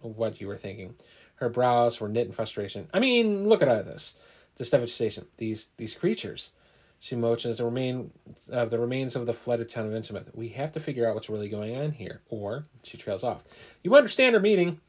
what 0.02 0.40
you 0.40 0.48
were 0.48 0.58
thinking. 0.58 0.96
Her 1.44 1.50
brows 1.50 2.00
were 2.00 2.08
knit 2.08 2.28
in 2.28 2.32
frustration. 2.32 2.88
I 2.94 3.02
mean, 3.02 3.50
look 3.50 3.62
at 3.62 3.68
all 3.68 3.84
this. 3.84 4.16
This 4.56 4.70
devastation. 4.70 5.26
These 5.36 5.68
these 5.76 5.94
creatures. 5.94 6.54
She 7.02 7.18
motions 7.18 7.58
the 7.58 7.66
remain 7.66 8.12
of 8.48 8.54
uh, 8.54 8.66
the 8.68 8.80
remains 8.80 9.18
of 9.18 9.26
the 9.26 9.34
flooded 9.34 9.68
town 9.68 9.88
of 9.88 9.92
Innsmouth. 9.92 10.34
We 10.34 10.48
have 10.50 10.72
to 10.72 10.80
figure 10.80 11.06
out 11.06 11.16
what's 11.16 11.30
really 11.30 11.50
going 11.50 11.78
on 11.78 11.92
here. 11.92 12.22
Or 12.30 12.68
she 12.82 12.96
trails 12.96 13.26
off. 13.26 13.44
You 13.84 13.94
understand 13.98 14.36
her 14.36 14.40
meaning. 14.40 14.80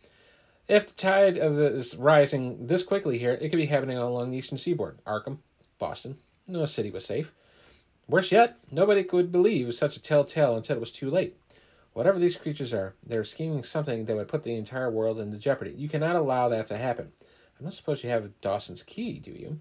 If 0.68 0.86
the 0.86 0.92
tide 0.92 1.38
of 1.38 1.58
is 1.58 1.96
rising 1.96 2.68
this 2.68 2.84
quickly 2.84 3.18
here, 3.18 3.32
it 3.32 3.48
could 3.48 3.56
be 3.56 3.66
happening 3.66 3.98
along 3.98 4.30
the 4.30 4.38
eastern 4.38 4.58
seaboard. 4.58 4.98
Arkham, 5.04 5.38
Boston. 5.80 6.18
No 6.46 6.66
city 6.66 6.92
was 6.92 7.04
safe. 7.04 7.32
Worse 8.06 8.30
yet, 8.30 8.58
nobody 8.70 9.02
could 9.02 9.32
believe 9.32 9.74
such 9.74 9.96
a 9.96 10.00
telltale 10.00 10.56
until 10.56 10.76
it 10.76 10.80
was 10.80 10.92
too 10.92 11.10
late. 11.10 11.36
Whatever 11.94 12.18
these 12.18 12.36
creatures 12.36 12.74
are, 12.74 12.96
they're 13.06 13.24
scheming 13.24 13.62
something 13.62 14.04
that 14.04 14.16
would 14.16 14.28
put 14.28 14.42
the 14.42 14.56
entire 14.56 14.90
world 14.90 15.20
into 15.20 15.38
jeopardy. 15.38 15.72
You 15.76 15.88
cannot 15.88 16.16
allow 16.16 16.48
that 16.48 16.66
to 16.66 16.76
happen. 16.76 17.12
I 17.58 17.62
don't 17.62 17.72
suppose 17.72 18.02
you 18.02 18.10
have 18.10 18.40
Dawson's 18.40 18.82
key, 18.82 19.20
do 19.20 19.30
you? 19.30 19.60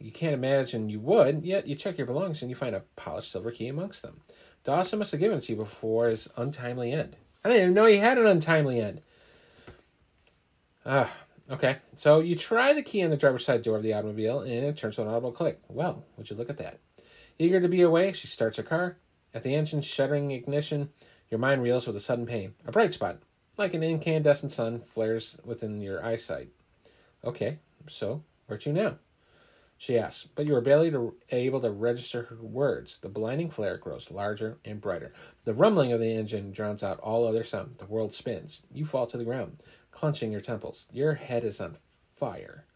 You 0.00 0.10
can't 0.10 0.34
imagine 0.34 0.88
you 0.88 0.98
would, 1.00 1.44
yet 1.44 1.68
you 1.68 1.76
check 1.76 1.96
your 1.96 2.08
belongings 2.08 2.42
and 2.42 2.50
you 2.50 2.56
find 2.56 2.74
a 2.74 2.82
polished 2.96 3.30
silver 3.30 3.52
key 3.52 3.68
amongst 3.68 4.02
them. 4.02 4.22
Dawson 4.64 4.98
must 4.98 5.12
have 5.12 5.20
given 5.20 5.38
it 5.38 5.44
to 5.44 5.52
you 5.52 5.56
before 5.56 6.08
his 6.08 6.28
untimely 6.36 6.92
end. 6.92 7.16
I 7.44 7.48
didn't 7.48 7.62
even 7.62 7.74
know 7.74 7.86
he 7.86 7.98
had 7.98 8.18
an 8.18 8.26
untimely 8.26 8.80
end. 8.80 9.02
Ah, 10.84 11.12
okay. 11.50 11.76
So 11.94 12.18
you 12.18 12.34
try 12.34 12.72
the 12.72 12.82
key 12.82 13.04
on 13.04 13.10
the 13.10 13.16
driver's 13.16 13.44
side 13.44 13.62
door 13.62 13.76
of 13.76 13.84
the 13.84 13.94
automobile 13.94 14.40
and 14.40 14.64
it 14.64 14.76
turns 14.76 14.96
to 14.96 15.02
an 15.02 15.08
audible 15.08 15.32
click. 15.32 15.60
Well, 15.68 16.04
would 16.16 16.28
you 16.28 16.36
look 16.36 16.50
at 16.50 16.58
that? 16.58 16.80
Eager 17.38 17.60
to 17.60 17.68
be 17.68 17.82
away, 17.82 18.10
she 18.12 18.26
starts 18.26 18.56
her 18.56 18.64
car. 18.64 18.96
At 19.32 19.44
the 19.44 19.54
engine's 19.54 19.86
shuddering 19.86 20.32
ignition, 20.32 20.90
your 21.30 21.38
mind 21.38 21.62
reels 21.62 21.86
with 21.86 21.96
a 21.96 22.00
sudden 22.00 22.26
pain. 22.26 22.54
A 22.66 22.72
bright 22.72 22.92
spot, 22.92 23.18
like 23.56 23.74
an 23.74 23.82
incandescent 23.82 24.52
sun, 24.52 24.80
flares 24.80 25.38
within 25.44 25.80
your 25.80 26.04
eyesight. 26.04 26.48
Okay, 27.24 27.58
so 27.88 28.22
where 28.46 28.58
to 28.58 28.72
now? 28.72 28.96
she 29.80 29.98
asks, 29.98 30.28
but 30.34 30.46
you 30.46 30.54
are 30.54 30.60
barely 30.60 30.90
to, 30.90 31.14
able 31.30 31.58
to 31.62 31.70
register 31.70 32.24
her 32.24 32.36
words. 32.36 32.98
The 32.98 33.08
blinding 33.08 33.48
flare 33.48 33.78
grows 33.78 34.10
larger 34.10 34.58
and 34.62 34.78
brighter. 34.78 35.14
The 35.44 35.54
rumbling 35.54 35.90
of 35.90 36.00
the 36.00 36.12
engine 36.12 36.52
drowns 36.52 36.82
out 36.82 37.00
all 37.00 37.26
other 37.26 37.42
sound. 37.42 37.76
The 37.78 37.86
world 37.86 38.12
spins. 38.12 38.60
You 38.70 38.84
fall 38.84 39.06
to 39.06 39.16
the 39.16 39.24
ground, 39.24 39.62
clenching 39.90 40.32
your 40.32 40.42
temples. 40.42 40.86
Your 40.92 41.14
head 41.14 41.44
is 41.44 41.62
on 41.62 41.78
fire. 42.14 42.66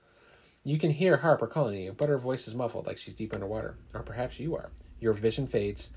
You 0.62 0.78
can 0.78 0.92
hear 0.92 1.18
Harper 1.18 1.46
calling 1.46 1.78
you, 1.78 1.92
but 1.92 2.08
her 2.08 2.16
voice 2.16 2.48
is 2.48 2.54
muffled 2.54 2.86
like 2.86 2.96
she's 2.96 3.12
deep 3.12 3.34
underwater. 3.34 3.76
Or 3.92 4.02
perhaps 4.02 4.40
you 4.40 4.56
are. 4.56 4.70
Your 4.98 5.12
vision 5.12 5.46
fades. 5.46 5.90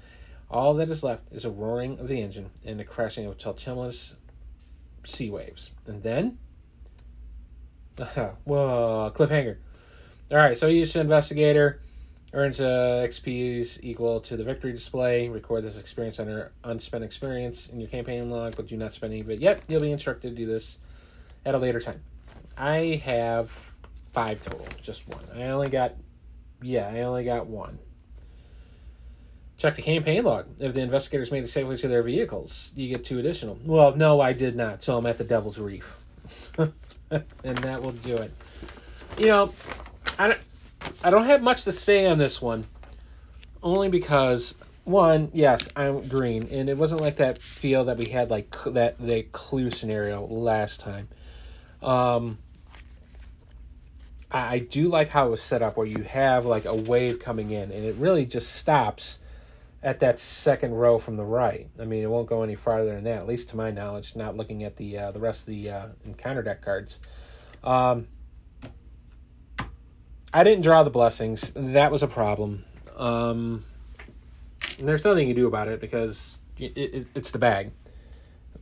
All 0.49 0.73
that 0.75 0.89
is 0.89 1.03
left 1.03 1.23
is 1.31 1.45
a 1.45 1.49
roaring 1.49 1.99
of 1.99 2.07
the 2.07 2.21
engine 2.21 2.51
and 2.65 2.79
the 2.79 2.85
crashing 2.85 3.25
of 3.25 3.37
tumultuous 3.37 4.15
sea 5.03 5.29
waves. 5.29 5.71
And 5.85 6.03
then. 6.03 6.37
Whoa, 8.43 9.11
cliffhanger. 9.13 9.57
All 10.31 10.37
right, 10.37 10.57
so 10.57 10.67
each 10.67 10.95
investigator 10.95 11.81
earns 12.33 12.59
uh, 12.59 13.05
XPs 13.07 13.79
equal 13.81 14.19
to 14.21 14.37
the 14.37 14.43
victory 14.43 14.71
display. 14.71 15.29
Record 15.29 15.63
this 15.63 15.79
experience 15.79 16.19
under 16.19 16.51
unspent 16.63 17.03
experience 17.03 17.67
in 17.67 17.79
your 17.79 17.89
campaign 17.89 18.29
log, 18.29 18.55
but 18.55 18.67
do 18.67 18.77
not 18.77 18.93
spend 18.93 19.13
any 19.13 19.21
of 19.21 19.29
it 19.29 19.39
yet. 19.39 19.63
You'll 19.67 19.81
be 19.81 19.91
instructed 19.91 20.29
to 20.29 20.35
do 20.35 20.45
this 20.45 20.79
at 21.45 21.55
a 21.55 21.57
later 21.57 21.79
time. 21.79 22.01
I 22.57 23.01
have 23.05 23.51
five 24.11 24.41
total, 24.41 24.67
just 24.81 25.07
one. 25.07 25.23
I 25.35 25.43
only 25.43 25.69
got, 25.69 25.93
yeah, 26.61 26.89
I 26.93 27.01
only 27.01 27.23
got 27.23 27.47
one. 27.47 27.79
Check 29.57 29.75
the 29.75 29.81
campaign 29.81 30.23
log. 30.23 30.45
If 30.59 30.73
the 30.73 30.81
investigators 30.81 31.31
made 31.31 31.43
it 31.43 31.49
safely 31.49 31.77
to 31.77 31.87
their 31.87 32.03
vehicles, 32.03 32.71
you 32.75 32.89
get 32.89 33.03
two 33.03 33.17
additional. 33.17 33.57
Well, 33.65 33.95
no, 33.95 34.21
I 34.21 34.33
did 34.33 34.55
not, 34.55 34.83
so 34.83 34.97
I'm 34.97 35.05
at 35.07 35.17
the 35.17 35.23
Devil's 35.23 35.57
Reef. 35.57 35.97
and 36.57 37.57
that 37.59 37.81
will 37.81 37.91
do 37.91 38.15
it. 38.17 38.31
You 39.17 39.25
know, 39.27 39.53
I 40.19 40.27
don't, 40.27 40.39
I 41.03 41.09
don't 41.09 41.25
have 41.25 41.41
much 41.41 41.63
to 41.63 41.71
say 41.71 42.05
on 42.05 42.19
this 42.19 42.39
one, 42.39 42.65
only 43.63 43.89
because 43.89 44.55
one, 44.83 45.31
yes, 45.33 45.67
I'm 45.75 46.07
green, 46.07 46.47
and 46.51 46.69
it 46.69 46.77
wasn't 46.77 47.01
like 47.01 47.17
that 47.17 47.39
feel 47.39 47.85
that 47.85 47.97
we 47.97 48.05
had 48.05 48.29
like 48.29 48.55
that 48.67 48.99
the 48.99 49.23
clue 49.23 49.71
scenario 49.71 50.25
last 50.25 50.79
time. 50.79 51.09
Um, 51.81 52.37
I, 54.31 54.53
I 54.53 54.59
do 54.59 54.87
like 54.87 55.09
how 55.09 55.27
it 55.27 55.31
was 55.31 55.41
set 55.41 55.63
up, 55.63 55.77
where 55.77 55.87
you 55.87 56.03
have 56.03 56.45
like 56.45 56.65
a 56.65 56.75
wave 56.75 57.19
coming 57.19 57.49
in, 57.49 57.71
and 57.71 57.83
it 57.83 57.95
really 57.95 58.25
just 58.25 58.53
stops 58.53 59.17
at 59.87 59.99
that 59.99 60.19
second 60.19 60.73
row 60.73 60.99
from 60.99 61.15
the 61.15 61.23
right. 61.23 61.69
I 61.79 61.85
mean, 61.85 62.03
it 62.03 62.09
won't 62.09 62.27
go 62.27 62.43
any 62.43 62.55
farther 62.55 62.93
than 62.93 63.05
that, 63.05 63.19
at 63.19 63.25
least 63.25 63.47
to 63.49 63.55
my 63.55 63.71
knowledge. 63.71 64.17
Not 64.17 64.35
looking 64.35 64.65
at 64.65 64.75
the 64.75 64.97
uh, 64.97 65.11
the 65.11 65.19
rest 65.21 65.41
of 65.41 65.45
the 65.47 65.69
uh, 65.69 65.87
encounter 66.03 66.43
deck 66.43 66.61
cards. 66.61 66.99
Um, 67.63 68.09
I 70.33 70.43
didn't 70.43 70.63
draw 70.63 70.83
the 70.83 70.89
blessings. 70.89 71.53
That 71.55 71.89
was 71.89 72.03
a 72.03 72.07
problem. 72.07 72.65
Um, 72.97 73.63
there's 74.77 75.05
nothing 75.05 75.29
you 75.29 75.33
can 75.33 75.41
do 75.41 75.47
about 75.47 75.69
it 75.69 75.79
because 75.79 76.39
it, 76.57 76.77
it, 76.77 77.07
it's 77.15 77.31
the 77.31 77.39
bag. 77.39 77.71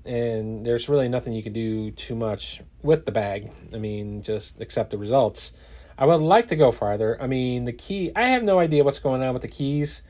And 0.05 0.63
there's 0.63 0.87
really 0.87 1.09
nothing 1.09 1.33
you 1.33 1.41
can 1.41 1.53
do 1.53 1.89
too 1.89 2.13
much 2.13 2.61
with 2.83 3.07
the 3.07 3.11
bag. 3.11 3.51
I 3.73 3.79
mean, 3.79 4.21
just 4.21 4.61
accept 4.61 4.91
the 4.91 4.99
results. 4.99 5.53
I 5.97 6.05
would 6.05 6.21
like 6.21 6.49
to 6.49 6.55
go 6.55 6.71
farther. 6.71 7.19
I 7.19 7.25
mean, 7.25 7.65
the 7.65 7.73
key, 7.73 8.11
I 8.15 8.27
have 8.27 8.43
no 8.43 8.59
idea 8.59 8.83
what's 8.83 8.99
going 8.99 9.23
on 9.23 9.33
with 9.33 9.41
the 9.41 9.47
keys. 9.47 10.03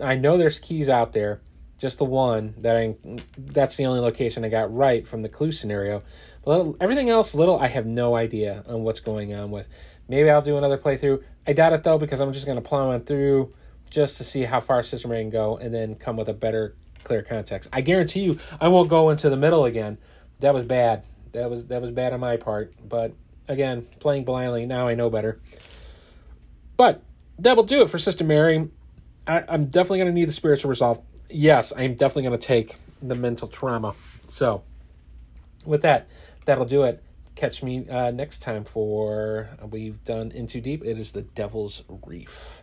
I 0.00 0.16
know 0.16 0.36
there's 0.36 0.58
keys 0.58 0.88
out 0.88 1.12
there, 1.12 1.40
just 1.78 1.98
the 1.98 2.04
one 2.04 2.54
that 2.58 2.76
I, 2.76 2.96
that's 3.38 3.76
the 3.76 3.86
only 3.86 4.00
location 4.00 4.44
I 4.44 4.48
got 4.48 4.74
right 4.74 5.06
from 5.06 5.22
the 5.22 5.28
clue 5.28 5.52
scenario. 5.52 6.02
But 6.44 6.74
everything 6.80 7.10
else, 7.10 7.34
little, 7.34 7.58
I 7.58 7.68
have 7.68 7.86
no 7.86 8.14
idea 8.14 8.64
on 8.66 8.82
what's 8.82 9.00
going 9.00 9.34
on 9.34 9.50
with. 9.50 9.68
Maybe 10.08 10.28
I'll 10.28 10.42
do 10.42 10.56
another 10.56 10.78
playthrough. 10.78 11.22
I 11.46 11.52
doubt 11.52 11.72
it 11.72 11.84
though 11.84 11.98
because 11.98 12.20
I'm 12.20 12.32
just 12.32 12.46
going 12.46 12.56
to 12.56 12.62
plow 12.62 12.90
on 12.90 13.02
through 13.02 13.52
just 13.90 14.18
to 14.18 14.24
see 14.24 14.42
how 14.42 14.60
far 14.60 14.82
Sister 14.82 15.08
Mary 15.08 15.22
can 15.22 15.30
go 15.30 15.56
and 15.56 15.74
then 15.74 15.94
come 15.94 16.16
with 16.16 16.28
a 16.28 16.34
better, 16.34 16.74
clear 17.04 17.22
context. 17.22 17.68
I 17.72 17.80
guarantee 17.80 18.20
you, 18.20 18.38
I 18.60 18.68
won't 18.68 18.88
go 18.88 19.10
into 19.10 19.30
the 19.30 19.36
middle 19.36 19.64
again. 19.64 19.98
That 20.40 20.54
was 20.54 20.64
bad. 20.64 21.04
That 21.32 21.50
was 21.50 21.66
that 21.66 21.82
was 21.82 21.90
bad 21.90 22.12
on 22.12 22.20
my 22.20 22.36
part. 22.36 22.74
But 22.88 23.12
again, 23.48 23.86
playing 23.98 24.24
blindly 24.24 24.66
now 24.66 24.88
I 24.88 24.94
know 24.94 25.10
better. 25.10 25.40
But 26.76 27.02
that 27.38 27.56
will 27.56 27.64
do 27.64 27.82
it 27.82 27.90
for 27.90 27.98
Sister 27.98 28.24
Mary. 28.24 28.68
I, 29.26 29.44
I'm 29.48 29.66
definitely 29.66 29.98
going 29.98 30.08
to 30.08 30.14
need 30.14 30.28
the 30.28 30.32
spiritual 30.32 30.68
resolve. 30.68 31.00
Yes, 31.28 31.72
I'm 31.76 31.94
definitely 31.94 32.24
going 32.24 32.38
to 32.38 32.46
take 32.46 32.76
the 33.00 33.14
mental 33.14 33.48
trauma. 33.48 33.94
So, 34.28 34.62
with 35.64 35.82
that, 35.82 36.08
that'll 36.44 36.64
do 36.64 36.82
it 36.84 37.02
catch 37.40 37.62
me 37.62 37.88
uh, 37.88 38.10
next 38.10 38.42
time 38.42 38.64
for 38.64 39.48
uh, 39.62 39.66
we've 39.66 40.04
done 40.04 40.30
In 40.30 40.46
Too 40.46 40.60
Deep. 40.60 40.84
It 40.84 40.98
is 40.98 41.12
the 41.12 41.22
Devil's 41.22 41.82
Reef. 41.88 42.62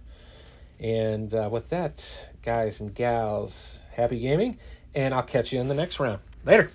And 0.80 1.34
uh, 1.34 1.50
with 1.52 1.70
that, 1.70 2.30
guys 2.44 2.80
and 2.80 2.94
gals, 2.94 3.80
happy 3.94 4.20
gaming, 4.20 4.60
and 4.94 5.16
I'll 5.16 5.24
catch 5.24 5.52
you 5.52 5.60
in 5.60 5.68
the 5.68 5.74
next 5.74 6.00
round. 6.00 6.20
Later. 6.46 6.70